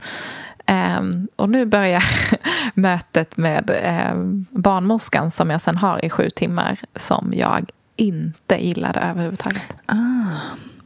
Um, 0.69 1.27
och 1.36 1.49
nu 1.49 1.65
börjar 1.65 2.03
mötet 2.73 3.38
med 3.38 3.71
um, 4.13 4.45
barnmorskan 4.49 5.32
som 5.32 5.49
jag 5.49 5.62
sen 5.62 5.77
har 5.77 6.05
i 6.05 6.10
sju 6.10 6.29
timmar 6.29 6.79
som 6.95 7.34
jag 7.36 7.71
inte 7.95 8.65
gillade 8.65 8.99
överhuvudtaget. 8.99 9.63
Ah. 9.86 9.95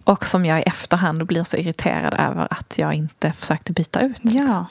Och 0.04 0.26
som 0.26 0.46
jag 0.46 0.60
i 0.60 0.64
efterhand 0.64 1.26
blir 1.26 1.44
så 1.44 1.58
irriterad 1.58 2.14
över 2.14 2.48
att 2.50 2.78
jag 2.78 2.94
inte 2.94 3.34
försökte 3.34 3.72
byta 3.72 4.02
ut. 4.02 4.20
Ja. 4.22 4.66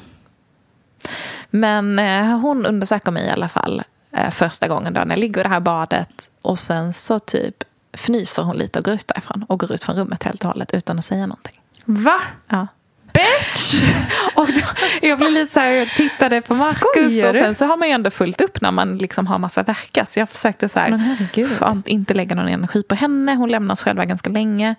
Men 1.51 1.99
eh, 1.99 2.39
hon 2.39 2.67
undersöker 2.67 3.13
mig 3.13 3.27
i 3.27 3.31
alla 3.31 3.49
fall 3.49 3.83
eh, 4.11 4.31
första 4.31 4.69
gången 4.69 4.95
då 4.95 5.01
när 5.01 5.11
jag 5.11 5.19
ligger 5.19 5.41
i 5.41 5.43
det 5.43 5.49
här 5.49 5.61
badet. 5.61 6.31
Och 6.43 6.59
sen 6.59 6.93
så 6.93 7.19
typ 7.19 7.65
fnyser 7.93 8.43
hon 8.43 8.57
lite 8.57 8.79
och 8.79 8.85
går 8.85 8.95
ut 8.95 9.09
därifrån. 9.09 9.45
Och 9.49 9.61
går 9.61 9.73
ut 9.73 9.85
från 9.85 9.97
rummet 9.97 10.23
helt 10.23 10.45
och 10.45 10.51
hållet 10.51 10.75
utan 10.75 10.99
att 10.99 11.05
säga 11.05 11.27
någonting. 11.27 11.61
Va? 11.85 12.21
Ja. 12.49 12.67
Bitch! 13.13 13.83
Och 14.35 14.47
då, 14.47 14.61
jag 15.03 15.19
blev 15.19 15.31
lite 15.33 15.53
så 15.53 15.61
här, 15.61 15.71
jag 15.71 15.89
tittade 15.89 16.41
på 16.41 16.55
Skojar 16.55 17.29
och 17.29 17.35
sen 17.35 17.55
så 17.55 17.65
har 17.65 17.77
man 17.77 17.89
ju 17.89 17.95
ändå 17.95 18.11
fullt 18.11 18.41
upp 18.41 18.61
när 18.61 18.71
man 18.71 18.99
liksom 18.99 19.27
har 19.27 19.39
massa 19.39 19.63
verkar. 19.63 20.05
Så 20.05 20.19
jag 20.19 20.29
försökte 20.29 20.69
så 20.69 20.79
här, 20.81 21.49
fan, 21.59 21.83
inte 21.87 22.15
lägga 22.15 22.35
någon 22.35 22.49
energi 22.49 22.83
på 22.83 22.95
henne. 22.95 23.35
Hon 23.35 23.49
lämnar 23.49 23.73
oss 23.73 23.81
själva 23.81 24.05
ganska 24.05 24.31
länge. 24.31 24.75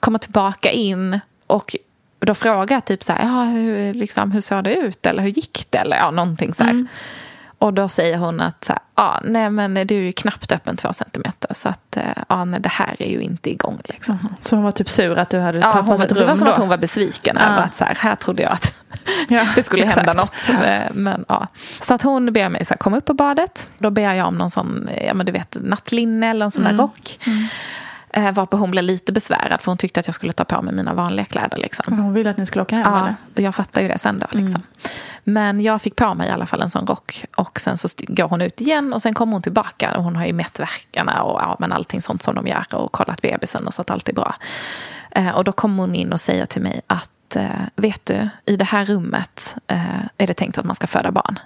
Kommer 0.00 0.18
tillbaka 0.18 0.70
in 0.70 1.20
och 1.46 1.76
då 2.18 2.34
frågar 2.34 2.76
jag 2.76 2.84
typ 2.84 3.02
så 3.02 3.12
här, 3.12 3.26
ja, 3.26 3.44
hur, 3.44 3.94
liksom, 3.94 4.32
hur 4.32 4.40
såg 4.40 4.64
det 4.64 4.74
ut? 4.74 5.06
Eller 5.06 5.22
hur 5.22 5.30
gick 5.30 5.66
det? 5.70 5.78
Eller 5.78 5.96
ja, 5.96 6.10
någonting 6.10 6.54
så 6.54 6.64
här. 6.64 6.70
Mm. 6.70 6.88
Och 7.64 7.74
då 7.74 7.88
säger 7.88 8.18
hon 8.18 8.40
att 8.40 8.70
ja, 8.96 9.20
nej 9.24 9.50
men 9.50 9.74
du 9.74 9.80
är 9.96 10.00
ju 10.02 10.12
knappt 10.12 10.52
öppen 10.52 10.76
två 10.76 10.92
centimeter. 10.92 11.54
Så 11.54 11.68
att, 11.68 11.96
eh, 11.96 12.02
ja, 12.28 12.44
nej, 12.44 12.60
det 12.60 12.68
här 12.68 12.96
är 13.02 13.10
ju 13.10 13.20
inte 13.20 13.50
igång 13.50 13.80
liksom. 13.84 14.28
Så 14.40 14.56
hon 14.56 14.64
var 14.64 14.70
typ 14.70 14.90
sur 14.90 15.18
att 15.18 15.30
du 15.30 15.40
hade 15.40 15.58
Ja, 15.58 15.72
tappat 15.72 15.86
hon, 15.86 16.02
ett 16.02 16.12
rum 16.12 16.18
det 16.18 16.24
var 16.26 16.36
som 16.36 16.44
då? 16.46 16.52
att 16.52 16.58
hon 16.58 16.68
var 16.68 16.76
besviken 16.78 17.36
över 17.36 17.62
att 17.62 17.74
så 17.74 17.84
här, 17.84 17.94
här 17.94 18.14
trodde 18.14 18.42
jag 18.42 18.52
att 18.52 18.74
Ja, 19.28 19.46
det 19.54 19.62
skulle 19.62 19.86
hända 19.86 20.12
exakt. 20.12 20.48
något. 20.48 20.64
Eh, 20.64 20.80
Men, 20.94 21.24
ja. 21.28 21.46
Så 21.82 21.94
att 21.94 22.02
hon 22.02 22.32
ber 22.32 22.48
mig 22.48 22.64
så 22.64 22.74
här, 22.74 22.78
komma 22.78 22.96
upp 22.96 23.04
på 23.04 23.14
badet. 23.14 23.66
Då 23.78 23.90
ber 23.90 24.14
jag 24.14 24.28
om 24.28 24.34
någon 24.38 24.50
sån, 24.50 24.88
ja, 25.06 25.14
men 25.14 25.26
du 25.26 25.32
vet, 25.32 25.56
nattlinne 25.60 26.30
eller 26.30 26.44
en 26.44 26.50
sån 26.50 26.62
Mm. 26.66 26.76
där 26.76 26.82
rock. 26.82 27.18
Eh, 28.16 28.32
varpå 28.32 28.56
hon 28.56 28.70
blev 28.70 28.84
lite 28.84 29.12
besvärad 29.12 29.60
för 29.60 29.70
hon 29.70 29.78
tyckte 29.78 30.00
att 30.00 30.06
jag 30.06 30.14
skulle 30.14 30.32
ta 30.32 30.44
på 30.44 30.62
mig 30.62 30.74
mina 30.74 30.94
vanliga 30.94 31.24
kläder. 31.24 31.56
Liksom. 31.56 31.98
Hon 31.98 32.12
ville 32.14 32.30
att 32.30 32.38
ni 32.38 32.46
skulle 32.46 32.62
åka 32.62 32.76
hem 32.76 32.84
Ja, 32.92 32.98
eller? 33.00 33.14
och 33.34 33.40
jag 33.40 33.54
fattar 33.54 33.82
ju 33.82 33.88
det 33.88 33.98
sen 33.98 34.18
då. 34.18 34.26
Liksom. 34.30 34.62
Men 35.24 35.60
jag 35.60 35.82
fick 35.82 35.96
på 35.96 36.14
mig 36.14 36.28
i 36.28 36.30
alla 36.30 36.46
fall 36.46 36.60
en 36.62 36.70
sån 36.70 36.86
rock. 36.86 37.24
Och 37.36 37.60
sen 37.60 37.78
så 37.78 37.88
går 37.98 38.28
hon 38.28 38.40
ut 38.40 38.60
igen 38.60 38.92
och 38.92 39.02
sen 39.02 39.14
kommer 39.14 39.32
hon 39.32 39.42
tillbaka. 39.42 39.96
Och 39.96 40.04
hon 40.04 40.16
har 40.16 40.26
ju 40.26 40.32
mätt 40.32 40.60
verkarna 40.60 41.22
och 41.22 41.40
ja, 41.40 41.56
men 41.58 41.72
allting 41.72 42.02
sånt 42.02 42.22
som 42.22 42.34
de 42.34 42.46
gör. 42.46 42.74
Och 42.74 42.92
kollat 42.92 43.22
bebisen 43.22 43.66
och 43.66 43.74
så 43.74 43.82
att 43.82 43.90
allt 43.90 44.08
är 44.08 44.14
bra. 44.14 44.34
Eh, 45.10 45.30
och 45.36 45.44
då 45.44 45.52
kommer 45.52 45.82
hon 45.82 45.94
in 45.94 46.12
och 46.12 46.20
säger 46.20 46.46
till 46.46 46.62
mig 46.62 46.80
att 46.86 47.36
eh, 47.36 47.48
vet 47.76 48.06
du, 48.06 48.28
i 48.46 48.56
det 48.56 48.64
här 48.64 48.84
rummet 48.84 49.56
eh, 49.66 50.00
är 50.18 50.26
det 50.26 50.34
tänkt 50.34 50.58
att 50.58 50.64
man 50.64 50.76
ska 50.76 50.86
föda 50.86 51.10
barn. 51.10 51.38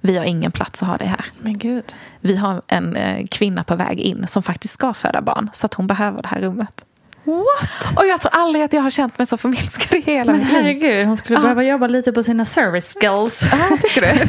Vi 0.00 0.16
har 0.16 0.24
ingen 0.24 0.52
plats 0.52 0.82
att 0.82 0.88
ha 0.88 0.96
det 0.96 1.06
här. 1.06 1.24
Men 1.38 1.58
gud. 1.58 1.94
Vi 2.20 2.36
har 2.36 2.62
en 2.66 2.96
eh, 2.96 3.26
kvinna 3.26 3.64
på 3.64 3.76
väg 3.76 4.00
in 4.00 4.26
som 4.26 4.42
faktiskt 4.42 4.74
ska 4.74 4.94
föda 4.94 5.22
barn. 5.22 5.50
Så 5.52 5.66
att 5.66 5.74
hon 5.74 5.86
behöver 5.86 6.22
det 6.22 6.28
här 6.28 6.40
rummet. 6.40 6.84
What? 7.26 7.96
Och 7.96 8.06
jag 8.06 8.20
tror 8.20 8.34
aldrig 8.34 8.64
att 8.64 8.72
jag 8.72 8.82
har 8.82 8.90
känt 8.90 9.18
mig 9.18 9.26
så 9.26 9.36
förminskad 9.36 9.98
i 9.98 10.02
hela 10.02 10.32
Men 10.32 10.40
mitt 10.40 10.48
liv. 10.52 10.56
herregud, 10.62 11.06
hon 11.06 11.16
skulle 11.16 11.38
Ja. 11.38 11.42
behöva 11.42 11.62
jobba 11.62 11.86
lite 11.86 12.12
på 12.12 12.22
sina 12.22 12.44
service 12.44 12.94
skills. 13.00 13.48
Ja, 13.52 13.76
tycker 13.82 14.00
du? 14.00 14.28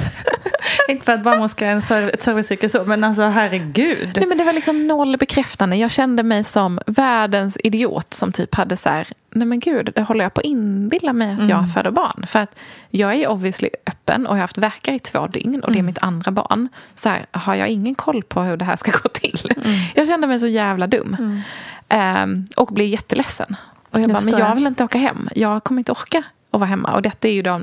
Inte 0.94 1.06
för 1.06 1.12
att 1.14 1.24
barnmorska 1.24 1.68
är 1.68 1.72
en 1.72 1.82
serv- 1.82 2.10
ett 2.14 2.22
serviceyrke 2.22 2.70
så, 2.70 2.86
men 2.86 3.04
alltså 3.04 3.22
herregud. 3.24 4.14
Nej, 4.16 4.28
men 4.28 4.38
det 4.38 4.44
var 4.44 4.54
liksom 4.54 4.88
noll 4.88 5.18
bekräftande. 5.18 5.76
Jag 5.76 5.92
kände 5.92 6.24
mig 6.24 6.44
som 6.44 6.80
världens 6.86 7.58
idiot 7.64 8.14
som 8.14 8.32
typ 8.32 8.56
hade 8.56 8.78
så 8.78 8.90
här, 8.90 9.08
nej 9.32 9.48
men 9.48 9.60
gud, 9.60 9.92
det 9.96 10.02
håller 10.02 10.26
jag 10.26 10.34
på 10.34 10.40
att 10.42 10.46
inbilla 10.46 11.14
mig 11.14 11.38
att 11.42 11.50
jag 11.50 11.74
föder 11.74 11.92
barn. 11.92 12.26
För 12.28 12.40
att 12.40 12.60
jag 12.90 13.14
är 13.16 13.28
obviously 13.30 13.70
öppen 13.88 14.28
och 14.28 14.32
jag 14.32 14.38
har 14.38 14.42
haft 14.42 14.58
verkar 14.58 14.94
i 14.94 15.00
två 15.00 15.28
dygn 15.28 15.64
och 15.64 15.72
det 15.72 15.80
är 15.80 15.84
mitt 15.84 15.98
andra 16.02 16.32
barn. 16.32 16.70
Så 16.96 17.10
här, 17.10 17.26
har 17.32 17.56
jag 17.56 17.68
ingen 17.68 17.96
koll 17.96 18.24
på 18.24 18.42
hur 18.42 18.58
det 18.58 18.66
här 18.66 18.76
ska 18.76 18.92
gå 18.92 19.10
till? 19.10 19.52
Jag 19.96 20.08
kände 20.08 20.28
mig 20.28 20.40
så 20.40 20.48
jävla 20.48 20.88
dum. 20.88 21.42
Ehm, 21.90 22.46
och 22.56 22.68
blev 22.68 22.88
jätteledsen. 22.88 23.56
Och 23.92 24.00
jag 24.00 24.10
Det 24.10 24.14
bara, 24.14 24.22
men 24.24 24.32
jag 24.32 24.50
jag. 24.50 24.56
vill 24.56 24.68
inte 24.68 24.84
åka 24.84 24.98
hem. 24.98 25.30
Jag 25.36 25.64
kommer 25.64 25.80
inte 25.80 25.92
orka 25.92 26.24
att 26.52 26.60
vara 26.60 26.70
hemma. 26.70 26.94
Och 26.94 27.02
detta 27.02 27.28
är 27.28 27.32
ju 27.32 27.42
då 27.42 27.62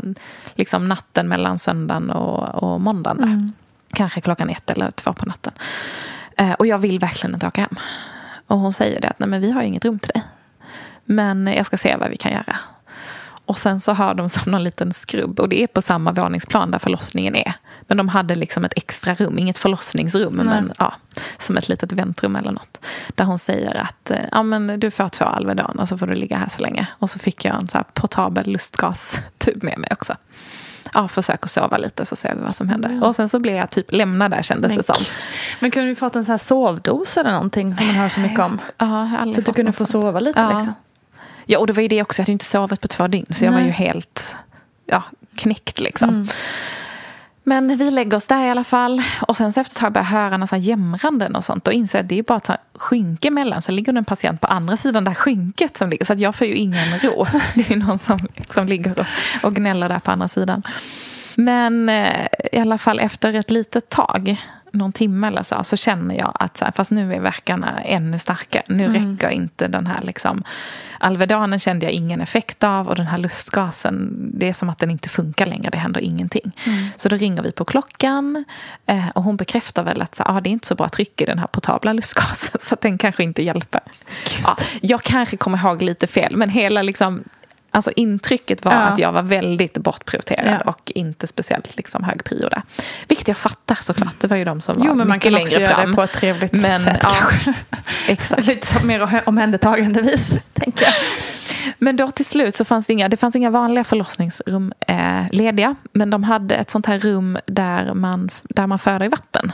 liksom 0.54 0.88
natten 0.88 1.28
mellan 1.28 1.58
söndagen 1.58 2.10
och, 2.10 2.62
och 2.62 2.80
måndagen. 2.80 3.18
Där. 3.18 3.52
Kanske 3.96 4.20
klockan 4.20 4.50
ett 4.50 4.70
eller 4.70 4.90
två 4.90 5.12
på 5.12 5.26
natten. 5.26 5.52
Eh, 6.36 6.52
och 6.52 6.66
jag 6.66 6.78
vill 6.78 6.98
verkligen 6.98 7.34
inte 7.34 7.46
åka 7.46 7.60
hem. 7.60 7.76
Och 8.46 8.58
hon 8.58 8.72
säger 8.72 9.00
det 9.00 9.08
att 9.08 9.18
nej 9.18 9.28
men 9.28 9.40
vi 9.40 9.50
har 9.50 9.62
inget 9.62 9.84
rum 9.84 9.98
till 9.98 10.10
dig. 10.14 10.22
Men 11.04 11.46
jag 11.46 11.66
ska 11.66 11.76
se 11.76 11.96
vad 11.96 12.10
vi 12.10 12.16
kan 12.16 12.32
göra. 12.32 12.56
Och 13.46 13.58
sen 13.58 13.80
så 13.80 13.92
har 13.92 14.14
de 14.14 14.28
som 14.28 14.52
någon 14.52 14.64
liten 14.64 14.92
skrubb. 14.92 15.40
Och 15.40 15.48
det 15.48 15.62
är 15.62 15.66
på 15.66 15.82
samma 15.82 16.12
våningsplan 16.12 16.70
där 16.70 16.78
förlossningen 16.78 17.36
är. 17.36 17.52
Men 17.86 17.96
de 17.96 18.08
hade 18.08 18.34
liksom 18.34 18.64
ett 18.64 18.72
extra 18.76 19.14
rum, 19.14 19.38
inget 19.38 19.58
förlossningsrum. 19.58 20.34
Men 20.34 20.72
ja, 20.78 20.94
som 21.38 21.56
ett 21.56 21.68
litet 21.68 21.92
väntrum 21.92 22.36
eller 22.36 22.52
något. 22.52 22.86
Där 23.08 23.24
hon 23.24 23.38
säger 23.38 23.76
att 23.76 24.10
eh, 24.10 24.18
ja, 24.32 24.42
men 24.42 24.80
du 24.80 24.90
får 24.90 25.08
två 25.08 25.24
Alvedon 25.24 25.78
och 25.78 25.88
så 25.88 25.98
får 25.98 26.06
du 26.06 26.14
ligga 26.14 26.36
här 26.36 26.48
så 26.48 26.62
länge. 26.62 26.86
Och 26.98 27.10
så 27.10 27.18
fick 27.18 27.44
jag 27.44 27.54
en 27.60 27.68
så 27.68 27.82
portabel 27.92 28.46
lustgastub 28.52 29.62
med 29.62 29.78
mig 29.78 29.88
också. 29.92 30.14
Ja, 30.94 31.08
försök 31.08 31.44
att 31.44 31.50
sova 31.50 31.76
lite 31.76 32.06
så 32.06 32.16
ser 32.16 32.34
vi 32.34 32.40
vad 32.42 32.56
som 32.56 32.68
händer. 32.68 33.04
Och 33.04 33.16
sen 33.16 33.28
så 33.28 33.38
blev 33.38 33.56
jag 33.56 33.70
typ 33.70 33.92
lämnad 33.92 34.30
där 34.30 34.42
kändes 34.42 34.68
Men 34.68 34.76
det 34.76 34.82
som. 34.82 34.96
Men 35.60 35.70
kunde 35.70 35.88
du 35.88 35.94
fått 35.94 36.16
en 36.16 36.24
sån 36.24 36.32
här 36.32 36.38
sovdos 36.38 37.16
eller 37.16 37.32
någonting 37.32 37.76
som 37.76 37.86
man 37.86 37.96
hör 37.96 38.08
så 38.08 38.20
mycket 38.20 38.40
om? 38.40 38.60
Ja, 38.78 39.10
Så 39.34 39.40
att 39.40 39.46
du 39.46 39.52
kunde 39.52 39.72
få 39.72 39.76
sånt. 39.86 39.90
sova 40.04 40.20
lite 40.20 40.40
Ja. 40.40 40.48
liksom? 40.58 40.74
Ja, 41.46 41.58
och 41.58 41.66
det 41.66 41.72
var 41.72 41.82
ju 41.82 41.88
det 41.88 42.02
också. 42.02 42.20
Jag 42.20 42.24
hade 42.24 42.30
ju 42.30 42.34
inte 42.34 42.44
sovit 42.44 42.80
på 42.80 42.88
två 42.88 43.08
dygn. 43.08 43.26
Så 43.30 43.44
jag 43.44 43.52
var 43.52 43.58
Nej. 43.58 43.66
ju 43.66 43.72
helt 43.72 44.36
ja, 44.86 45.02
knäckt 45.36 45.80
liksom. 45.80 46.08
Mm. 46.08 46.28
Men 47.46 47.76
vi 47.76 47.90
lägger 47.90 48.16
oss 48.16 48.26
där 48.26 48.46
i 48.46 48.50
alla 48.50 48.64
fall. 48.64 49.02
Och 49.28 49.36
sen 49.36 49.52
så 49.52 49.60
efter 49.60 49.74
ett 49.74 49.80
tag 49.80 49.92
börjar 49.92 50.04
jag 50.04 50.10
höra 50.10 50.36
några 50.36 50.56
jämranden 50.56 51.36
och 51.36 51.44
sånt. 51.44 51.68
Och 51.68 51.74
inser 51.74 52.00
att 52.00 52.08
det 52.08 52.18
är 52.18 52.22
bara 52.22 52.36
ett 52.36 52.50
skynke 52.74 53.28
emellan. 53.28 53.62
Så 53.62 53.72
ligger 53.72 53.92
det 53.92 53.98
en 53.98 54.04
patient 54.04 54.40
på 54.40 54.46
andra 54.46 54.76
sidan 54.76 55.04
det 55.04 55.10
här 55.10 55.14
skynket 55.14 55.76
som 55.76 55.90
ligger. 55.90 56.04
Så 56.04 56.12
att 56.12 56.20
jag 56.20 56.34
får 56.34 56.46
ju 56.46 56.54
ingen 56.54 56.98
ro. 56.98 57.26
Det 57.54 57.70
är 57.70 57.76
någon 57.76 57.98
som 57.98 58.28
liksom 58.34 58.66
ligger 58.66 59.00
och, 59.00 59.06
och 59.42 59.54
gnäller 59.54 59.88
där 59.88 59.98
på 59.98 60.10
andra 60.10 60.28
sidan. 60.28 60.62
Men 61.34 61.88
eh, 61.88 62.26
i 62.52 62.58
alla 62.58 62.78
fall 62.78 63.00
efter 63.00 63.34
ett 63.34 63.50
litet 63.50 63.88
tag, 63.88 64.36
någon 64.74 64.92
timme 64.92 65.26
eller 65.26 65.42
så, 65.42 65.64
så 65.64 65.76
känner 65.76 66.14
jag 66.14 66.36
att 66.40 66.56
så 66.56 66.64
här, 66.64 66.72
fast 66.72 66.90
nu 66.90 67.14
är 67.14 67.20
verkarna 67.20 67.80
ännu 67.80 68.18
starkare. 68.18 68.62
Nu 68.66 68.88
räcker 68.88 69.28
inte 69.28 69.68
den 69.68 69.86
här 69.86 70.02
liksom, 70.02 70.44
Alvedonen 70.98 71.58
kände 71.58 71.86
jag 71.86 71.92
ingen 71.92 72.20
effekt 72.20 72.64
av 72.64 72.88
och 72.88 72.96
den 72.96 73.06
här 73.06 73.18
lustgasen, 73.18 74.30
det 74.34 74.48
är 74.48 74.52
som 74.52 74.68
att 74.68 74.78
den 74.78 74.90
inte 74.90 75.08
funkar 75.08 75.46
längre, 75.46 75.70
det 75.70 75.78
händer 75.78 76.00
ingenting. 76.00 76.52
Så 76.96 77.08
då 77.08 77.16
ringer 77.16 77.42
vi 77.42 77.52
på 77.52 77.64
klockan 77.64 78.44
eh, 78.86 79.08
och 79.14 79.22
hon 79.22 79.36
bekräftar 79.36 79.82
väl 79.82 80.02
att 80.02 80.14
så, 80.14 80.22
ah, 80.26 80.40
det 80.40 80.50
är 80.50 80.52
inte 80.52 80.66
så 80.66 80.74
bra 80.74 80.88
tryck 80.88 81.20
i 81.20 81.24
den 81.24 81.38
här 81.38 81.46
portabla 81.46 81.92
lustgasen 81.92 82.60
så 82.60 82.74
att 82.74 82.80
den 82.80 82.98
kanske 82.98 83.22
inte 83.22 83.42
hjälper. 83.42 83.80
Ja, 84.44 84.56
jag 84.80 85.02
kanske 85.02 85.36
kommer 85.36 85.58
ihåg 85.58 85.82
lite 85.82 86.06
fel, 86.06 86.36
men 86.36 86.48
hela 86.48 86.82
liksom 86.82 87.24
Alltså 87.74 87.90
intrycket 87.96 88.64
var 88.64 88.72
Ja. 88.72 88.78
att 88.78 88.98
jag 88.98 89.12
var 89.12 89.22
väldigt 89.22 89.78
bortprioriterad 89.78 90.60
Ja. 90.64 90.70
och 90.70 90.92
inte 90.94 91.26
speciellt 91.26 91.76
liksom 91.76 92.04
hög 92.04 92.24
prio 92.24 92.48
där. 92.48 92.62
Vilket 93.08 93.28
jag 93.28 93.36
fattar 93.36 93.74
såklart. 93.80 94.14
Det 94.20 94.26
var 94.26 94.36
ju 94.36 94.44
de 94.44 94.60
som 94.60 94.78
var 94.78 94.86
Jo, 94.86 94.94
men 94.94 95.08
man 95.08 95.20
kan 95.20 95.32
längre 95.32 95.42
också 95.44 95.60
göra 95.60 95.86
det 95.86 95.92
på 95.94 96.02
ett 96.02 96.12
trevligt 96.12 96.52
Men, 96.52 96.80
sätt 96.80 96.98
ja, 97.02 97.08
kanske. 97.08 97.54
Exakt. 98.08 98.46
Lite 98.46 98.86
mer 98.86 99.22
omhändertagande 99.26 100.02
vis, 100.02 100.44
tänker 100.52 100.84
jag. 100.84 100.94
Men 101.78 101.96
då 101.96 102.10
till 102.10 102.24
slut 102.24 102.54
så 102.54 102.64
fanns 102.64 102.86
det 102.86 102.92
inga, 102.92 103.08
det 103.08 103.16
fanns 103.16 103.36
inga 103.36 103.50
vanliga 103.50 103.84
förlossningsrum 103.84 104.72
eh, 104.88 105.22
lediga. 105.32 105.74
Men 105.92 106.10
de 106.10 106.22
hade 106.24 106.54
ett 106.54 106.70
sånt 106.70 106.86
här 106.86 106.98
rum 106.98 107.38
där 107.46 107.94
man, 107.94 108.30
där 108.42 108.66
man 108.66 108.78
föder 108.78 109.06
i 109.06 109.08
vatten. 109.08 109.52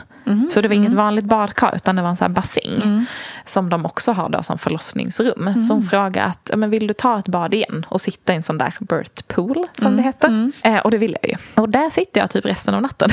Så 0.49 0.61
det 0.61 0.67
var 0.67 0.75
inget 0.75 0.93
vanligt 0.93 1.25
badkar 1.25 1.73
utan 1.75 1.95
det 1.95 2.01
var 2.01 2.09
en 2.09 2.17
sån 2.17 2.33
bassäng. 2.33 3.05
Som 3.45 3.69
de 3.69 3.85
också 3.85 4.11
har 4.11 4.29
då 4.29 4.43
som 4.43 4.57
förlossningsrum. 4.57 5.53
Så 5.67 5.73
hon 5.73 5.83
frågade 5.83 6.23
att, 6.23 6.39
"Ja, 6.51 6.57
men 6.57 6.69
vill 6.69 6.87
du 6.87 6.93
ta 6.93 7.19
ett 7.19 7.27
bad 7.27 7.53
igen 7.53 7.85
och 7.89 8.01
sitta 8.11 8.33
i 8.33 8.35
en 8.35 8.43
sån 8.43 8.57
där 8.57 8.73
birth 8.79 9.23
pool 9.27 9.67
som 9.79 9.97
det 9.97 10.03
heter. 10.03 10.51
Eh, 10.63 10.77
och 10.77 10.91
det 10.91 10.97
ville 10.97 11.17
jag 11.21 11.29
ju. 11.31 11.61
Och 11.61 11.69
där 11.69 11.89
sitter 11.89 12.21
jag 12.21 12.29
typ 12.29 12.45
resten 12.45 12.75
av 12.75 12.81
natten. 12.81 13.09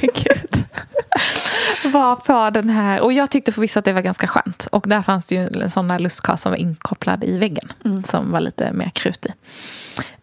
Gud. 0.00 0.64
var 1.92 2.16
på 2.16 2.50
den 2.50 2.70
här, 2.70 3.00
och 3.00 3.12
jag 3.12 3.30
tyckte 3.30 3.52
förvisso 3.52 3.78
att 3.78 3.84
det 3.84 3.92
var 3.92 4.00
ganska 4.00 4.26
skönt. 4.26 4.68
Och 4.72 4.84
där 4.88 5.02
fanns 5.02 5.26
det 5.26 5.34
ju 5.34 5.62
en 5.62 5.70
sån 5.70 5.88
där 5.88 5.98
lustkar 5.98 6.36
som 6.36 6.52
var 6.52 6.56
inkopplad 6.56 7.24
i 7.24 7.38
väggen. 7.38 7.72
Som 8.04 8.30
var 8.30 8.40
lite 8.40 8.72
mer 8.72 8.90
krut 8.90 9.26
i. 9.26 9.32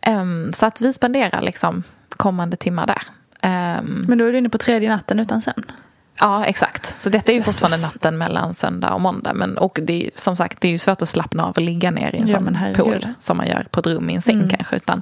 Ehm, 0.01 0.53
så 0.53 0.65
att 0.65 0.81
vi 0.81 0.93
spenderar 0.93 1.41
liksom 1.41 1.83
kommande 2.09 2.57
timmar 2.57 2.87
där. 2.87 3.01
Ehm, 3.41 4.05
Men 4.07 4.17
då 4.17 4.25
är 4.25 4.31
du 4.31 4.37
inne 4.37 4.49
på 4.49 4.57
tredje 4.57 4.89
natten 4.89 5.19
utan 5.19 5.41
sömn? 5.41 5.71
Ja, 6.20 6.45
exakt. 6.45 6.86
Så 6.86 7.09
detta 7.09 7.32
är 7.32 7.36
ju 7.36 7.43
fortfarande 7.43 7.78
natten 7.78 8.18
mellan 8.18 8.53
söndag 8.53 8.93
och 8.93 9.01
måndag. 9.01 9.34
Men, 9.34 9.57
och 9.57 9.80
det 9.84 10.05
är, 10.05 10.11
som 10.16 10.38
sagt, 10.38 10.61
det 10.61 10.68
är 10.68 10.72
ju 10.72 10.78
svårt 10.78 11.01
att 11.01 11.09
slappna 11.09 11.43
av 11.43 11.49
och 11.49 11.61
ligga 11.61 11.91
ner 11.91 12.16
i 12.16 12.18
en 12.18 12.28
Ja, 12.28 12.38
sån 12.38 12.57
pool. 12.76 13.07
Som 13.20 13.38
man 13.38 13.47
gör 13.47 13.68
på 13.72 13.80
ett 13.80 13.88
rum 13.88 14.09
i 14.09 14.16
en 14.16 14.22
säng 14.22 14.49
kanske. 14.49 14.76
Utan 14.76 15.01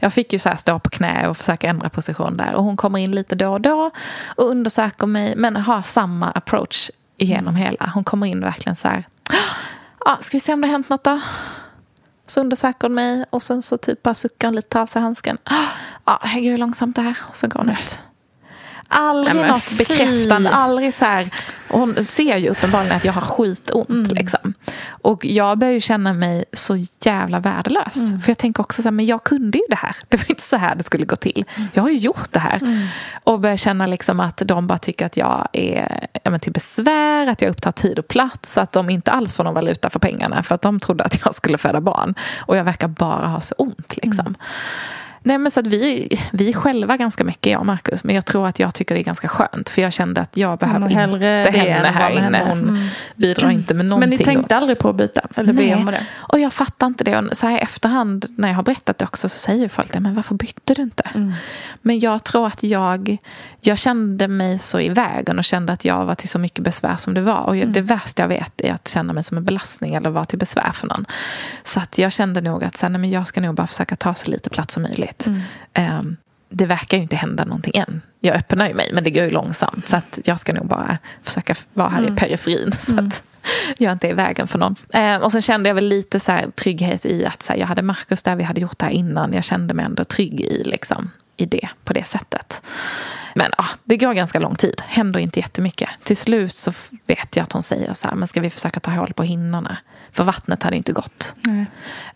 jag 0.00 0.12
fick 0.12 0.32
ju 0.32 0.38
så 0.38 0.48
här 0.48 0.56
stå 0.56 0.78
på 0.78 0.90
knä 0.90 1.28
och 1.28 1.36
försöka 1.36 1.68
ändra 1.68 1.88
position 1.88 2.36
där. 2.36 2.54
Och 2.54 2.64
hon 2.64 2.76
kommer 2.76 2.98
in 2.98 3.10
lite 3.10 3.34
då 3.34 3.52
och 3.52 3.60
då 3.60 3.90
och 4.36 4.50
undersöker 4.50 5.06
mig. 5.06 5.34
Men 5.36 5.56
har 5.56 5.82
samma 5.82 6.30
approach 6.30 6.90
genom 7.18 7.56
hela. 7.56 7.90
Hon 7.94 8.04
kommer 8.04 8.26
in 8.26 8.40
verkligen 8.40 8.76
så 8.76 8.88
här. 8.88 9.04
Ja, 10.04 10.18
ska 10.20 10.36
vi 10.36 10.40
se 10.40 10.52
om 10.52 10.60
det 10.60 10.66
har 10.66 10.72
hänt 10.72 10.88
något 10.88 11.04
då? 11.04 11.20
Så 12.26 12.40
undersöker 12.40 12.88
hon 12.88 12.94
mig 12.94 13.24
och 13.30 13.42
sen 13.42 13.62
så 13.62 13.76
typ 13.76 14.02
bara 14.02 14.14
suckar 14.14 14.48
hon 14.48 14.54
lite, 14.54 14.68
tar 14.68 14.80
av 14.80 14.86
sig 14.86 15.02
handsken. 15.02 15.38
Ja, 16.04 16.18
herregud 16.22 16.50
hur 16.50 16.58
långsamt 16.58 16.96
det 16.96 17.02
här. 17.02 17.16
Och 17.28 17.36
så 17.36 17.46
går 17.48 17.58
hon 17.60 17.70
ut. 17.70 18.02
Aldrig 18.92 19.36
Nej, 19.36 19.48
något 19.48 19.72
bekräftande, 19.78 20.50
aldrig 20.50 20.94
så 20.94 21.04
här. 21.04 21.30
Hon 21.68 22.04
ser 22.04 22.36
ju 22.36 22.48
uppenbarligen 22.48 22.96
att 22.96 23.04
jag 23.04 23.12
har 23.12 23.20
skitont. 23.20 23.88
Mm. 23.88 24.04
Liksom. 24.10 24.54
Och 24.88 25.24
jag 25.24 25.58
börjar 25.58 25.74
ju 25.74 25.80
känna 25.80 26.12
mig 26.12 26.44
så 26.52 26.86
jävla 27.04 27.40
värdelös. 27.40 27.96
Mm. 27.96 28.20
För 28.20 28.30
jag 28.30 28.38
tänker 28.38 28.60
också 28.60 28.82
så 28.82 28.86
här, 28.86 28.92
men 28.92 29.06
jag 29.06 29.24
kunde 29.24 29.58
ju 29.58 29.64
det 29.68 29.76
här. 29.76 29.96
Det 30.08 30.16
var 30.16 30.24
inte 30.28 30.42
så 30.42 30.56
här 30.56 30.74
det 30.74 30.84
skulle 30.84 31.04
gå 31.04 31.16
till. 31.16 31.44
Mm. 31.56 31.68
Jag 31.74 31.82
har 31.82 31.90
ju 31.90 31.98
gjort 31.98 32.32
det 32.32 32.38
här. 32.38 32.88
Och 33.24 33.40
börjar 33.40 33.56
känna 33.56 33.86
liksom 33.86 34.20
att 34.20 34.42
de 34.44 34.66
bara 34.66 34.78
tycker 34.78 35.06
att 35.06 35.16
jag 35.16 35.48
är 35.52 36.08
ja, 36.22 36.30
men 36.30 36.40
till 36.40 36.52
besvär, 36.52 37.26
att 37.26 37.42
jag 37.42 37.50
upptar 37.50 37.72
tid 37.72 37.98
och 37.98 38.08
plats. 38.08 38.58
Att 38.58 38.72
de 38.72 38.90
inte 38.90 39.10
alls 39.10 39.34
får 39.34 39.44
någon 39.44 39.54
valuta 39.54 39.90
för 39.90 39.98
pengarna. 39.98 40.42
För 40.42 40.54
att 40.54 40.62
de 40.62 40.80
trodde 40.80 41.04
att 41.04 41.20
jag 41.24 41.34
skulle 41.34 41.58
föda 41.58 41.80
barn. 41.80 42.14
Och 42.38 42.56
jag 42.56 42.64
verkar 42.64 42.88
bara 42.88 43.26
ha 43.26 43.40
så 43.40 43.54
ont. 43.58 43.96
Liksom. 43.96 44.34
Nej, 45.22 45.38
men 45.38 45.50
så 45.50 45.60
att 45.60 45.66
vi, 45.66 46.08
vi 46.32 46.48
är 46.48 46.52
själva 46.52 46.96
ganska 46.96 47.24
mycket, 47.24 47.52
jag 47.52 47.60
och 47.60 47.66
Marcus. 47.66 48.04
Men 48.04 48.14
jag 48.14 48.24
tror 48.24 48.46
att 48.48 48.58
jag 48.58 48.74
tycker 48.74 48.94
det 48.94 49.00
är 49.00 49.04
ganska 49.04 49.28
skönt. 49.28 49.68
För 49.68 49.82
jag 49.82 49.92
kände 49.92 50.20
att 50.20 50.36
jag 50.36 50.58
behöver 50.58 50.86
Mm, 50.90 51.14
inte 51.14 51.58
hellre 51.58 51.72
henne 51.74 51.88
här 51.88 52.10
inne. 52.10 52.20
henne. 52.20 52.44
Hon 52.48 52.58
Mm. 52.68 52.82
bidrar 53.16 53.50
inte 53.50 53.74
med 53.74 53.86
någonting. 53.86 54.10
Men 54.10 54.18
ni 54.18 54.24
tänkte 54.24 54.56
aldrig 54.56 54.78
på 54.78 54.88
att 54.88 54.96
byta? 54.96 55.28
Eller 55.36 55.52
be 55.52 55.74
om 55.74 55.86
det? 55.86 56.06
Och 56.14 56.40
jag 56.40 56.52
fattar 56.52 56.86
inte 56.86 57.04
det. 57.04 57.18
Och 57.18 57.36
så 57.36 57.46
här 57.46 57.56
i 57.58 57.60
efterhand, 57.60 58.26
när 58.36 58.48
jag 58.48 58.54
har 58.56 58.62
berättat 58.62 58.98
det 58.98 59.04
också, 59.04 59.28
så 59.28 59.38
säger 59.38 59.68
folk 59.68 59.92
det. 59.92 60.00
Men 60.00 60.14
varför 60.14 60.34
bytte 60.34 60.74
du 60.74 60.82
inte? 60.82 61.02
Mm. 61.14 61.32
Men 61.82 61.98
jag 62.00 62.24
tror 62.24 62.46
att 62.46 62.62
jag, 62.62 63.16
jag 63.60 63.78
kände 63.78 64.28
mig 64.28 64.58
så 64.58 64.80
i 64.80 64.88
vägen 64.88 65.38
och 65.38 65.44
kände 65.44 65.72
att 65.72 65.84
jag 65.84 66.04
var 66.04 66.14
till 66.14 66.28
så 66.28 66.38
mycket 66.38 66.64
besvär 66.64 66.96
som 66.96 67.14
det 67.14 67.20
var. 67.20 67.40
Och 67.40 67.56
jag, 67.56 67.62
Mm. 67.62 67.72
det 67.72 67.80
värsta 67.80 68.22
jag 68.22 68.28
vet 68.28 68.60
är 68.60 68.72
att 68.72 68.88
känna 68.88 69.12
mig 69.12 69.24
som 69.24 69.36
en 69.36 69.44
belastning 69.44 69.94
eller 69.94 70.10
vara 70.10 70.24
till 70.24 70.38
besvär 70.38 70.70
för 70.74 70.86
någon. 70.88 71.06
Så 71.64 71.80
att 71.80 71.98
jag 71.98 72.12
kände 72.12 72.40
nog 72.40 72.64
att 72.64 72.76
så 72.76 72.86
här, 72.86 72.90
nej, 72.90 73.00
men 73.00 73.10
jag 73.10 73.26
ska 73.26 73.40
nog 73.40 73.54
bara 73.54 73.66
försöka 73.66 73.96
ta 73.96 74.14
så 74.14 74.30
lite 74.30 74.50
plats 74.50 74.74
som 74.74 74.82
möjligt. 74.82 75.11
Mm. 75.26 75.40
Ehm, 75.74 76.16
det 76.48 76.66
verkar 76.66 76.96
ju 76.96 77.02
inte 77.02 77.16
hända 77.16 77.44
någonting 77.44 77.76
än. 77.76 78.00
Jag 78.20 78.36
öppnar 78.36 78.68
ju 78.68 78.74
mig, 78.74 78.90
men 78.92 79.04
det 79.04 79.10
går 79.10 79.24
ju 79.24 79.30
långsamt. 79.30 79.88
Så 79.88 79.96
att 79.96 80.18
jag 80.24 80.40
ska 80.40 80.52
nog 80.52 80.66
bara 80.66 80.98
försöka 81.22 81.54
vara 81.74 81.88
här 81.88 81.98
Mm. 81.98 82.14
i 82.14 82.16
periferin. 82.16 82.72
Så 82.78 82.98
att 82.98 83.22
jag 83.78 83.92
inte 83.92 84.06
är 84.08 84.10
i 84.10 84.14
vägen 84.14 84.48
för 84.48 84.58
någon. 84.58 84.76
Eh, 84.94 85.16
och 85.16 85.32
sen 85.32 85.42
kände 85.42 85.68
jag 85.68 85.74
väl 85.74 85.88
lite 85.88 86.20
så 86.20 86.32
här, 86.32 86.50
trygghet 86.50 87.06
i 87.06 87.26
att 87.26 87.42
så 87.42 87.52
här, 87.52 87.60
jag 87.60 87.66
hade 87.66 87.82
Markus 87.82 88.22
där, 88.22 88.36
vi 88.36 88.44
hade 88.44 88.60
gjort 88.60 88.78
det 88.78 88.84
här 88.84 88.92
innan. 88.92 89.32
Jag 89.32 89.44
kände 89.44 89.74
mig 89.74 89.84
ändå 89.84 90.04
trygg 90.04 90.40
i, 90.40 90.62
liksom, 90.64 91.10
i 91.36 91.46
det, 91.46 91.68
på 91.84 91.92
det 91.92 92.04
sättet. 92.04 92.62
Men 93.34 93.50
ja, 93.58 93.64
det 93.84 93.96
går 93.96 94.12
ganska 94.12 94.38
lång 94.38 94.54
tid. 94.54 94.82
Händer 94.86 95.20
inte 95.20 95.40
jättemycket. 95.40 95.88
Till 96.02 96.16
slut 96.16 96.54
så 96.54 96.72
vet 97.06 97.36
jag 97.36 97.42
att 97.42 97.52
hon 97.52 97.62
säger 97.62 97.94
så 97.94 98.08
här, 98.08 98.14
men 98.14 98.28
ska 98.28 98.40
vi 98.40 98.50
försöka 98.50 98.80
ta 98.80 98.90
hål 98.90 99.12
på 99.12 99.22
hinnorna? 99.22 99.76
För 100.12 100.24
vattnet 100.24 100.62
hade 100.62 100.76
inte 100.76 100.92
gått. 100.92 101.34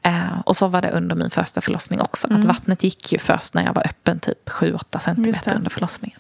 Eh, 0.03 0.41
och 0.45 0.57
så 0.57 0.69
var 0.69 0.83
det 0.83 0.91
under 0.91 1.15
min 1.17 1.31
första 1.31 1.61
förlossning 1.61 2.01
också. 2.01 2.27
Mm. 2.31 2.41
Att 2.41 2.47
vattnet 2.47 2.83
gick 2.85 3.13
ju 3.13 3.19
först 3.19 3.55
när 3.55 3.65
jag 3.65 3.75
var 3.75 3.87
öppen 3.87 4.21
typ 4.21 4.49
7-8 4.49 4.73
Just 4.73 4.91
det. 4.91 5.01
centimeter 5.01 5.55
under 5.57 5.71
förlossningen. 5.71 6.19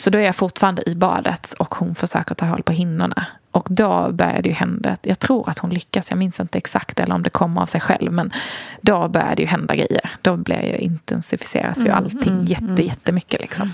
Så 0.00 0.10
då 0.10 0.18
är 0.18 0.22
jag 0.22 0.36
fortfarande 0.36 0.90
i 0.90 0.94
badet 0.94 1.52
och 1.58 1.74
hon 1.74 1.94
försöker 1.94 2.34
ta 2.34 2.46
hål 2.46 2.62
på 2.62 2.72
hinnorna. 2.72 3.26
Och 3.50 3.66
då 3.70 4.12
började 4.12 4.48
ju 4.48 4.54
hända, 4.54 4.96
jag 5.02 5.18
tror 5.18 5.48
att 5.48 5.58
hon 5.58 5.70
lyckas, 5.70 6.10
jag 6.10 6.18
minns 6.18 6.40
inte 6.40 6.58
exakt 6.58 7.00
eller 7.00 7.14
om 7.14 7.22
det 7.22 7.30
kommer 7.30 7.62
av 7.62 7.66
sig 7.66 7.80
själv. 7.80 8.12
Men 8.12 8.32
då 8.80 9.08
började 9.08 9.42
ju 9.42 9.48
hända 9.48 9.74
grejer. 9.74 10.10
Då 10.22 10.36
blev 10.36 10.64
ju, 10.64 10.76
intensifieras 10.78 11.78
ju 11.78 11.82
Mm, 11.82 11.94
allting 11.94 12.32
mm, 12.32 12.44
jätte, 12.44 12.64
mm. 12.64 12.86
jättemycket. 12.86 13.40
Liksom. 13.40 13.72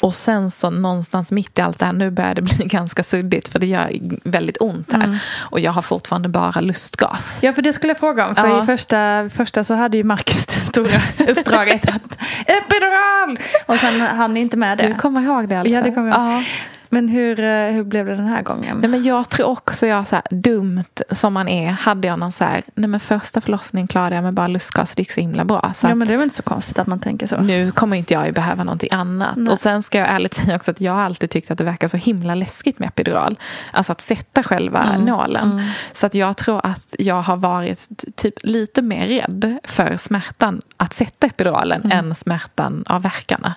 Och 0.00 0.14
sen 0.14 0.50
så 0.50 0.70
någonstans 0.70 1.32
mitt 1.32 1.58
i 1.58 1.62
allt 1.62 1.78
det 1.78 1.86
här, 1.86 1.92
nu 1.92 2.10
börjar 2.10 2.34
det 2.34 2.42
bli 2.56 2.64
ganska 2.64 3.02
suddigt 3.02 3.48
för 3.48 3.58
det 3.58 3.66
gör 3.66 3.92
väldigt 4.24 4.56
ont 4.60 4.92
här. 4.92 5.04
Mm. 5.04 5.16
Och 5.50 5.60
jag 5.60 5.72
har 5.72 5.82
fortfarande 5.82 6.28
bara 6.28 6.60
lustgas. 6.60 7.40
Ja, 7.42 7.52
för 7.52 7.62
det 7.62 7.72
skulle 7.72 7.90
jag 7.90 7.98
fråga 7.98 8.26
om. 8.28 8.34
För 8.36 8.46
Ja. 8.48 8.62
i 8.62 8.66
första, 8.66 9.30
första 9.34 9.64
så 9.64 9.74
hade 9.74 9.96
ju 9.96 10.04
Marcus 10.04 10.46
det 10.46 10.52
stora 10.60 11.00
uppdraget 11.28 11.88
att 11.88 12.18
epidural! 12.46 13.38
Och 13.66 13.76
sen 13.76 14.00
hann 14.00 14.34
ni 14.34 14.40
inte 14.40 14.56
med 14.56 14.78
det. 14.78 14.86
Du 14.88 14.94
kommer 14.94 15.20
ihåg 15.20 15.48
det 15.48 15.56
alltså? 15.56 15.74
Ja, 15.74 15.82
det 15.82 15.90
kommer 15.90 16.08
jag. 16.10 16.20
Ja. 16.32 16.42
Men 16.90 17.08
hur, 17.08 17.40
eh, 17.40 17.66
hur 17.70 17.84
blev 17.84 18.06
det 18.06 18.14
den 18.16 18.26
här 18.26 18.42
gången? 18.42 18.78
Nej, 18.80 18.90
men 18.90 19.02
jag 19.02 19.28
tror 19.28 19.46
också 19.48 19.86
jag 19.86 20.08
så 20.08 20.14
här, 20.16 20.24
dumt 20.30 20.84
som 21.10 21.32
man 21.32 21.48
är 21.48 21.70
hade 21.70 22.08
jag 22.08 22.18
någon 22.18 22.32
så 22.32 22.44
här, 22.44 22.62
nej 22.74 22.88
men 22.88 23.00
första 23.00 23.40
förlossningen 23.40 23.88
klarade 23.88 24.14
jag 24.14 24.24
med 24.24 24.34
bara 24.34 24.46
lustgas 24.46 24.94
det 24.94 25.00
gick 25.00 25.10
så 25.12 25.20
himla 25.20 25.44
bra. 25.44 25.70
Så 25.74 25.86
ja, 25.86 25.94
men 25.94 26.08
det 26.08 26.14
är 26.14 26.18
väl 26.18 26.24
inte 26.24 26.36
så 26.36 26.42
konstigt 26.42 26.78
att 26.78 26.86
man 26.86 27.00
tänker 27.00 27.26
så. 27.26 27.40
nu 27.40 27.70
kommer 27.70 27.96
inte 27.96 28.14
jag 28.14 28.34
behöva 28.34 28.64
någonting 28.64 28.88
annat. 28.92 29.36
Nej. 29.36 29.52
Och 29.52 29.58
sen 29.58 29.82
ska 29.82 29.98
jag 29.98 30.08
ärligt 30.08 30.34
säga 30.34 30.56
också 30.56 30.70
att 30.70 30.80
jag 30.80 30.96
alltid 30.98 31.30
tyckt 31.30 31.50
att 31.50 31.58
det 31.58 31.64
verkar 31.64 31.88
så 31.88 31.96
himla 31.96 32.34
läskigt 32.34 32.78
med 32.78 32.88
epidural. 32.88 33.38
Alltså 33.72 33.92
att 33.92 34.00
sätta 34.00 34.42
själva 34.42 34.82
Mm, 34.84 35.04
nålen. 35.04 35.52
mm. 35.52 35.64
Så 35.92 36.06
att 36.06 36.14
jag 36.14 36.36
tror 36.36 36.60
att 36.66 36.94
jag 36.98 37.22
har 37.22 37.36
varit 37.36 37.88
typ 38.16 38.34
lite 38.42 38.82
mer 38.82 39.06
rädd 39.06 39.58
för 39.64 39.96
smärtan 39.96 40.62
att 40.76 40.92
sätta 40.94 41.26
epiduralen 41.26 41.82
Mm. 41.84 41.98
än 41.98 42.14
smärtan 42.14 42.84
av 42.86 43.02
verkarna. 43.02 43.54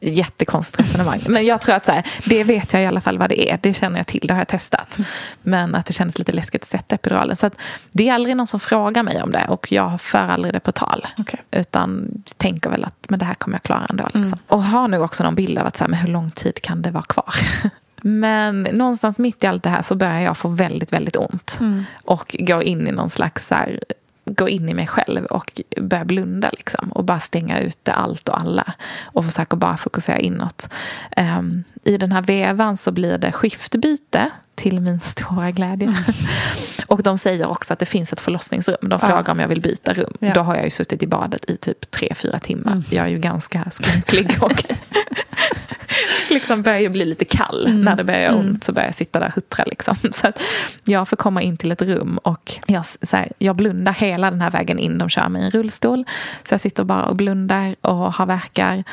Jättekonstigt 0.00 0.80
resonemang. 0.80 1.20
Men 1.28 1.46
jag 1.46 1.60
tror 1.60 1.74
att 1.74 1.84
så 1.84 1.92
här, 1.92 2.06
det 2.24 2.44
vet 2.44 2.72
jag 2.72 2.82
i 2.82 2.86
alla 2.86 3.00
fall 3.00 3.18
vad 3.18 3.28
det 3.28 3.50
är. 3.50 3.58
Det 3.62 3.74
känner 3.74 3.96
jag 3.98 4.06
till, 4.06 4.26
det 4.26 4.34
har 4.34 4.40
jag 4.40 4.48
testat. 4.48 4.96
Men 5.42 5.74
att 5.74 5.86
det 5.86 5.92
kändes 5.92 6.18
lite 6.18 6.32
läskigt 6.32 6.62
att 6.62 6.68
sätta 6.68 6.94
epiduralen. 6.94 7.36
Så 7.36 7.46
att 7.46 7.58
det 7.92 8.08
är 8.08 8.14
aldrig 8.14 8.36
någon 8.36 8.46
som 8.46 8.60
frågar 8.60 9.02
mig 9.02 9.22
om 9.22 9.30
det. 9.32 9.46
Och 9.48 9.72
jag 9.72 10.00
för 10.00 10.18
aldrig 10.18 10.54
det 10.54 10.60
på 10.60 10.72
tal. 10.72 11.06
Okej. 11.18 11.42
Utan 11.50 12.08
tänker 12.36 12.70
väl 12.70 12.84
att 12.84 12.96
men 13.08 13.18
det 13.18 13.24
här 13.24 13.34
kommer 13.34 13.54
jag 13.54 13.62
klara 13.62 13.86
ändå. 13.90 14.08
Liksom. 14.14 14.38
Och 14.48 14.62
har 14.62 14.88
nog 14.88 15.02
också 15.02 15.24
någon 15.24 15.34
bild 15.34 15.58
av 15.58 15.66
att 15.66 15.76
så 15.76 15.84
här, 15.84 15.88
men 15.88 15.98
hur 15.98 16.08
lång 16.08 16.30
tid 16.30 16.62
kan 16.62 16.82
det 16.82 16.90
vara 16.90 17.04
kvar? 17.04 17.34
Men 18.02 18.62
någonstans 18.62 19.18
mitt 19.18 19.44
i 19.44 19.46
allt 19.46 19.62
det 19.62 19.70
här 19.70 19.82
så 19.82 19.94
börjar 19.94 20.20
jag 20.20 20.36
få 20.36 20.48
väldigt, 20.48 20.92
väldigt 20.92 21.16
ont. 21.16 21.58
Och 22.04 22.36
går 22.38 22.62
in 22.62 22.88
i 22.88 22.92
någon 22.92 23.10
slags 23.10 23.46
så 23.46 23.54
här, 23.54 23.80
gå 24.26 24.48
in 24.48 24.68
i 24.68 24.74
mig 24.74 24.86
själv 24.86 25.24
och 25.24 25.60
börja 25.80 26.04
blunda 26.04 26.50
liksom. 26.52 26.92
Och 26.92 27.04
bara 27.04 27.20
stänga 27.20 27.60
ute 27.60 27.92
allt 27.92 28.28
och 28.28 28.40
alla. 28.40 28.72
Och 29.02 29.24
försöka 29.24 29.56
bara 29.56 29.76
fokusera 29.76 30.18
inåt. 30.18 30.68
Ehm, 31.16 31.64
I 31.84 31.96
den 31.96 32.12
här 32.12 32.22
vevan 32.22 32.76
så 32.76 32.90
blir 32.92 33.18
det 33.18 33.32
skiftbyte 33.32 34.30
till 34.54 34.80
min 34.80 35.00
stora 35.00 35.50
glädje. 35.50 35.94
och 36.86 37.02
de 37.02 37.18
säger 37.18 37.46
också 37.46 37.72
att 37.72 37.78
det 37.78 37.86
finns 37.86 38.12
ett 38.12 38.20
förlossningsrum. 38.20 38.76
De 38.80 38.90
Ja. 39.02 39.08
frågar 39.08 39.32
om 39.32 39.38
jag 39.40 39.48
vill 39.48 39.60
byta 39.60 39.92
rum. 39.92 40.12
Ja. 40.20 40.34
Då 40.34 40.40
har 40.40 40.54
jag 40.54 40.64
ju 40.64 40.70
suttit 40.70 41.02
i 41.02 41.06
badet 41.06 41.50
i 41.50 41.56
typ 41.56 41.90
tre 41.90 42.12
fyra 42.14 42.38
timmar. 42.38 42.82
Jag 42.90 43.04
är 43.04 43.10
ju 43.10 43.18
ganska 43.18 43.64
skrynklig 43.70 44.36
och 44.40 44.52
liksom 46.30 46.62
börjar 46.62 46.78
ju 46.78 46.88
bli 46.88 47.04
lite 47.04 47.24
kall. 47.24 47.74
När 47.74 47.96
det 47.96 48.04
börjar 48.04 48.20
göra 48.20 48.34
ont 48.34 48.64
så 48.64 48.72
börjar 48.72 48.88
jag 48.88 48.94
sitta 48.94 49.20
där 49.20 49.26
och 49.26 49.34
huttra. 49.34 49.64
Liksom. 49.64 49.96
Så 50.12 50.28
att 50.28 50.42
jag 50.84 51.08
får 51.08 51.16
komma 51.16 51.42
in 51.42 51.56
till 51.56 51.72
ett 51.72 51.82
rum 51.82 52.18
och 52.18 52.52
jag, 52.66 52.86
så 52.86 53.16
här, 53.16 53.32
jag 53.38 53.56
blundar 53.56 53.92
hela 53.92 54.30
den 54.30 54.40
här 54.40 54.50
vägen 54.50 54.78
in. 54.78 54.98
De 54.98 55.08
kör 55.08 55.28
mig 55.28 55.42
i 55.42 55.44
en 55.44 55.50
rullstol. 55.50 56.04
Så 56.44 56.54
jag 56.54 56.60
sitter 56.60 56.84
bara 56.84 57.04
och 57.04 57.16
blundar 57.16 57.76
och 57.80 58.12
har 58.14 58.26
verkar. 58.26 58.84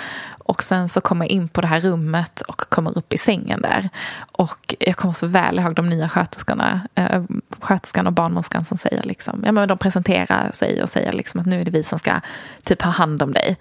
Och 0.45 0.63
sen 0.63 0.89
så 0.89 1.01
kommer 1.01 1.25
jag 1.25 1.31
in 1.31 1.47
på 1.47 1.61
det 1.61 1.67
här 1.67 1.81
rummet 1.81 2.41
och 2.41 2.59
kommer 2.69 2.97
upp 2.97 3.13
i 3.13 3.17
sängen 3.17 3.61
där. 3.61 3.89
Och 4.31 4.75
jag 4.79 4.95
kommer 4.95 5.13
så 5.13 5.27
väl 5.27 5.59
ihåg 5.59 5.75
de 5.75 5.89
nya 5.89 6.09
sköterskorna, 6.09 6.81
eh, 6.95 7.23
sköterskan 7.59 8.07
och 8.07 8.13
barnmorskan 8.13 8.65
som 8.65 8.77
säger 8.77 9.03
liksom, 9.03 9.43
ja 9.45 9.51
men 9.51 9.67
de 9.67 9.77
presenterar 9.77 10.51
sig 10.53 10.83
och 10.83 10.89
säger 10.89 11.13
liksom 11.13 11.39
att 11.39 11.45
nu 11.45 11.61
är 11.61 11.65
det 11.65 11.71
vi 11.71 11.83
som 11.83 11.99
ska 11.99 12.19
typ 12.63 12.81
ha 12.81 12.91
hand 12.91 13.21
om 13.21 13.33
dig. 13.33 13.57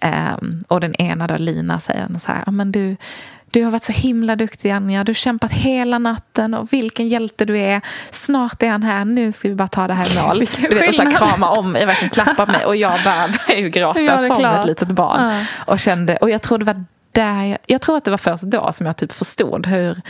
Ehm, 0.00 0.64
och 0.68 0.80
den 0.80 0.94
ena 0.94 1.26
då, 1.26 1.36
Lina, 1.36 1.80
säger 1.80 2.08
så 2.26 2.32
här, 2.32 2.50
men 2.50 2.72
du, 2.72 2.96
du 3.50 3.64
har 3.64 3.70
varit 3.70 3.82
så 3.82 3.92
himla 3.92 4.36
duktig 4.36 4.70
Anja, 4.70 5.04
du 5.04 5.10
har 5.10 5.14
kämpat 5.14 5.52
hela 5.52 5.98
natten 5.98 6.54
och 6.54 6.72
vilken 6.72 7.08
hjälte 7.08 7.44
du 7.44 7.58
är. 7.58 7.80
Snart 8.10 8.62
är 8.62 8.70
han 8.70 8.82
här, 8.82 9.04
nu 9.04 9.32
ska 9.32 9.48
vi 9.48 9.54
bara 9.54 9.68
ta 9.68 9.86
det 9.86 9.94
här 9.94 10.12
i 10.12 10.22
mål. 10.26 10.38
Du 10.58 10.74
vet, 10.74 10.88
och 10.88 10.94
så 10.94 11.02
här, 11.02 11.10
krama 11.10 11.48
om 11.50 11.72
mig, 11.72 11.86
verkligen 11.86 12.10
klappa 12.10 12.46
mig 12.46 12.64
och 12.64 12.76
jag 12.76 13.00
bara 13.04 13.28
började 13.46 13.62
ju 13.62 13.68
gråta 13.68 14.00
Ja, 14.00 14.18
som 14.28 14.36
klart. 14.36 14.58
ett 14.60 14.66
litet 14.66 14.88
barn. 14.88 15.34
Ja. 15.34 15.44
Och 15.72 15.80
kände, 15.80 16.16
och 16.16 16.30
jag 16.30 16.42
tror 16.42 16.58
det 16.58 16.64
var 16.64 16.84
där 17.12 17.42
jag, 17.42 17.58
jag 17.66 17.80
tror 17.82 17.96
att 17.96 18.04
det 18.04 18.10
var 18.10 18.18
först 18.18 18.42
då 18.44 18.72
som 18.72 18.86
jag 18.86 18.96
typ 18.96 19.12
förstod 19.12 19.66
hur, 19.66 20.00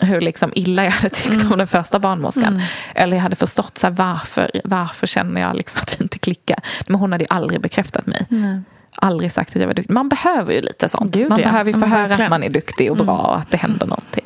hur 0.00 0.20
liksom 0.20 0.52
illa 0.54 0.84
jag 0.84 0.90
hade 0.90 1.08
tyckt 1.08 1.34
Mm. 1.40 1.52
om 1.52 1.58
den 1.58 1.66
första 1.68 1.98
barnmorskan. 1.98 2.62
Eller 2.94 3.16
jag 3.16 3.22
hade 3.22 3.36
förstått 3.36 3.78
så 3.78 3.86
här, 3.86 3.94
varför, 3.94 4.50
varför 4.64 5.06
känner 5.06 5.40
jag 5.40 5.56
liksom 5.56 5.80
att 5.82 6.00
vi 6.00 6.02
inte 6.02 6.18
klickar. 6.18 6.58
Men 6.86 6.96
hon 6.96 7.12
hade 7.12 7.24
ju 7.24 7.28
aldrig 7.30 7.60
bekräftat 7.60 8.06
mig. 8.06 8.26
Nej. 8.28 8.60
Aldrig 9.00 9.32
sagt 9.32 9.56
att 9.56 9.60
jag 9.60 9.66
var 9.66 9.74
duktig. 9.74 9.94
Man 9.94 10.08
behöver 10.08 10.52
ju 10.52 10.60
lite 10.60 10.88
sånt. 10.88 11.14
Gud, 11.14 11.30
man 11.30 11.40
ja. 11.40 11.44
behöver 11.44 11.72
ju 11.72 11.80
få 11.80 11.86
höra 11.86 12.14
att 12.14 12.30
man 12.30 12.42
är 12.42 12.50
duktig 12.50 12.90
och 12.90 12.96
bra 12.96 13.18
och 13.18 13.38
att 13.38 13.50
det 13.50 13.56
händer 13.56 13.86
någonting. 13.86 14.24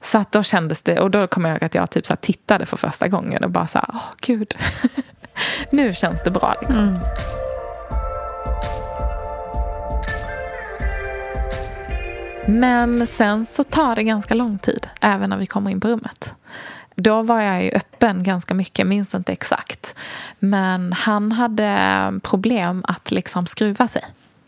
Så 0.00 0.18
att 0.18 0.32
då 0.32 0.42
kändes 0.42 0.82
det, 0.82 1.00
och 1.00 1.10
då 1.10 1.26
kommer 1.26 1.48
jag 1.48 1.56
ihåg 1.56 1.64
att 1.64 1.74
jag 1.74 1.90
typ 1.90 2.06
så 2.06 2.16
tittade 2.16 2.66
för 2.66 2.76
första 2.76 3.08
gången 3.08 3.44
och 3.44 3.50
bara 3.50 3.66
så 3.66 3.78
här, 3.78 3.88
åh 3.88 4.02
gud. 4.20 4.54
nu 5.70 5.94
känns 5.94 6.22
det 6.22 6.30
bra 6.30 6.54
liksom. 6.60 6.98
Men 12.46 13.06
sen 13.06 13.46
så 13.46 13.64
tar 13.64 13.96
det 13.96 14.02
ganska 14.02 14.34
lång 14.34 14.58
tid, 14.58 14.88
även 15.00 15.30
när 15.30 15.36
vi 15.36 15.46
kommer 15.46 15.70
in 15.70 15.80
på 15.80 15.88
rummet. 15.88 16.34
Då 17.00 17.22
var 17.22 17.40
jag 17.40 17.64
ju 17.64 17.70
öppen 17.70 18.22
ganska 18.22 18.54
mycket, 18.54 18.78
jag 18.78 18.88
minns 18.88 19.14
inte 19.14 19.32
exakt. 19.32 19.94
Men 20.38 20.92
han 20.92 21.32
hade 21.32 22.20
problem 22.22 22.84
att 22.88 23.10
liksom 23.10 23.46
skruva 23.46 23.88
sig. 23.88 24.02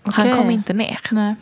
Han 0.05 0.37
kom 0.37 0.51
inte 0.51 0.73
ner. 0.73 0.99
Nej. 1.11 1.35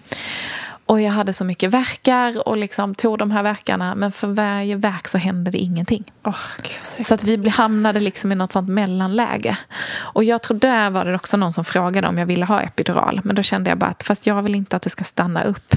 Och 0.89 1.01
jag 1.01 1.11
hade 1.12 1.32
så 1.32 1.45
mycket 1.45 1.70
verkar 1.70 2.49
och 2.49 2.57
liksom 2.57 2.95
tog 2.95 3.18
de 3.18 3.30
här 3.30 3.43
verkarna. 3.43 3.95
Men 3.95 4.12
för 4.12 4.26
varje 4.26 4.76
verk 4.76 5.09
så 5.09 5.18
hände 5.18 5.51
det 5.51 5.59
ingenting. 5.59 6.05
Oh, 6.24 6.36
Gud, 6.62 7.07
så 7.07 7.14
att 7.14 7.24
vi 7.24 7.49
hamnade 7.49 8.01
liksom 8.01 8.32
i 8.32 8.34
något 8.34 8.53
sånt 8.53 8.68
mellanläge. 8.68 9.57
Och 9.97 10.24
jag 10.24 10.43
tror 10.43 10.59
där 10.59 10.91
var 10.91 11.05
det 11.05 11.14
också 11.14 11.36
någon 11.36 11.53
som 11.53 11.64
frågade 11.64 12.09
om 12.09 12.18
jag 12.18 12.26
ville 12.26 12.45
ha 12.45 12.61
epidural. 12.61 13.20
Men 13.24 13.36
då 13.36 13.43
kände 13.43 13.70
jag 13.70 13.78
bara 13.78 13.91
att 13.91 14.03
fast 14.03 14.26
jag 14.26 14.43
vill 14.43 14.55
inte 14.55 14.76
att 14.76 14.82
det 14.82 14.91
ska 14.91 15.05
stanna 15.05 15.43
upp 15.45 15.74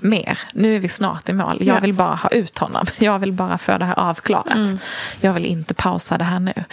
mer. 0.00 0.38
Nu 0.52 0.76
är 0.76 0.80
vi 0.80 0.88
snart 0.88 1.28
i 1.28 1.32
mål. 1.32 1.56
Jag 1.60 1.76
Ja. 1.76 1.80
vill 1.80 1.92
bara 1.94 2.14
ha 2.14 2.28
ut 2.28 2.58
honom. 2.58 2.86
Jag 2.98 3.18
vill 3.18 3.32
bara 3.32 3.58
få 3.58 3.78
det 3.78 3.84
här 3.84 3.98
avklarat. 3.98 4.54
Mm. 4.56 4.78
Jag 5.20 5.32
vill 5.32 5.46
inte 5.46 5.74
pausa 5.74 6.18
det 6.18 6.24
här 6.24 6.40
nu. 6.40 6.64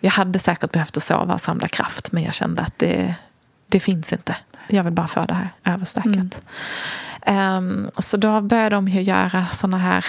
Jag 0.00 0.10
hade 0.10 0.38
säkert 0.38 0.72
behövt 0.72 0.96
att 0.96 1.02
sova 1.02 1.34
och 1.34 1.40
samla 1.40 1.68
kraft. 1.68 2.12
Men 2.12 2.22
jag 2.22 2.34
kände 2.34 2.62
att 2.62 2.78
det, 2.78 3.14
det 3.68 3.80
finns 3.80 4.12
inte. 4.12 4.36
Jag 4.68 4.84
vill 4.84 4.92
bara 4.92 5.08
få 5.08 5.24
det 5.24 5.34
här 5.34 5.48
överstökat. 5.64 6.06
Mm. 6.14 6.30
Ehm, 7.26 7.90
så 7.98 8.16
då 8.16 8.40
började 8.40 8.76
de 8.76 8.88
ju 8.88 9.02
göra 9.02 9.46
såna 9.52 9.78
här 9.78 10.04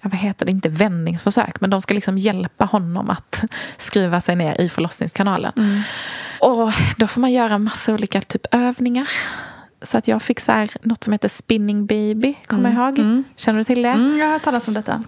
ja, 0.00 0.08
vad 0.12 0.18
heter 0.20 0.46
det, 0.46 0.52
inte 0.52 0.68
vändningsförsök, 0.68 1.60
men 1.60 1.70
de 1.70 1.82
ska 1.82 1.94
liksom 1.94 2.18
hjälpa 2.18 2.64
honom 2.64 3.10
att 3.10 3.44
skruva 3.78 4.20
sig 4.20 4.36
ner 4.36 4.60
i 4.60 4.68
förlossningskanalen. 4.68 5.52
Mm. 5.56 5.80
Och 6.40 6.72
då 6.96 7.06
får 7.06 7.20
man 7.20 7.32
göra 7.32 7.58
massa 7.58 7.94
olika 7.94 8.20
typ 8.20 8.46
övningar. 8.54 9.08
Så 9.82 9.98
att 9.98 10.08
jag 10.08 10.22
fick 10.22 10.40
så 10.40 10.52
här, 10.52 10.70
något 10.82 11.04
som 11.04 11.12
heter 11.12 11.28
spinning 11.28 11.86
baby, 11.86 12.34
kommer 12.46 12.70
Mm. 12.70 12.80
jag 12.82 12.88
ihåg? 12.90 12.98
Mm. 12.98 13.24
Känner 13.36 13.58
du 13.58 13.64
till 13.64 13.82
det? 13.82 13.88
Mm, 13.88 14.18
jag 14.18 14.26
har 14.26 14.32
hört 14.32 14.42
talas 14.42 14.68
om 14.68 14.74
detta. 14.74 15.04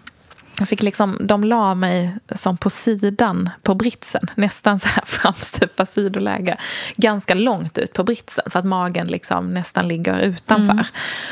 Jag 0.59 0.69
fick 0.69 0.83
liksom, 0.83 1.19
de 1.21 1.45
la 1.45 1.75
mig 1.75 2.15
som 2.35 2.57
på 2.57 2.71
sidan 2.71 3.51
på 3.63 3.75
britsen, 3.75 4.23
nästan 4.35 4.79
så 4.79 4.89
här 4.89 5.03
framstupa 5.07 5.87
sidoläge. 5.87 6.57
Ganska 6.97 7.35
långt 7.35 7.79
ut 7.79 7.93
på 7.93 8.05
britsen 8.05 8.45
så 8.47 8.59
att 8.59 8.65
magen 8.65 9.07
liksom 9.07 9.55
nästan 9.55 9.89
ligger 9.89 10.19
utanför. 10.19 10.73
Mm. 10.73 10.85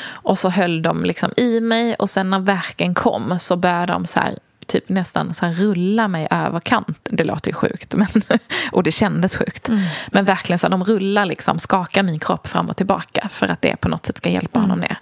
Och 0.05 0.39
så 0.39 0.49
höll 0.49 0.83
de 0.83 1.05
liksom 1.05 1.33
i 1.37 1.61
mig 1.61 1.95
och 1.95 2.11
sen 2.11 2.31
när 2.31 2.39
verken 2.39 2.95
kom 2.95 3.39
så 3.39 3.57
började 3.57 3.93
de 3.93 4.07
så 4.07 4.21
här 4.21 4.39
typ 4.67 4.89
nästan 4.89 5.35
så 5.35 5.47
här 5.47 5.53
rulla 5.53 6.09
mig 6.09 6.29
över 6.31 6.61
kant. 6.61 6.99
Det 7.11 7.25
låter 7.25 7.51
ju 7.51 7.55
sjukt 7.55 7.95
men, 7.95 8.07
och 8.73 8.83
det 8.83 8.93
kändes 8.93 9.37
sjukt. 9.37 9.69
Mm. 9.69 9.81
Men 10.09 10.25
verkligen 10.25 10.59
så 10.59 10.67
här, 10.67 10.71
de 10.71 10.85
rullar 10.85 11.27
liksom, 11.27 11.59
skakar 11.59 12.03
min 12.03 12.19
kropp 12.19 12.47
fram 12.47 12.69
och 12.69 12.77
tillbaka 12.77 13.29
för 13.33 13.49
att 13.49 13.63
det 13.63 13.77
på 13.77 13.89
något 13.89 14.07
sätt 14.07 14.19
ska 14.19 14.29
hjälpa 14.29 14.59
Mm. 14.59 14.71
honom 14.71 14.81
ner. 14.81 14.99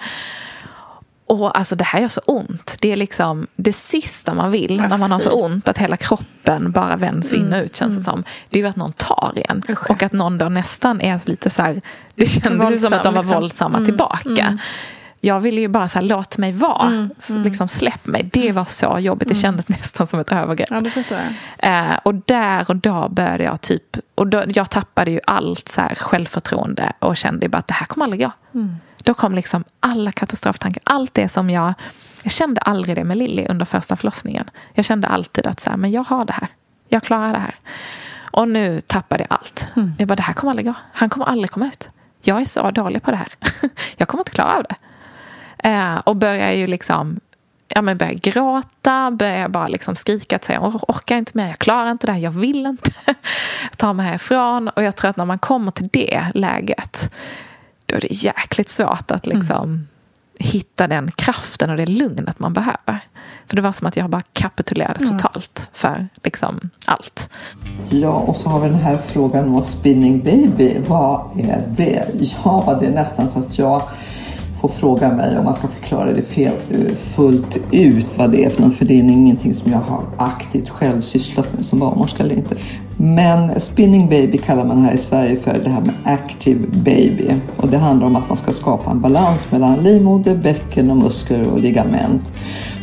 Och 1.31 1.59
alltså 1.59 1.76
det 1.76 1.85
här 1.85 2.01
gör 2.01 2.09
så 2.09 2.20
ont. 2.26 2.76
Det 2.81 2.93
är 2.93 2.97
liksom 2.97 3.47
det 3.57 3.72
sista 3.72 4.35
man 4.35 4.51
vill 4.51 4.76
Ja, 4.76 4.89
när 4.89 4.99
man 4.99 5.12
har 5.12 5.18
så 5.20 5.31
ont. 5.31 5.68
Att 5.68 5.78
hela 5.78 5.97
kroppen 5.97 6.70
bara 6.72 6.97
vänds 6.97 7.33
in 7.33 7.41
och 7.41 7.47
Mm, 7.47 7.64
ut 7.64 7.76
känns 7.76 7.95
det 7.95 8.01
som. 8.01 8.24
Det 8.51 8.59
är 8.59 8.62
ju 8.62 8.68
att 8.68 8.76
någon 8.76 8.93
tar 8.93 9.33
i 9.37 9.43
en. 9.49 9.62
Usch. 9.68 9.91
Och 9.91 10.03
att 10.03 10.12
någon 10.12 10.39
då 10.39 10.49
nästan 10.49 11.01
är 11.01 11.20
lite 11.24 11.51
så 11.51 11.62
här. 11.62 11.81
Det 12.14 12.26
kändes 12.26 12.70
ju 12.70 12.78
som 12.78 12.93
att 12.93 13.05
de 13.05 13.14
var 13.14 13.22
liksom. 13.22 13.41
våldsamma 13.41 13.78
Mm, 13.78 13.87
tillbaka. 13.89 14.28
mm. 14.47 14.59
Jag 15.20 15.41
ville 15.41 15.61
ju 15.61 15.68
bara 15.68 15.89
så 15.89 15.99
här, 15.99 16.07
låt 16.07 16.39
mig 16.39 16.53
vara. 16.53 16.87
Mm, 16.87 17.11
mm. 17.31 17.43
Liksom 17.43 17.68
släpp 17.68 18.07
mig. 18.07 18.31
Det 18.33 18.53
var 18.53 18.64
så 18.64 18.99
jobbigt. 18.99 19.28
Det 19.28 19.35
kändes 19.35 19.68
nästan 19.68 20.07
som 20.07 20.20
ett 20.20 20.33
övergrepp. 20.33 20.68
Ja, 20.70 20.81
det 20.81 20.91
förstår 20.91 21.18
jag. 21.59 21.91
Eh, 21.91 21.99
och 22.03 22.14
där 22.14 22.64
och 22.68 22.76
då 22.76 23.09
började 23.09 23.45
jag 23.45 23.61
typ, 23.61 23.97
och 24.14 24.26
då, 24.26 24.43
jag 24.49 24.70
tappade 24.70 25.11
ju 25.11 25.20
allt 25.26 25.68
så 25.68 25.81
här 25.81 25.95
självförtroende 25.95 26.93
och 26.99 27.16
kände 27.16 27.49
bara 27.49 27.59
att 27.59 27.66
det 27.66 27.74
här 27.74 27.87
kommer 27.87 28.05
aldrig 28.07 28.20
gå. 28.20 28.33
Mm. 28.55 28.76
Då 29.05 29.14
kom 29.14 29.34
liksom 29.34 29.64
alla 29.80 30.12
katastroftankar, 30.12 30.82
allt 30.86 31.14
det 31.14 31.28
som 31.28 31.51
jag, 31.51 31.74
jag 32.22 32.32
kände 32.32 32.61
aldrig 32.61 32.96
det 32.96 33.05
med 33.05 33.16
Lilly 33.16 33.46
under 33.48 33.66
första 33.66 33.96
förlossningen. 33.96 34.51
Jag 34.74 34.84
kände 34.84 35.09
alltid 35.09 35.46
att 35.46 35.61
så 35.61 35.70
här, 35.70 35.76
men 35.76 35.90
jag 35.90 36.05
har 36.05 36.24
det 36.24 36.32
här, 36.32 36.48
jag 36.88 37.03
klarar 37.03 37.32
det 37.32 37.38
här. 37.38 37.55
Och 38.32 38.48
nu 38.48 38.80
tappade 38.80 39.26
jag 39.28 39.38
allt. 39.38 39.68
Mm. 39.76 39.92
Jag 39.98 40.09
bara, 40.09 40.16
det 40.16 40.22
här 40.22 40.34
kommer 40.34 40.51
aldrig 40.51 40.66
gå, 40.66 40.74
han 40.92 41.11
kommer 41.11 41.26
aldrig 41.26 41.51
komma 41.51 41.66
ut. 41.66 41.90
Jag 42.22 42.40
är 42.40 42.44
så 42.44 42.70
dålig 42.70 43.03
på 43.03 43.11
det 43.11 43.16
här. 43.16 43.28
jag 43.96 44.09
kommer 44.09 44.20
inte 44.20 44.32
klara 44.32 44.57
av 44.57 44.64
det. 44.68 44.76
Eh, 45.68 45.96
och 45.96 46.16
börjar 46.16 46.53
ju 46.53 46.66
liksom 46.66 47.20
ja, 47.74 47.82
men 47.82 47.98
börjar 47.98 48.12
gråta, 48.12 49.11
börjar 49.11 49.48
bara 49.48 49.68
liksom 49.68 49.96
skrika 49.96 50.36
att 50.36 50.44
säga, 50.44 50.61
jag 50.61 50.90
orkar 50.90 51.16
inte 51.16 51.32
mer, 51.34 51.48
jag 51.48 51.59
klarar 51.59 51.90
inte 51.90 52.07
det 52.07 52.12
här, 52.12 52.20
jag 52.20 52.30
vill 52.30 52.66
inte 52.66 52.90
ta 53.76 53.92
mig 53.92 54.07
härifrån. 54.07 54.68
Och 54.68 54.82
jag 54.82 54.96
tror 54.96 55.11
att 55.11 55.16
när 55.16 55.24
man 55.24 55.38
kommer 55.38 55.70
till 55.70 55.88
det 55.92 56.26
läget, 56.34 57.14
då 57.91 57.97
är 57.97 58.01
det 58.01 58.12
jäkligt 58.12 58.68
svårt 58.68 59.11
att 59.11 59.26
liksom 59.26 59.86
hitta 60.38 60.88
den 60.88 61.11
kraften 61.11 61.70
och 61.70 61.76
det 61.76 61.86
lugnet 61.86 62.38
man 62.38 62.53
behöver. 62.53 62.99
För 63.47 63.57
det 63.57 63.62
var 63.62 63.72
som 63.72 63.86
att 63.86 63.97
jag 63.97 64.11
bara 64.11 64.22
kapitulerade 64.32 64.99
Ja. 65.01 65.09
totalt 65.09 65.68
för 65.72 66.09
liksom 66.24 66.70
allt. 66.86 67.30
Ja, 67.91 68.11
och 68.12 68.36
så 68.36 68.49
har 68.49 68.61
vi 68.61 68.68
den 68.68 68.78
här 68.78 68.99
frågan 69.07 69.55
om 69.55 69.62
spinning 69.62 70.20
baby. 70.20 70.76
Vad 70.86 71.41
är 71.41 71.62
det? 71.76 72.05
Ja, 72.45 72.78
det 72.80 72.86
är 72.86 72.91
nästan 72.91 73.30
så 73.30 73.38
att 73.38 73.59
jag 73.59 73.82
får 74.61 74.68
fråga 74.68 75.12
mig 75.12 75.38
om 75.38 75.45
man 75.45 75.55
ska 75.55 75.68
förklara 75.68 76.12
det 76.12 76.22
fel, 76.22 76.55
eh, 76.70 76.95
fullt 76.95 77.57
ut 77.72 78.18
vad 78.18 78.30
det 78.32 78.45
är 78.45 78.51
för 78.51 78.62
något. 78.62 78.76
För 78.76 78.84
det 78.84 78.95
är 78.95 78.99
ingenting 79.03 79.55
som 79.55 79.72
jag 79.72 79.78
har 79.78 80.05
aktivt 80.16 80.68
själv 80.68 81.01
sysslat 81.01 81.53
med 81.53 81.66
som 81.66 81.78
barnmorska 81.78 82.22
eller 82.22 82.34
inte. 82.34 82.57
Men 83.03 83.61
spinning 83.61 84.09
baby 84.09 84.38
kallar 84.38 84.64
man 84.64 84.82
här 84.82 84.92
i 84.92 84.98
Sverige 84.98 85.36
för 85.36 85.59
det 85.64 85.70
här 85.70 85.80
med 85.80 85.94
active 86.05 86.66
baby. 86.66 87.34
Och 87.57 87.68
det 87.68 87.78
handlar 87.78 88.07
om 88.07 88.16
att 88.16 88.28
man 88.28 88.38
ska 88.38 88.53
skapa 88.53 88.90
en 88.90 89.01
balans 89.01 89.40
mellan 89.51 89.82
livmoder, 89.82 90.34
bäcken 90.34 90.90
och 90.90 90.96
muskler 90.96 91.53
och 91.53 91.61
ligament. 91.61 92.22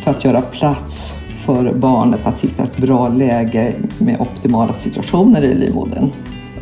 För 0.04 0.12
att 0.12 0.26
göra 0.26 0.42
plats 0.42 1.14
för 1.46 1.74
barnet 1.74 2.28
att 2.28 2.42
hitta 2.42 2.64
ett 2.64 2.78
bra 2.78 3.08
läge 3.08 3.74
med 3.98 4.22
optimala 4.22 4.74
situationer 4.74 5.42
i 5.42 5.54
livmodern. 5.54 6.12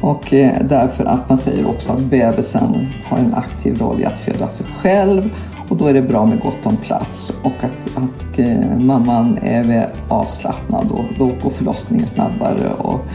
Och 0.01 0.33
eh, 0.33 0.51
därför 0.61 1.05
att 1.05 1.29
man 1.29 1.37
säger 1.37 1.69
också 1.69 1.91
att 1.91 2.01
bebisen 2.01 2.87
har 3.05 3.17
en 3.17 3.33
aktiv 3.33 3.79
roll 3.79 4.01
i 4.01 4.05
att 4.05 4.17
föda 4.17 4.47
sig 4.47 4.65
själv 4.65 5.29
och 5.69 5.77
då 5.77 5.87
är 5.87 5.93
det 5.93 6.01
bra 6.01 6.25
med 6.25 6.39
gott 6.39 6.65
om 6.65 6.77
plats 6.77 7.31
och 7.43 7.63
att, 7.63 7.97
att 8.03 8.39
eh, 8.39 8.77
mamman 8.77 9.37
är 9.41 9.63
väl 9.63 9.89
avslappnad 10.09 10.91
och 10.91 11.05
då 11.19 11.25
går 11.25 11.49
förlossningen 11.49 12.07
snabbare 12.07 12.69
och 12.77 13.05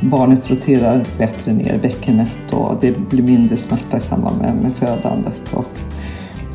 barnet 0.00 0.50
roterar 0.50 1.04
bättre 1.18 1.52
ner 1.52 1.74
i 1.74 1.78
bäckenet 1.78 2.52
och 2.52 2.76
det 2.80 3.08
blir 3.08 3.22
mindre 3.22 3.56
smärta 3.56 3.96
i 3.96 4.00
samband 4.00 4.42
med, 4.42 4.54
med 4.56 4.72
födandet. 4.72 5.42
Och 5.52 5.78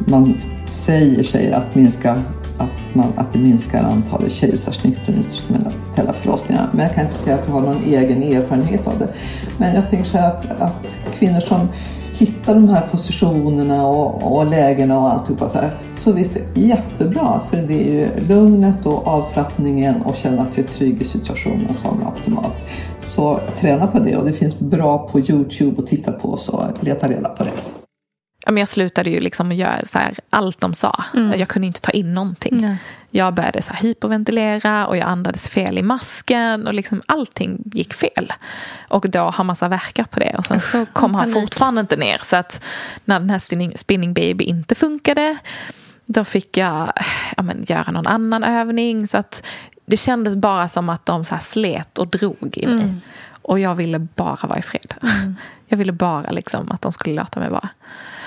man 0.08 0.38
säger 0.68 1.24
sig 1.24 1.54
att, 1.54 1.76
minska, 1.76 2.24
att, 2.58 2.96
man, 2.96 3.08
att 3.16 3.34
det 3.34 3.40
minskar 3.40 3.84
antalet 3.84 4.32
kejsarsnitt 4.32 5.00
och 5.08 5.14
instrumentella 5.14 6.14
förlossningar. 6.14 6.70
Men 6.72 6.86
jag 6.86 6.96
kan 6.96 7.04
inte 7.04 7.18
säga 7.18 7.36
att 7.36 7.48
jag 7.48 7.54
har 7.54 7.62
någon 7.62 7.84
egen 7.84 8.24
erfarenhet 8.24 8.88
av 8.88 9.00
det. 9.00 9.08
Men 9.58 9.76
jag 9.76 9.90
tänker 9.90 10.10
så 10.10 10.18
här 10.18 10.28
att, 10.28 10.62
att 10.62 10.86
kvinnor 11.14 11.40
som 11.40 11.68
Hitta 12.22 12.54
de 12.54 12.70
här 12.70 12.88
positionerna 12.88 13.86
och, 13.86 14.38
och 14.38 14.46
lägena 14.46 15.00
och 15.00 15.14
alltihopa 15.14 15.50
så 15.50 15.58
här. 15.58 15.78
Så 15.96 16.12
visst, 16.12 16.34
det 16.34 16.62
är 16.62 16.68
jättebra. 16.68 17.42
För 17.50 17.58
det 17.58 17.88
är 17.88 17.94
ju 17.94 18.28
lugnet 18.28 18.86
och 18.86 19.08
avslappningen 19.08 20.02
och 20.02 20.16
känna 20.16 20.46
sig 20.46 20.64
trygg 20.64 21.02
i 21.02 21.06
situationen 21.06 21.74
som 21.74 22.02
är 22.02 22.08
optimalt. 22.08 22.56
Så 23.00 23.40
träna 23.58 23.88
på 23.88 24.00
det 24.00 24.18
och 24.18 24.26
det 24.26 24.34
finns 24.34 24.60
bra 24.60 24.98
på 24.98 25.20
Youtube 25.20 25.82
att 25.82 25.88
titta 25.88 26.12
på 26.12 26.38
så 26.38 26.68
leta 26.82 27.10
reda 27.10 27.30
på 27.30 27.44
det. 27.44 27.81
Ja, 28.46 28.52
men 28.52 28.62
jag 28.62 28.68
slutade 28.68 29.10
ju 29.10 29.20
liksom 29.20 29.52
göra 29.52 29.86
så 29.86 30.00
här, 30.00 30.16
allt 30.30 30.60
de 30.60 30.74
sa. 30.74 31.04
Mm. 31.14 31.40
Jag 31.40 31.48
kunde 31.48 31.68
inte 31.68 31.82
ta 31.82 31.92
in 31.92 32.14
någonting. 32.14 32.58
Nej. 32.62 32.78
Jag 33.14 33.34
började 33.34 33.62
så 33.62 33.74
här 33.74 33.82
hyperventilera 33.82 34.88
och 34.88 34.98
jag 34.98 35.08
andades 35.08 35.50
fel 35.50 35.78
i 35.78 35.82
masken. 35.82 36.68
och 36.68 36.74
liksom 36.74 37.02
Allting 37.06 37.62
gick 37.66 37.94
fel. 37.94 38.34
Och 38.88 39.10
då 39.10 39.20
har 39.20 39.44
massa 39.44 39.68
verkar 39.68 40.04
på 40.04 40.20
det. 40.20 40.36
Och 40.38 40.46
sen 40.46 40.62
så 40.62 40.86
kom 40.86 41.16
han 41.16 41.34
fortfarande 41.34 41.82
inte 41.82 41.96
ner. 41.96 42.22
Så 42.24 42.36
att 42.36 42.64
när 43.06 43.20
den 43.20 43.30
här 43.30 43.40
spinning, 43.40 43.78
spinning 43.78 44.14
baby 44.14 44.44
inte 44.44 44.76
funkade 44.76 45.38
då 46.06 46.24
fick 46.24 46.58
jag 46.58 46.94
ja, 47.38 47.44
men, 47.44 47.64
göra 47.68 47.92
någon 47.92 48.08
annan 48.08 48.44
övning. 48.44 49.08
Så 49.08 49.18
att 49.18 49.48
det 49.86 49.98
kändes 49.98 50.36
bara 50.36 50.68
som 50.68 50.90
att 50.90 51.06
de 51.06 51.26
så 51.26 51.36
här 51.36 51.42
slet 51.42 51.98
och 51.98 52.08
drog 52.08 52.58
i 52.58 52.66
mig. 52.66 52.84
Mm. 52.84 53.02
Och 53.42 53.60
jag 53.60 53.76
ville 53.76 54.00
bara 54.00 54.48
vara 54.48 54.60
i 54.60 54.62
fred. 54.62 54.94
Jag 55.68 55.78
ville 55.78 55.92
bara 55.92 56.32
liksom 56.32 56.72
att 56.72 56.82
de 56.82 56.94
skulle 56.94 57.16
låta 57.16 57.40
mig 57.40 57.50
vara. 57.50 57.70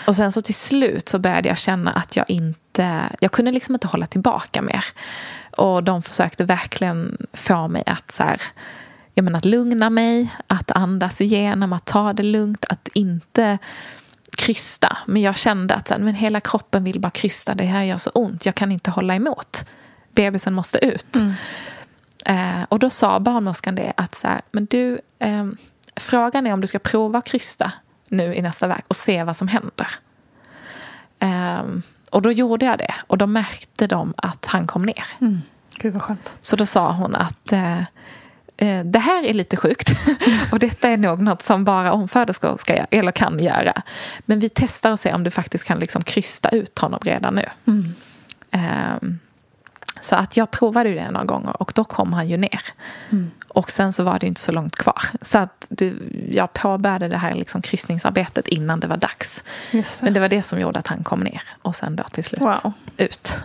Och 0.06 0.16
sen 0.16 0.32
så 0.32 0.40
till 0.40 0.54
slut 0.54 1.08
så 1.08 1.18
började 1.18 1.48
jag 1.48 1.58
känna 1.58 1.92
att 1.92 2.16
jag 2.16 2.30
inte, 2.30 3.02
jag 3.20 3.32
kunde 3.32 3.50
liksom 3.50 3.74
inte 3.74 3.86
hålla 3.86 4.06
tillbaka 4.06 4.62
mer. 4.62 4.84
Och 5.56 5.84
de 5.84 6.02
försökte 6.02 6.44
verkligen 6.44 7.26
få 7.32 7.68
mig 7.68 7.82
att 7.86 8.10
så 8.10 8.22
här, 8.22 8.40
jag 9.14 9.24
menar, 9.24 9.38
att 9.38 9.44
lugna 9.44 9.90
mig, 9.90 10.34
att 10.46 10.70
andas 10.70 11.20
igenom, 11.20 11.72
att 11.72 11.84
ta 11.84 12.12
det 12.12 12.22
lugnt, 12.22 12.64
att 12.68 12.88
inte 12.94 13.58
krysta. 14.36 14.98
Men 15.06 15.22
jag 15.22 15.36
kände 15.36 15.74
att 15.74 15.88
så 15.88 15.94
här, 15.94 16.00
men 16.00 16.14
hela 16.14 16.40
kroppen 16.40 16.84
vill 16.84 17.00
bara 17.00 17.10
krysta, 17.10 17.54
det 17.54 17.64
här 17.64 17.82
gör 17.82 17.98
så 17.98 18.10
ont, 18.10 18.46
jag 18.46 18.54
kan 18.54 18.72
inte 18.72 18.90
hålla 18.90 19.14
emot. 19.14 19.64
Bebisen 20.12 20.54
måste 20.54 20.84
ut. 20.84 21.16
Eh, 22.26 22.62
och 22.68 22.78
då 22.78 22.90
sa 22.90 23.20
barnmorskan 23.20 23.74
det 23.74 23.92
att 23.96 24.14
så 24.14 24.28
här, 24.28 24.40
men 24.52 24.64
du, 24.64 25.00
ehm, 25.18 25.56
frågan 25.96 26.46
är 26.46 26.52
om 26.52 26.60
du 26.60 26.66
ska 26.66 26.78
prova 26.78 27.18
att 27.18 27.24
krysta 27.24 27.72
nu 28.14 28.34
i 28.34 28.42
nästa 28.42 28.66
verk 28.66 28.84
och 28.88 28.96
se 28.96 29.24
vad 29.24 29.36
som 29.36 29.48
händer. 29.48 29.88
Ehm, 31.18 31.82
och 32.10 32.22
då 32.22 32.32
gjorde 32.32 32.66
jag 32.66 32.78
det 32.78 32.94
och 33.06 33.18
då 33.18 33.26
märkte 33.26 33.86
de 33.86 34.14
att 34.16 34.46
han 34.46 34.66
kom 34.66 34.82
ner. 34.82 35.04
Mm. 35.20 35.42
Gud 35.76 35.92
vad 35.92 36.02
skönt. 36.02 36.34
Så 36.40 36.56
då 36.56 36.66
sa 36.66 36.92
hon 36.92 37.14
att 37.14 37.52
eh, 37.52 37.78
eh, 38.56 38.84
det 38.84 38.98
här 38.98 39.24
är 39.24 39.34
lite 39.34 39.56
sjukt 39.56 39.90
och 40.52 40.58
detta 40.58 40.88
är 40.88 40.96
nog 40.96 41.20
något 41.22 41.42
som 41.42 41.64
bara 41.64 41.92
omföderskor 41.92 42.56
ska 42.56 42.76
göra, 42.76 42.86
eller 42.90 43.12
kan 43.12 43.38
göra. 43.38 43.82
Men 44.18 44.40
vi 44.40 44.48
testar 44.48 44.92
och 44.92 45.00
ser 45.00 45.14
om 45.14 45.24
du 45.24 45.30
faktiskt 45.30 45.64
kan 45.64 45.78
liksom 45.78 46.02
krysta 46.02 46.48
ut 46.48 46.78
honom 46.78 47.00
redan 47.02 47.34
nu. 47.34 47.46
Mm. 47.66 47.94
Ehm, 48.50 49.18
så 50.04 50.16
att 50.16 50.36
jag 50.36 50.50
provade 50.50 50.88
ju 50.88 50.94
det 50.94 51.10
några 51.10 51.24
gånger 51.26 51.62
och 51.62 51.72
då 51.74 51.84
kom 51.84 52.12
han 52.12 52.28
ju 52.28 52.36
ner. 52.36 52.60
Mm. 53.10 53.30
Och 53.48 53.70
sen 53.70 53.92
så 53.92 54.04
var 54.04 54.18
det 54.18 54.26
inte 54.26 54.40
så 54.40 54.52
långt 54.52 54.76
kvar. 54.76 55.02
Så 55.22 55.38
att 55.38 55.66
det, 55.68 55.92
jag 56.30 56.52
påbörjade 56.52 57.08
det 57.08 57.16
här 57.16 57.34
liksom 57.34 57.62
kryssningsarbetet 57.62 58.48
innan 58.48 58.80
det 58.80 58.86
var 58.86 58.96
dags. 58.96 59.44
Det. 59.72 60.00
Men 60.02 60.14
det 60.14 60.20
var 60.20 60.28
det 60.28 60.42
som 60.42 60.60
gjorde 60.60 60.78
att 60.78 60.86
han 60.86 61.04
kom 61.04 61.20
ner 61.20 61.42
och 61.62 61.76
sen 61.76 61.96
då 61.96 62.02
till 62.02 62.24
slut 62.24 62.40
Wow. 62.40 62.72
ut. 62.96 63.38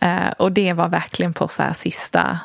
Eh, 0.00 0.28
och 0.38 0.52
det 0.52 0.72
var 0.72 0.88
verkligen 0.88 1.32
på 1.32 1.48
så 1.48 1.62
sista, 1.74 2.38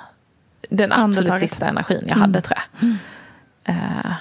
den 0.70 0.92
absolut 0.92 1.18
Andetaget. 1.18 1.50
sista 1.50 1.66
energin 1.68 2.00
jag 2.02 2.08
Mm. 2.18 2.22
hade 2.22 2.42
tror 2.42 2.58
jag. 2.80 2.90
Eh, 3.76 4.12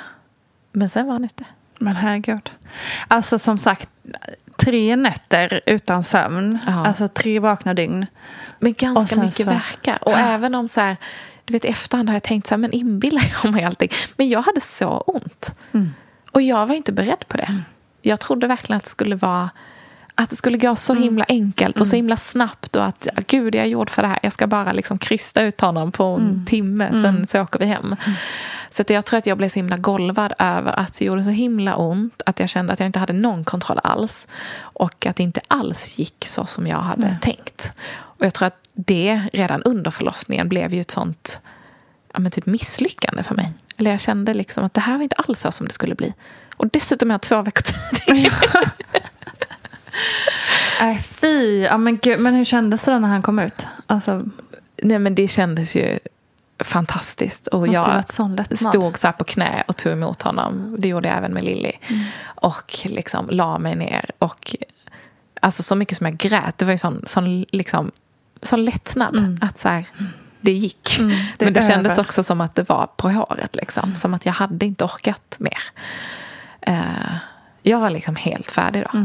men 0.72 0.88
sen 0.88 1.07
var 1.07 1.12
han 1.12 1.24
ute. 1.24 1.44
Men 1.78 1.97
herregud. 1.97 2.51
Alltså 3.09 3.38
som 3.38 3.59
sagt, 3.59 3.88
tre 4.57 4.96
nätter 4.96 5.61
utan 5.66 6.04
sömn. 6.04 6.59
Ja. 6.66 6.86
Alltså 6.86 7.09
tre 7.09 7.38
vakna 7.38 7.74
dygn. 7.74 8.07
Men 8.59 8.72
ganska 8.78 9.20
mycket 9.20 9.34
så- 9.44 9.50
verkar. 9.50 9.98
Och 10.09 10.18
även 10.18 10.54
om 10.54 10.68
så 10.68 10.80
här, 10.80 10.96
du 11.44 11.52
vet 11.52 11.64
i 11.64 11.68
efterhand 11.68 12.09
har 12.09 12.14
jag 12.16 12.22
tänkt 12.22 12.46
så 12.46 12.54
här, 12.54 12.59
men 12.59 12.72
inbillar 12.72 13.22
jag 13.42 13.52
mig 13.52 13.64
allting? 13.64 13.90
Men 14.16 14.28
jag 14.28 14.42
hade 14.42 14.61
så 14.61 14.88
ont. 14.98 15.54
Mm. 15.72 15.94
Och 16.32 16.42
jag 16.42 16.66
var 16.66 16.74
inte 16.74 16.92
beredd 16.92 17.28
på 17.28 17.36
det. 17.36 17.62
Jag 18.02 18.20
trodde 18.20 18.46
verkligen 18.46 18.76
att 18.76 18.84
det 18.84 18.90
skulle 18.90 19.16
vara 19.16 19.50
att 20.18 20.30
det 20.30 20.36
skulle 20.36 20.58
gå 20.58 20.76
så 20.76 20.92
Mm. 20.92 21.02
himla 21.02 21.24
enkelt 21.28 21.80
och 21.80 21.86
så 21.86 21.96
himla 21.96 22.16
snabbt 22.16 22.76
och 22.76 22.84
att 22.84 23.08
gud 23.26 23.54
jag 23.54 23.64
är 23.64 23.68
gjord 23.68 23.90
för 23.90 24.02
det 24.02 24.08
här. 24.08 24.18
Jag 24.22 24.32
ska 24.32 24.46
bara 24.46 24.72
liksom 24.72 24.98
krysta 24.98 25.42
ut 25.42 25.60
honom 25.60 25.92
på 25.92 26.04
en 26.04 26.20
Mm. 26.28 26.44
timme, 26.44 26.90
sen 27.02 27.26
så 27.26 27.40
åker 27.42 27.58
vi 27.58 27.66
hem. 27.66 27.96
Så 28.70 28.82
att 28.82 28.90
jag 28.90 29.04
tror 29.04 29.18
att 29.18 29.26
jag 29.26 29.38
blev 29.38 29.48
så 29.48 29.54
himla 29.58 29.76
golvad 29.76 30.32
över 30.38 30.72
att 30.72 30.98
det 30.98 31.04
gjorde 31.04 31.24
så 31.24 31.30
himla 31.30 31.76
ont 31.76 32.22
att 32.26 32.40
jag 32.40 32.48
kände 32.48 32.72
att 32.72 32.80
jag 32.80 32.86
inte 32.86 32.98
hade 32.98 33.12
någon 33.12 33.44
kontroll 33.44 33.80
alls. 33.84 34.28
Och 34.58 35.06
att 35.06 35.16
det 35.16 35.22
inte 35.22 35.40
alls 35.48 35.98
gick 35.98 36.24
så 36.26 36.46
som 36.46 36.66
jag 36.66 36.78
hade 36.78 37.00
Nej. 37.06 37.18
tänkt. 37.20 37.72
Och 37.92 38.26
jag 38.26 38.34
tror 38.34 38.46
att 38.46 38.58
det 38.74 39.22
redan 39.32 39.62
under 39.62 39.90
förlossningen 39.90 40.48
blev 40.48 40.74
ju 40.74 40.80
ett 40.80 40.90
sånt 40.90 41.40
ja, 42.12 42.18
men 42.18 42.30
typ 42.30 42.46
misslyckande 42.46 43.22
för 43.22 43.34
mig. 43.34 43.52
Eller 43.76 43.90
jag 43.90 44.00
kände 44.00 44.34
liksom 44.34 44.64
att 44.64 44.74
det 44.74 44.80
här 44.80 44.96
var 44.96 45.02
inte 45.02 45.16
alls 45.16 45.40
så 45.40 45.50
som 45.52 45.66
det 45.66 45.72
skulle 45.72 45.94
bli. 45.94 46.14
Och 46.56 46.68
dessutom 46.68 47.10
är 47.10 47.14
jag 47.14 47.20
två 47.22 47.42
veckor 47.42 47.62
tidigare. 48.06 48.70
Nej, 50.80 51.03
fy. 51.09 51.61
Ja, 51.62 51.78
men, 51.78 51.97
gud. 51.97 52.20
men 52.20 52.34
hur 52.34 52.44
kändes 52.44 52.82
det 52.82 52.99
när 52.99 53.09
han 53.09 53.22
kom 53.22 53.38
ut? 53.38 53.66
Alltså, 53.86 54.24
Nej 54.82 54.99
men 54.99 55.14
det 55.14 55.28
kändes 55.28 55.76
ju 55.76 55.99
fantastiskt. 56.59 57.47
Och 57.47 57.68
jag 57.68 58.05
stod 58.59 58.99
så 58.99 59.12
på 59.12 59.24
knä 59.24 59.64
och 59.68 59.76
tog 59.76 59.92
emot 59.92 60.22
honom. 60.22 60.76
Det 60.78 60.88
gjorde 60.88 61.09
jag 61.09 61.16
även 61.16 61.34
med 61.34 61.44
Lilly. 61.44 61.72
Mm. 61.88 62.05
Och 62.24 62.78
liksom 62.84 63.28
la 63.30 63.59
mig 63.59 63.76
ner. 63.76 64.11
Och 64.18 64.57
alltså 65.40 65.62
så 65.62 65.74
mycket 65.74 65.97
som 65.97 66.07
jag 66.07 66.16
grät. 66.16 66.59
Det 66.59 66.64
var 66.64 66.72
ju 66.72 66.78
sån, 66.78 67.05
sån, 67.07 67.42
liksom, 67.42 67.90
sån 68.42 68.64
lättnad. 68.64 69.38
Att 69.42 69.59
så 69.59 69.68
här, 69.68 69.84
det 70.40 70.53
gick. 70.53 70.99
Mm, 70.99 71.11
det 71.38 71.44
Men 71.44 71.55
det 71.55 71.61
är 71.61 71.68
kändes 71.68 71.92
över. 71.92 72.03
också 72.03 72.22
som 72.22 72.40
att 72.40 72.55
det 72.55 72.68
var 72.68 72.86
på 72.97 73.11
håret. 73.11 73.57
Liksom. 73.57 73.94
Som 73.94 74.14
att 74.14 74.26
jag 74.26 74.32
hade 74.32 74.66
inte 74.66 74.84
orkat 74.84 75.36
mer. 75.38 75.62
Eh, 76.61 77.16
jag 77.62 77.80
var 77.80 77.90
liksom 77.90 78.16
helt 78.16 78.51
färdig 78.51 78.82
då. 78.92 78.99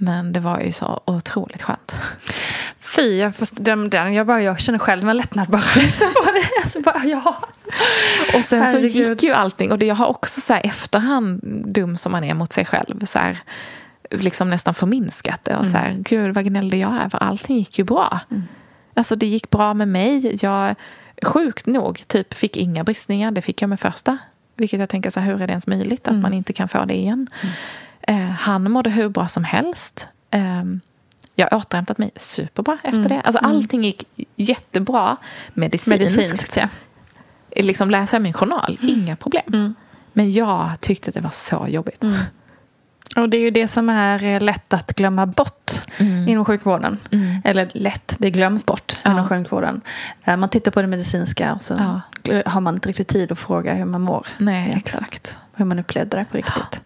Mm. 0.00 0.14
Men 0.14 0.32
det 0.32 0.40
var 0.40 0.60
ju 0.60 0.72
så 0.72 1.00
otroligt 1.04 1.62
skönt. 1.62 1.94
fy, 2.80 3.16
jag, 3.18 3.32
den, 3.50 4.14
jag, 4.14 4.26
bara, 4.26 4.42
jag 4.42 4.60
känner 4.60 4.78
själv 4.78 5.08
en 5.08 5.16
lättnad 5.16 5.48
bara 5.48 5.64
lyssna 5.76 6.06
på 6.06 6.30
det. 6.32 6.40
Alltså, 6.64 6.80
bara, 6.80 7.04
ja. 7.04 7.48
Och 8.34 8.44
sen 8.44 8.62
Herregud. 8.62 9.06
så 9.06 9.12
gick 9.12 9.22
ju 9.22 9.32
allting. 9.32 9.72
Och 9.72 9.78
det, 9.78 9.86
jag 9.86 9.94
har 9.94 10.06
också 10.06 10.40
så 10.40 10.52
här 10.52 10.66
efterhand, 10.66 11.40
dum 11.66 11.96
som 11.96 12.12
man 12.12 12.24
är 12.24 12.34
mot 12.34 12.52
sig 12.52 12.64
själv, 12.64 13.04
så 13.04 13.18
här, 13.18 13.38
liksom 14.10 14.50
nästan 14.50 14.74
förminskat 14.74 15.40
det. 15.44 15.56
Och 15.56 15.66
så 15.66 15.76
här, 15.76 15.96
gud 15.98 16.34
vad 16.34 16.44
gnällde 16.44 16.76
jag 16.76 16.92
över? 16.94 17.22
Allting 17.22 17.58
gick 17.58 17.78
ju 17.78 17.84
bra. 17.84 18.20
Alltså 18.94 19.16
det 19.16 19.26
gick 19.26 19.50
bra 19.50 19.74
med 19.74 19.88
mig. 19.88 20.36
Jag, 20.42 20.74
sjukt 21.22 21.66
nog, 21.66 22.04
typ 22.06 22.34
fick 22.34 22.56
inga 22.56 22.84
bristningar. 22.84 23.30
Det 23.30 23.42
fick 23.42 23.62
jag 23.62 23.68
med 23.68 23.80
första. 23.80 24.18
Vilket 24.56 24.80
jag 24.80 24.88
tänker, 24.88 25.10
så 25.10 25.20
här, 25.20 25.32
hur 25.32 25.42
är 25.42 25.46
det 25.46 25.50
ens 25.52 25.66
möjligt 25.66 26.08
att 26.08 26.16
man 26.16 26.34
inte 26.34 26.52
kan 26.52 26.68
få 26.68 26.84
det 26.84 26.94
igen? 26.94 27.28
Eh, 27.42 27.48
han 28.38 28.70
mådde 28.70 28.90
hur 28.90 29.08
bra 29.08 29.28
som 29.28 29.44
helst. 29.44 30.06
Eh, 30.30 30.62
jag 31.34 31.48
har 31.50 31.58
återhämtat 31.58 31.98
mig 31.98 32.10
superbra 32.16 32.78
efter 32.82 33.08
det. 33.08 33.20
Alltså 33.20 33.38
allting 33.44 33.84
gick 33.84 34.04
jättebra 34.36 35.16
medicinskt. 35.54 36.00
Medicinskt, 36.00 36.56
ja. 36.56 36.68
Liksom 37.56 37.90
läser 37.90 38.16
jag 38.16 38.22
min 38.22 38.32
journal, 38.32 38.78
inga 38.82 39.16
problem. 39.16 39.74
Men 40.12 40.32
jag 40.32 40.70
tyckte 40.80 41.08
att 41.08 41.14
det 41.14 41.20
var 41.20 41.30
så 41.30 41.66
jobbigt. 41.68 42.04
Och 43.16 43.28
det 43.28 43.36
är 43.36 43.40
ju 43.40 43.50
det 43.50 43.68
som 43.68 43.88
är 43.88 44.22
eh, 44.24 44.40
lätt 44.40 44.72
att 44.72 44.92
glömma 44.94 45.26
bort 45.26 45.70
inom 46.28 46.44
sjukvården. 46.44 46.98
Mm. 47.10 47.42
Eller 47.44 47.68
lätt, 47.74 48.16
det 48.18 48.30
glöms 48.30 48.66
bort 48.66 48.96
Ja. 49.04 49.10
inom 49.12 49.28
sjukvården. 49.28 49.80
Eh, 50.24 50.36
Man 50.36 50.48
tittar 50.48 50.70
på 50.72 50.80
det 50.82 50.88
medicinska 50.88 51.54
och 51.54 51.62
så 51.62 52.00
Ja. 52.24 52.42
har 52.46 52.60
man 52.60 52.74
inte 52.74 52.88
riktigt 52.88 53.08
tid 53.08 53.32
att 53.32 53.38
fråga 53.38 53.74
hur 53.74 53.84
man 53.84 54.00
mår. 54.00 54.26
Nej, 54.38 54.74
exakt. 54.76 55.36
Hur 55.54 55.64
man 55.64 55.78
upplevde 55.78 56.16
det 56.16 56.24
på 56.24 56.36
riktigt. 56.36 56.82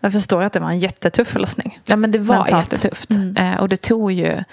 Jag 0.00 0.12
förstår 0.12 0.42
att 0.42 0.52
det 0.52 0.60
var 0.60 0.70
en 0.70 0.78
jättetuff 0.78 1.28
förlossning. 1.28 1.78
Ja, 1.86 1.96
men 1.96 2.10
det 2.10 2.18
var 2.18 2.36
Mentalt. 2.36 2.72
jättetufft. 2.72 3.10
Mm. 3.10 3.36
Eh, 3.36 3.60
och 3.60 3.68
det 3.68 3.76
tog 3.76 4.12
ju, 4.12 4.44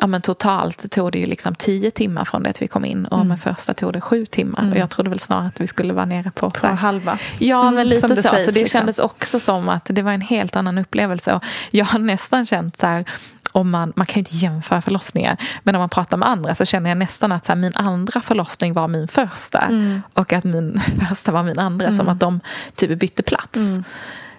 ja 0.00 0.06
men 0.06 0.22
totalt 0.22 0.90
tog 0.90 1.12
det 1.12 1.18
ju 1.18 1.26
liksom 1.26 1.54
tio 1.54 1.90
timmar 1.90 2.24
från 2.24 2.42
det 2.42 2.50
att 2.50 2.62
vi 2.62 2.68
kom 2.68 2.84
in. 2.84 3.06
Och 3.06 3.26
med 3.26 3.40
första 3.40 3.74
tog 3.74 3.92
det 3.92 4.00
sju 4.00 4.26
timmar. 4.26 4.70
Och 4.72 4.78
jag 4.78 4.90
trodde 4.90 5.10
väl 5.10 5.20
snarare 5.20 5.46
att 5.46 5.60
vi 5.60 5.66
skulle 5.66 5.92
vara 5.92 6.04
nere 6.04 6.30
på, 6.30 6.50
På 6.50 6.66
halva. 6.66 7.18
Ja, 7.38 7.62
Mm, 7.62 7.74
men 7.74 7.84
som 7.86 7.90
lite 7.94 8.06
det 8.08 8.22
så. 8.22 8.28
sägs, 8.28 8.44
så 8.44 8.50
det 8.50 8.60
liksom. 8.60 8.78
kändes 8.78 8.98
också 8.98 9.40
som 9.40 9.68
att 9.68 9.84
det 9.84 10.02
var 10.02 10.12
en 10.12 10.20
helt 10.20 10.56
annan 10.56 10.78
upplevelse. 10.78 11.34
Och 11.34 11.44
jag 11.70 11.84
har 11.84 11.98
nästan 11.98 12.46
känt 12.46 12.76
så 12.78 12.86
här, 12.86 13.04
om 13.52 13.70
man, 13.70 13.92
man 13.96 14.06
kan 14.06 14.14
ju 14.14 14.18
inte 14.18 14.36
jämföra 14.36 14.82
förlossningar, 14.82 15.36
men 15.62 15.74
om 15.74 15.78
man 15.80 15.88
pratar 15.88 16.16
med 16.16 16.28
andra 16.28 16.54
så 16.54 16.64
känner 16.64 16.90
jag 16.90 16.98
nästan 16.98 17.32
att 17.32 17.44
så 17.44 17.52
här, 17.52 17.56
min 17.56 17.74
andra 17.76 18.20
förlossning 18.22 18.72
var 18.74 18.88
min 18.88 19.08
första. 19.08 19.58
Mm. 19.58 20.02
Och 20.14 20.32
att 20.32 20.44
min 20.44 20.80
första 21.08 21.32
var 21.32 21.42
min 21.42 21.58
andra, 21.58 21.92
som 21.92 22.08
att 22.08 22.20
de 22.20 22.40
typ 22.74 22.98
bytte 22.98 23.22
plats. 23.22 23.58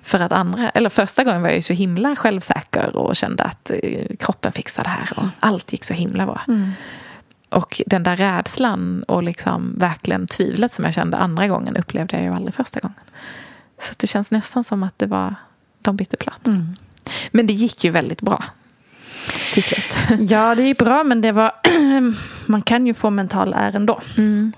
Mm. 0.07 0.19
För 0.19 0.19
att 0.19 0.31
andra, 0.31 0.69
eller 0.69 0.89
första 0.89 1.23
gången 1.23 1.41
var 1.41 1.49
jag 1.49 1.63
så 1.63 1.73
himla 1.73 2.15
självsäker 2.15 2.95
och 2.95 3.15
kände 3.15 3.43
att 3.43 3.71
eh, 3.83 4.15
kroppen 4.19 4.51
fixar 4.51 4.83
det 4.83 4.89
här 4.89 5.19
och 5.19 5.25
allt 5.39 5.71
gick 5.71 5.83
så 5.83 5.93
himla 5.93 6.25
bra. 6.25 6.41
Mm. 6.47 6.71
Och 7.49 7.81
den 7.85 8.03
där 8.03 8.15
rädslan 8.15 9.03
och 9.03 9.23
liksom 9.23 9.75
verkligen 9.77 10.27
tvivlet 10.27 10.71
som 10.71 10.85
jag 10.85 10.93
kände 10.93 11.17
andra 11.17 11.47
gången 11.47 11.77
upplevde 11.77 12.15
jag 12.15 12.23
ju 12.23 12.33
aldrig 12.33 12.55
första 12.55 12.79
gången. 12.79 12.99
Så 13.81 13.93
det 13.97 14.07
känns 14.07 14.31
nästan 14.31 14.63
som 14.63 14.83
att 14.83 14.99
det 14.99 15.05
var, 15.05 15.35
de 15.81 15.95
bytte 15.95 16.17
plats. 16.17 16.45
Mm. 16.45 16.75
Men 17.31 17.47
det 17.47 17.53
gick 17.53 17.83
ju 17.83 17.91
väldigt 17.91 18.21
bra 18.21 18.43
till 19.53 19.63
slut. 19.63 19.99
Ja, 20.29 20.55
det 20.55 20.63
är 20.63 20.75
bra 20.75 21.03
men 21.03 21.21
det 21.21 21.31
var 21.31 21.51
man 22.45 22.61
kan 22.61 22.87
ju 22.87 22.93
få 22.93 23.09
mental 23.09 23.53
är 23.53 23.75
ändå. 23.75 24.01
Mm. 24.17 24.53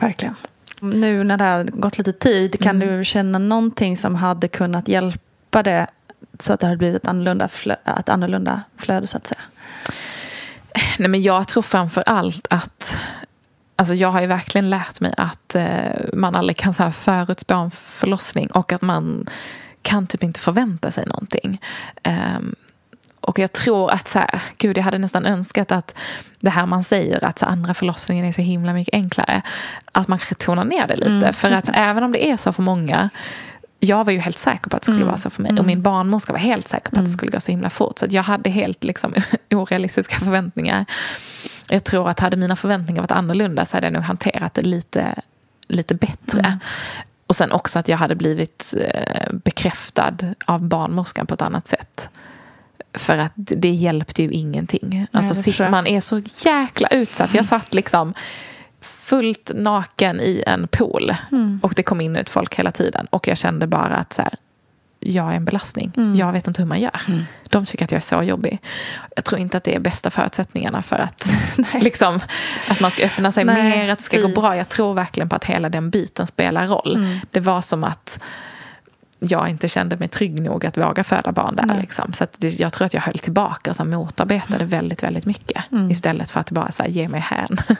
Verkligen. 0.00 0.34
Nu 0.82 1.24
när 1.24 1.36
det 1.36 1.44
har 1.44 1.64
gått 1.64 1.98
lite 1.98 2.12
tid, 2.12 2.60
kan 2.62 2.82
Mm. 2.82 2.98
du 2.98 3.04
känna 3.04 3.38
någonting 3.38 3.96
som 3.96 4.14
hade 4.14 4.48
kunnat 4.48 4.88
hjälpa 4.88 5.62
det 5.62 5.86
så 6.40 6.52
att 6.52 6.60
det 6.60 6.66
hade 6.66 6.76
blivit 6.76 6.96
ett 7.02 7.08
annorlunda, 7.08 7.46
flö- 7.46 7.98
ett 8.00 8.08
annorlunda 8.08 8.62
flöde 8.76 9.06
så 9.06 9.16
att 9.16 9.26
säga? 9.26 9.40
Nej, 10.98 11.08
men 11.08 11.22
jag 11.22 11.48
tror 11.48 11.62
framför 11.62 12.02
allt 12.06 12.46
att 12.50 12.96
Alltså 13.76 13.94
jag 13.94 14.08
har 14.12 14.20
ju 14.20 14.26
verkligen 14.26 14.70
lärt 14.70 15.00
mig 15.00 15.14
att 15.16 15.54
eh, 15.54 16.04
man 16.12 16.34
aldrig 16.36 16.56
kan 16.56 16.74
så 16.74 16.82
här 16.82 16.90
förutspå 16.90 17.54
en 17.54 17.70
förlossning 17.70 18.46
och 18.50 18.72
att 18.72 18.82
man 18.82 19.26
kan 19.82 20.06
typ 20.06 20.22
inte 20.22 20.40
förvänta 20.40 20.90
sig 20.90 21.06
någonting. 21.06 21.60
Ehm, 22.02 22.54
och 23.32 23.38
jag 23.38 23.52
tror 23.52 23.90
att 23.90 24.08
så 24.08 24.18
här, 24.18 24.42
gud 24.58 24.78
jag 24.78 24.84
hade 24.84 24.98
nästan 24.98 25.26
önskat 25.26 25.72
att 25.72 25.94
det 26.40 26.50
här 26.50 26.66
man 26.66 26.84
säger 26.84 27.24
att 27.24 27.38
så 27.38 27.46
andra 27.46 27.74
förlossningen 27.74 28.26
är 28.26 28.32
så 28.32 28.42
himla 28.42 28.72
mycket 28.72 28.94
enklare. 28.94 29.42
Att 29.92 30.08
man 30.08 30.18
kanske 30.18 30.34
tonar 30.34 30.64
ner 30.64 30.86
det 30.86 30.96
lite. 30.96 31.10
Mm, 31.10 31.32
för 31.34 31.50
att 31.50 31.64
det. 31.64 31.72
även 31.72 32.04
om 32.04 32.12
det 32.12 32.30
är 32.30 32.36
så 32.36 32.52
för 32.52 32.62
många 32.62 33.10
jag 33.80 34.04
var 34.04 34.12
ju 34.12 34.18
helt 34.18 34.38
säker 34.38 34.70
på 34.70 34.76
att 34.76 34.82
det 34.82 34.86
skulle 34.86 34.96
Mm. 34.96 35.08
vara 35.08 35.16
så 35.18 35.30
för 35.30 35.42
mig. 35.42 35.58
Och 35.58 35.64
min 35.66 35.82
barnmorska 35.82 36.32
var 36.32 36.40
helt 36.40 36.68
säker 36.68 36.90
på 36.90 36.98
att 36.98 37.04
det 37.04 37.10
skulle 37.10 37.32
gå 37.32 37.40
så 37.40 37.50
himla 37.50 37.70
fort. 37.70 37.98
Så 37.98 38.06
jag 38.10 38.22
hade 38.22 38.50
helt 38.50 38.84
liksom, 38.84 39.14
orealistiska 39.50 40.16
förväntningar. 40.16 40.84
Jag 41.68 41.84
tror 41.84 42.08
att 42.08 42.20
hade 42.20 42.36
mina 42.36 42.56
förväntningar 42.56 43.02
varit 43.02 43.10
annorlunda 43.12 43.66
så 43.66 43.76
hade 43.76 43.86
jag 43.86 43.92
nog 43.92 44.02
hanterat 44.02 44.54
det 44.54 44.62
lite, 44.62 45.14
lite 45.68 45.94
bättre. 45.94 46.40
Mm. 46.40 46.58
Och 47.26 47.36
sen 47.36 47.52
också 47.52 47.78
att 47.78 47.88
jag 47.88 47.96
hade 47.96 48.14
blivit 48.14 48.74
eh, 48.76 49.32
bekräftad 49.32 50.14
av 50.44 50.62
barnmorskan 50.62 51.26
på 51.26 51.34
ett 51.34 51.42
annat 51.42 51.66
sätt. 51.66 52.08
För 52.94 53.18
att 53.18 53.32
det 53.34 53.70
hjälpte 53.70 54.22
ju 54.22 54.30
ingenting. 54.30 55.06
Alltså, 55.12 55.50
jag. 55.50 55.70
man 55.70 55.86
är 55.86 56.00
så 56.00 56.22
jäkla 56.44 56.88
utsatt. 56.88 57.34
Jag 57.34 57.46
satt 57.46 57.74
liksom 57.74 58.14
fullt 58.80 59.50
naken 59.54 60.20
i 60.20 60.42
en 60.46 60.68
pool. 60.68 61.14
Mm. 61.32 61.60
Och 61.62 61.72
det 61.76 61.82
kom 61.82 62.00
in 62.00 62.16
ut 62.16 62.30
folk 62.30 62.54
hela 62.54 62.72
tiden. 62.72 63.06
Och 63.10 63.28
jag 63.28 63.38
kände 63.38 63.66
bara 63.66 63.96
att 63.96 64.12
så 64.12 64.22
här, 64.22 64.34
jag 65.00 65.32
är 65.32 65.36
en 65.36 65.44
belastning. 65.44 65.92
Mm. 65.96 66.14
Jag 66.14 66.32
vet 66.32 66.46
inte 66.46 66.62
hur 66.62 66.68
man 66.68 66.80
gör. 66.80 67.00
De 67.50 67.66
tycker 67.66 67.84
att 67.84 67.90
jag 67.90 67.96
är 67.96 68.02
så 68.02 68.22
jobbig. 68.22 68.58
Jag 69.16 69.24
tror 69.24 69.40
inte 69.40 69.56
att 69.56 69.64
det 69.64 69.74
är 69.74 69.80
bästa 69.80 70.10
förutsättningarna 70.10 70.82
för 70.82 70.96
att, 70.96 71.32
liksom, 71.82 72.20
att 72.70 72.80
man 72.80 72.90
ska 72.90 73.04
öppna 73.04 73.32
sig 73.32 73.44
Nej, 73.44 73.62
mer, 73.62 73.88
att 73.88 73.98
det 73.98 74.04
ska 74.04 74.20
gå 74.20 74.28
bra. 74.28 74.56
Jag 74.56 74.68
tror 74.68 74.94
verkligen 74.94 75.28
på 75.28 75.36
att 75.36 75.44
hela 75.44 75.68
den 75.68 75.90
biten 75.90 76.26
spelar 76.26 76.66
roll. 76.66 76.96
Mm. 76.96 77.18
Det 77.30 77.40
var 77.40 77.60
som 77.60 77.84
att 77.84 78.20
jag 79.28 79.48
inte 79.48 79.68
kände 79.68 79.96
mig 79.96 80.08
trygg 80.08 80.40
nog 80.42 80.66
att 80.66 80.78
våga 80.78 81.04
föda 81.04 81.32
barn 81.32 81.56
där. 81.56 81.78
Liksom. 81.80 82.12
Så 82.12 82.24
att 82.24 82.34
det, 82.38 82.60
jag 82.60 82.72
tror 82.72 82.86
att 82.86 82.94
jag 82.94 83.00
höll 83.00 83.18
tillbaka 83.18 83.72
och 83.80 83.86
motarbetade 83.86 84.64
väldigt, 84.64 85.02
väldigt 85.02 85.26
mycket. 85.26 85.62
Mm. 85.72 85.90
Istället 85.90 86.30
för 86.30 86.40
att 86.40 86.50
bara 86.50 86.72
så 86.72 86.82
här, 86.82 86.90
ge 86.90 87.08
mig 87.08 87.20
hän. 87.20 87.56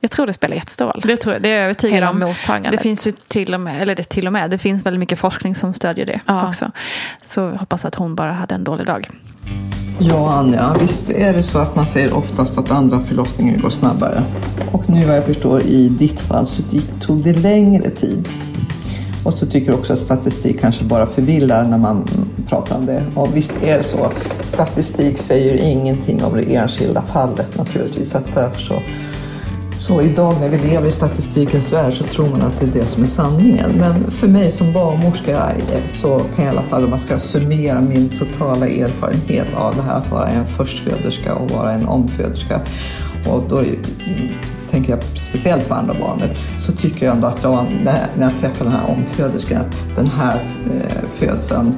Jag 0.00 0.10
tror 0.10 0.26
det 0.26 0.32
spelar 0.32 0.56
jättestor 0.56 0.84
roll. 0.86 1.02
Det 1.04 1.16
tror 1.16 1.32
jag, 1.34 1.42
det 1.42 1.48
är 1.48 1.54
jag 1.54 1.64
övertygad 1.64 2.04
om. 2.04 2.18
mottagandet. 2.18 2.72
Det 2.72 2.78
finns 2.78 3.06
ju 3.06 3.12
till 3.28 3.54
och 3.54 3.60
med, 3.60 3.82
eller 3.82 3.94
det 3.94 4.02
till 4.08 4.26
och 4.26 4.32
med, 4.32 4.50
det 4.50 4.58
finns 4.58 4.86
väldigt 4.86 5.00
mycket 5.00 5.18
forskning 5.18 5.54
som 5.54 5.74
stödjer 5.74 6.06
det 6.06 6.20
Ja. 6.26 6.48
också. 6.48 6.70
Så 7.22 7.40
jag 7.40 7.52
hoppas 7.58 7.84
att 7.84 7.94
hon 7.94 8.14
bara 8.14 8.32
hade 8.32 8.54
en 8.54 8.64
dålig 8.64 8.86
dag. 8.86 9.10
Ja, 9.98 10.32
Anja, 10.32 10.76
visst 10.80 11.10
är 11.10 11.32
det 11.32 11.42
så 11.42 11.58
att 11.58 11.76
man 11.76 11.86
säger 11.86 12.12
oftast 12.16 12.58
att 12.58 12.70
andra 12.70 13.00
förlossningar 13.00 13.58
går 13.58 13.70
snabbare. 13.70 14.24
Och 14.72 14.88
nu 14.90 15.04
vad 15.06 15.16
jag 15.16 15.24
förstår 15.24 15.62
i 15.62 15.88
ditt 15.88 16.20
fall 16.20 16.46
så 16.46 16.62
tog 17.00 17.24
det 17.24 17.32
längre 17.32 17.90
tid. 17.90 18.28
Och 19.26 19.34
så 19.34 19.46
tycker 19.46 19.70
jag 19.70 19.78
också 19.78 19.92
att 19.92 19.98
statistik 19.98 20.60
kanske 20.60 20.84
bara 20.84 21.06
förvillar 21.06 21.64
när 21.64 21.78
man 21.78 22.04
pratar 22.48 22.76
om 22.76 22.86
det. 22.86 23.04
Och 23.14 23.36
visst 23.36 23.52
är 23.62 23.78
det 23.78 23.84
så. 23.84 24.10
Statistik 24.40 25.18
säger 25.18 25.54
ingenting 25.56 26.24
om 26.24 26.36
det 26.36 26.54
enskilda 26.54 27.02
fallet 27.02 27.58
naturligtvis. 27.58 28.10
Så 28.10 28.18
att 28.18 28.34
därför 28.34 28.60
så, 28.60 28.82
så 29.76 30.02
idag 30.02 30.34
när 30.40 30.48
vi 30.48 30.58
lever 30.58 30.88
i 30.88 30.90
statistikens 30.90 31.72
värld 31.72 31.94
så 31.94 32.04
tror 32.04 32.28
man 32.28 32.42
att 32.42 32.60
det 32.60 32.66
är 32.66 32.70
det 32.70 32.86
som 32.86 33.02
är 33.02 33.06
sanningen. 33.06 33.70
Men 33.70 34.10
för 34.10 34.28
mig 34.28 34.52
som 34.52 34.72
barnmorska 34.72 35.52
så 35.88 36.18
kan 36.18 36.44
jag 36.44 36.54
i 36.54 36.58
alla 36.58 36.68
fall, 36.68 36.84
om 36.84 36.90
man 36.90 36.98
ska 36.98 37.18
summera 37.18 37.80
min 37.80 38.08
totala 38.08 38.66
erfarenhet 38.66 39.48
av 39.56 39.76
det 39.76 39.82
här 39.82 39.98
att 39.98 40.10
vara 40.10 40.28
en 40.28 40.46
förstföderska 40.46 41.34
och 41.34 41.50
vara 41.50 41.72
en 41.72 41.86
omföderska. 41.86 42.60
Och 43.30 43.42
då 43.48 43.64
tänker 44.70 44.90
jag 44.90 45.02
speciellt 45.02 45.68
på 45.68 45.74
andra 45.74 45.94
barnet, 45.94 46.30
så 46.60 46.72
tycker 46.72 47.06
jag 47.06 47.14
ändå 47.14 47.26
att 47.26 47.42
jag, 47.42 47.66
när 47.84 48.08
jag 48.20 48.36
träffar 48.36 48.64
den 48.64 48.74
här 48.74 48.90
omföderskan, 48.90 49.60
att 49.60 49.96
den 49.96 50.06
här 50.06 50.40
eh, 50.74 51.08
födseln 51.18 51.74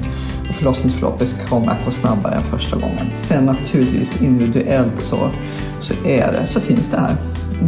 och 0.49 0.55
förlossningsförloppet 0.55 1.49
kommer 1.49 1.73
att 1.73 1.85
gå 1.85 1.91
snabbare 1.91 2.35
än 2.35 2.45
första 2.45 2.77
gången. 2.77 3.07
Sen 3.15 3.45
naturligtvis 3.45 4.23
individuellt 4.23 5.01
så, 5.01 5.31
så 5.81 5.95
är 6.05 6.33
det, 6.33 6.47
så 6.47 6.61
finns 6.61 6.91
det 6.91 6.97
här, 6.97 7.17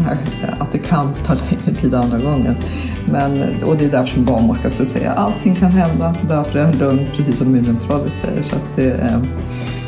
här 0.07 0.19
eh, 0.43 0.63
att 0.63 0.73
det 0.73 0.79
kan 0.79 1.15
ta 1.27 1.35
längre 1.35 1.81
tid 1.81 1.95
andra 1.95 2.19
gången. 2.19 2.57
Men, 3.07 3.63
och 3.65 3.77
det 3.77 3.85
är 3.85 3.91
därför 3.91 4.15
som 4.15 4.25
barnmorska 4.25 4.71
ska 4.71 4.85
säga 4.85 5.13
allting 5.13 5.57
kan 5.57 5.71
hända, 5.71 6.15
därför 6.29 6.59
är 6.59 6.65
jag 6.65 6.75
lugn, 6.75 7.07
precis 7.17 7.39
som 7.39 7.53
myndighetsrådet 7.53 8.13
säger. 8.21 8.43
Så, 8.43 8.57
att 8.57 8.77
det, 8.77 8.91
eh, 8.91 9.23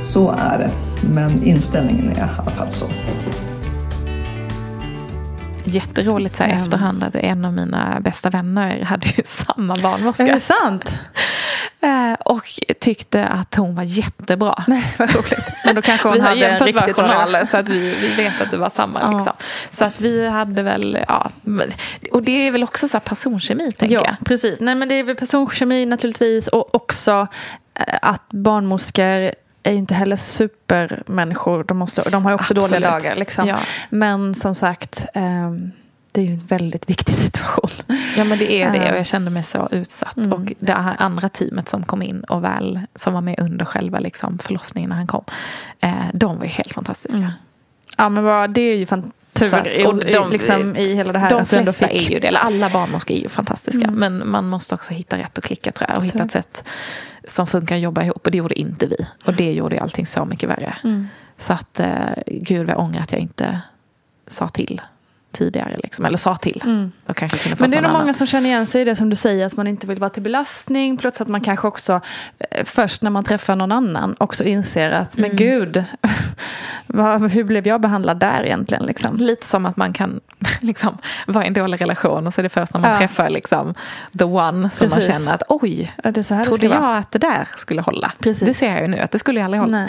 så 0.07 0.31
är 0.31 0.59
det. 0.59 0.71
Men 1.09 1.43
inställningen 1.43 2.09
är 2.09 2.17
i 2.17 2.21
alla 2.39 2.51
fall 2.51 2.69
så. 2.69 2.87
Jätteroligt 5.75 6.37
så 6.37 6.43
här, 6.43 6.51
Mm. 6.51 6.63
efterhand 6.65 7.05
att 7.05 7.15
en 7.15 7.45
av 7.45 7.53
mina 7.53 8.01
bästa 8.01 8.31
vänner 8.31 8.85
hade 8.85 9.07
ju 9.07 9.23
samma 9.25 9.77
barnmorska. 9.77 10.23
Är 10.27 10.33
det 10.35 10.41
sant? 10.41 10.85
Eh, 11.85 12.13
Och 12.25 12.45
tyckte 12.81 13.27
att 13.27 13.55
hon 13.55 13.75
var 13.75 13.83
jättebra. 13.83 14.65
Nej, 14.69 14.95
vad 14.99 15.15
roligt. 15.15 15.49
Men 15.65 15.75
då 15.75 15.83
kanske 15.83 16.09
hon 16.09 16.15
vi 16.15 16.21
hade 16.21 16.33
en 16.35 16.39
jämfört 16.39 16.61
våra 16.61 16.67
riktigt 16.67 16.97
dålig 16.97 17.11
journaler 17.11 17.45
så 17.47 17.57
att 17.57 17.69
vi, 17.69 17.95
vi 18.01 18.15
vet 18.15 18.41
att 18.41 18.51
det 18.51 18.57
var 18.57 18.71
samma. 18.71 19.01
Ja. 19.01 19.11
Liksom. 19.17 19.33
Så 19.71 19.85
att 19.85 20.01
vi 20.01 20.29
hade 20.29 20.63
väl, 20.63 20.99
ja. 21.09 21.31
Och 22.13 22.23
det 22.23 22.47
är 22.47 22.51
väl 22.51 22.63
också 22.63 22.89
så 22.89 22.97
här 22.97 23.01
personkemi 23.01 23.73
tänker 23.73 23.95
Ja, 23.95 24.03
jag. 24.07 24.17
precis. 24.27 24.61
Nej, 24.61 24.75
men 24.75 24.89
det 24.89 24.95
är 24.95 25.03
väl 25.05 25.17
personkemi 25.17 25.87
naturligtvis 25.87 26.49
och 26.49 26.75
också 26.75 27.27
eh, 27.75 27.95
att 28.03 28.29
barnmorskor 28.31 29.31
är 29.63 29.73
ju 29.73 29.79
inte 29.79 29.95
heller 29.95 30.17
supermänniskor. 30.17 31.65
De, 31.65 31.79
måste, 31.79 32.11
de 32.11 32.25
har 32.25 32.31
ju 32.31 32.35
också 32.35 32.55
dåliga 32.55 32.89
Absolut. 32.89 33.05
dagar. 33.05 33.17
Liksom. 33.17 33.49
Ja. 33.49 33.59
Men 33.91 34.35
som 34.35 34.55
sagt, 34.55 35.07
ehm, 35.15 35.73
det 36.13 36.21
är 36.21 36.25
ju 36.25 36.33
en 36.33 36.47
väldigt 36.47 36.91
viktig 36.91 37.15
situation. 37.19 37.87
Ja 38.17 38.25
men 38.25 38.39
det 38.39 38.53
är 38.53 38.73
det 38.73 38.93
och 38.93 38.99
jag 38.99 39.07
kände 39.07 39.31
mig 39.31 39.43
så 39.43 39.69
utsatt. 39.71 40.17
Mm. 40.17 40.33
Och 40.33 40.53
det 40.59 40.73
här 40.73 40.97
andra 40.99 41.29
teamet 41.29 41.69
som 41.69 41.83
kom 41.85 42.03
in 42.03 42.25
och 42.25 42.45
väl, 42.45 42.81
som 42.95 43.15
var 43.15 43.21
med 43.21 43.39
under 43.39 43.65
själva 43.65 43.99
liksom, 43.99 44.39
förlossningen 44.39 44.91
när 44.91 44.97
han 44.97 45.07
kom. 45.07 45.25
Eh, 45.81 45.93
de 46.13 46.37
var 46.39 46.45
ju 46.45 46.51
helt 46.51 46.73
fantastiska. 46.73 47.19
Mm. 47.19 47.31
Ja, 47.97 48.09
men 48.09 48.25
vad, 48.25 48.51
det 48.51 48.61
är 48.61 48.77
ju 48.77 48.87
fan 48.87 49.13
tur 49.35 49.55
att- 49.55 49.87
och 49.87 49.97
de- 50.05 50.31
liksom, 50.31 50.77
i 50.77 50.95
hela 50.95 51.13
det 51.13 51.19
här. 51.19 51.31
De 51.31 51.47
flesta 51.47 51.89
fick- 51.89 52.09
är 52.09 52.11
ju 52.15 52.21
det, 52.21 52.29
eller 52.29 52.41
alla 52.41 52.69
barnmorskor 52.71 53.17
är 53.17 53.21
ju 53.21 53.29
fantastiska. 53.29 53.85
Mm. 53.85 53.95
Men 53.95 54.31
man 54.31 54.49
måste 54.49 54.75
också 54.75 54.95
hitta 54.95 55.19
rätt 55.19 55.39
och 55.39 55.45
klicka 55.45 55.73
tror 55.73 55.91
jag. 55.91 55.99
Och 55.99 56.03
Så. 56.05 56.13
hitta 56.13 56.25
ett 56.25 56.31
sätt 56.31 56.65
som 57.25 57.47
funkar 57.47 57.75
att 57.77 57.81
jobba 57.83 58.03
ihop. 58.03 58.27
Och 58.27 58.31
det 58.31 58.39
gjorde 58.39 58.59
inte 58.59 58.87
vi. 58.87 58.97
Och 59.25 59.35
det 59.35 59.53
gjorde 59.53 59.75
ju 59.75 59.81
allting 59.81 60.07
så 60.07 60.25
mycket 60.25 60.49
värre. 60.49 60.75
Mm. 60.85 61.09
Så 61.39 61.53
att 61.53 61.81
eh, 61.81 61.89
gud 62.27 62.67
vad 62.67 62.75
jag 62.75 62.81
ångrar 62.81 63.01
att 63.03 63.13
jag 63.13 63.21
inte 63.21 63.61
sa 64.27 64.49
till 64.49 64.81
tidigare. 65.33 65.77
Liksom. 65.83 66.05
Eller 66.05 66.19
sa 66.19 66.37
till. 66.37 66.63
Mm. 66.65 66.93
Men 67.59 67.71
det 67.71 67.77
är 67.77 67.83
nog 67.83 67.93
många 67.93 68.13
som 68.13 68.27
känner 68.27 68.47
igen 68.49 68.67
sig 68.67 68.83
i 68.83 68.85
det 68.85 68.97
som 68.97 69.11
du 69.11 69.17
säger, 69.17 69.47
att 69.47 69.57
man 69.57 69.67
inte 69.67 69.87
vill 69.87 69.99
vara 69.99 70.11
till 70.11 70.23
belastning. 70.23 70.97
Plus 70.97 71.21
att 71.21 71.29
man 71.29 71.41
kanske 71.41 71.69
också, 71.69 72.01
eh, 72.51 72.65
först 72.65 73.03
när 73.03 73.11
man 73.11 73.25
träffar 73.25 73.57
någon 73.57 73.73
annan, 73.73 74.15
också 74.19 74.45
inser 74.45 74.91
att, 74.91 75.17
men 75.17 75.25
Mm. 75.25 75.37
gud, 75.37 75.85
vad, 76.87 77.31
hur 77.31 77.45
blev 77.45 77.67
jag 77.67 77.81
behandlad 77.81 78.19
där 78.19 78.43
egentligen? 78.45 78.85
Liksom? 78.87 79.17
Lite 79.17 79.47
som 79.47 79.67
att 79.67 79.77
man 79.77 79.93
kan 79.93 80.21
liksom, 80.61 80.99
vara 81.27 81.45
i 81.45 81.47
en 81.47 81.55
dålig 81.55 81.81
relation 81.81 82.27
och 82.27 82.35
så 82.35 82.41
är 82.41 82.43
det 82.43 82.49
först 82.49 82.75
när 82.75 82.81
man 82.81 82.91
Ja. 82.91 82.99
träffar 82.99 83.31
liksom, 83.31 83.75
the 84.19 84.25
one 84.25 84.71
som 84.71 84.89
man 84.89 84.99
Precis. 84.99 85.17
känner 85.25 85.35
att 85.35 85.43
oj, 85.49 85.93
Ja, 86.05 86.11
det 86.11 86.25
så 86.25 86.35
här 86.35 86.45
trodde 86.45 86.67
jag 86.67 86.97
att 86.97 87.11
det 87.11 87.19
där 87.19 87.49
skulle 87.57 87.83
hålla. 87.83 88.13
Precis. 88.19 88.49
Det 88.49 88.55
ser 88.55 88.73
jag 88.73 88.81
ju 88.83 88.89
nu 88.89 88.99
att 88.99 89.11
det 89.11 89.19
skulle 89.19 89.41
ju 89.41 89.45
aldrig 89.45 89.61
hålla. 89.61 89.89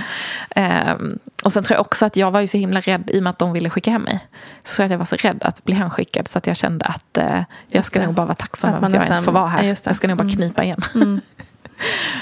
Nej. 0.55 0.95
Och 1.43 1.53
sen 1.53 1.63
tror 1.63 1.75
jag 1.75 1.81
också 1.85 2.05
att 2.05 2.15
jag 2.15 2.31
var 2.31 2.41
ju 2.41 2.47
så 2.47 2.57
himla 2.57 2.79
rädd 2.79 3.09
i 3.13 3.19
och 3.19 3.23
med 3.23 3.29
att 3.29 3.39
de 3.39 3.53
ville 3.53 3.69
skicka 3.69 3.91
hem 3.91 4.01
mig. 4.01 4.19
Så 4.63 4.83
att 4.83 4.91
jag 4.91 4.97
var 4.97 5.05
så 5.05 5.15
rädd 5.15 5.43
att 5.43 5.63
bli 5.63 5.75
hemskickad 5.75 6.27
så 6.27 6.37
att 6.37 6.47
jag 6.47 6.57
kände 6.57 6.85
att 6.85 7.17
eh, 7.17 7.41
jag 7.67 7.85
ska 7.85 8.05
nog 8.05 8.13
bara 8.13 8.25
vara 8.25 8.35
tacksam 8.35 8.69
Att 8.69 8.75
över 8.75 8.81
man 8.81 8.89
att 8.89 9.03
jag 9.03 9.03
ens 9.11 9.25
får 9.25 9.31
vara 9.31 9.47
här. 9.47 9.63
jag 9.85 9.95
ska 9.95 10.07
nog 10.07 10.17
bara 10.17 10.23
Mm. 10.23 10.35
knipa 10.35 10.63
igen. 10.63 10.81
Mm. 10.95 11.21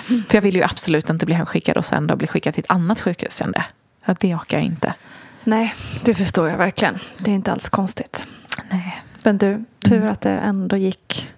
För 0.27 0.35
jag 0.37 0.41
vill 0.41 0.55
ju 0.55 0.63
absolut 0.63 1.09
inte 1.09 1.25
bli 1.25 1.35
hemskickad 1.35 1.77
och 1.77 1.85
sen 1.85 2.07
då 2.07 2.15
bli 2.15 2.27
skickad 2.27 2.53
till 2.53 2.63
ett 2.63 2.71
annat 2.71 2.99
sjukhus 2.99 3.35
kände 3.35 3.57
jag. 3.57 4.11
Att 4.11 4.19
det 4.19 4.35
orkar 4.35 4.57
jag 4.57 4.65
inte. 4.65 4.93
Nej, 5.43 5.73
det 6.03 6.13
förstår 6.13 6.49
jag 6.49 6.57
verkligen. 6.57 6.99
Det 7.17 7.31
är 7.31 7.35
inte 7.35 7.51
alls 7.51 7.69
konstigt. 7.69 8.25
Nej. 8.69 9.01
Men 9.23 9.37
du, 9.37 9.65
tur 9.83 10.05
att 10.05 10.21
det 10.21 10.29
ändå 10.31 10.77
gick. 10.77 11.29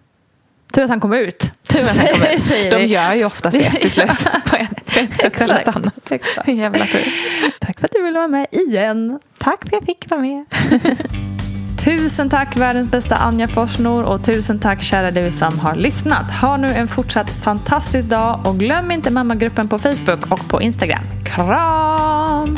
Tur 0.73 0.83
att 0.83 0.89
han 0.89 0.99
kom 0.99 1.13
ut. 1.13 1.51
Tur 1.69 1.81
att 1.81 1.97
han 1.97 2.07
kommer 2.07 2.33
ut. 2.35 2.71
De 2.71 2.85
gör 2.85 3.13
ju 3.13 3.25
oftast 3.25 3.57
det 3.59 3.71
till 3.71 3.91
slut. 3.91 4.09
På 4.45 4.49
på 4.49 4.72
ett 4.97 5.17
sätt 5.17 5.41
eller 5.41 5.53
ett 5.53 5.59
Exakt, 5.59 5.77
annat. 5.77 6.11
exakt. 6.11 6.47
En 6.47 6.57
jävla 6.57 6.85
tur. 6.85 7.13
Tack 7.59 7.79
för 7.79 7.85
att 7.85 7.91
du 7.91 8.03
ville 8.03 8.17
vara 8.19 8.27
med 8.27 8.47
igen. 8.51 9.19
Tack 9.37 9.59
för 9.59 9.67
att 9.67 9.73
jag 9.73 9.83
fick 9.85 10.09
vara 10.11 10.21
med. 10.21 10.45
Tusen 11.83 12.29
tack 12.29 12.57
världens 12.57 12.91
bästa 12.91 13.15
Anja 13.15 13.47
Forsnor 13.47 14.03
och 14.03 14.23
tusen 14.23 14.59
tack 14.59 14.81
kära 14.81 15.11
du 15.11 15.31
som 15.31 15.59
har 15.59 15.75
lyssnat. 15.75 16.31
Ha 16.41 16.57
nu 16.57 16.67
en 16.67 16.87
fortsatt 16.87 17.29
fantastisk 17.29 18.07
dag 18.07 18.39
och 18.45 18.59
glöm 18.59 18.91
inte 18.91 19.11
mammagruppen 19.11 19.67
på 19.67 19.79
Facebook 19.79 20.31
och 20.31 20.49
på 20.49 20.61
Instagram. 20.61 21.03
Kram! 21.25 22.57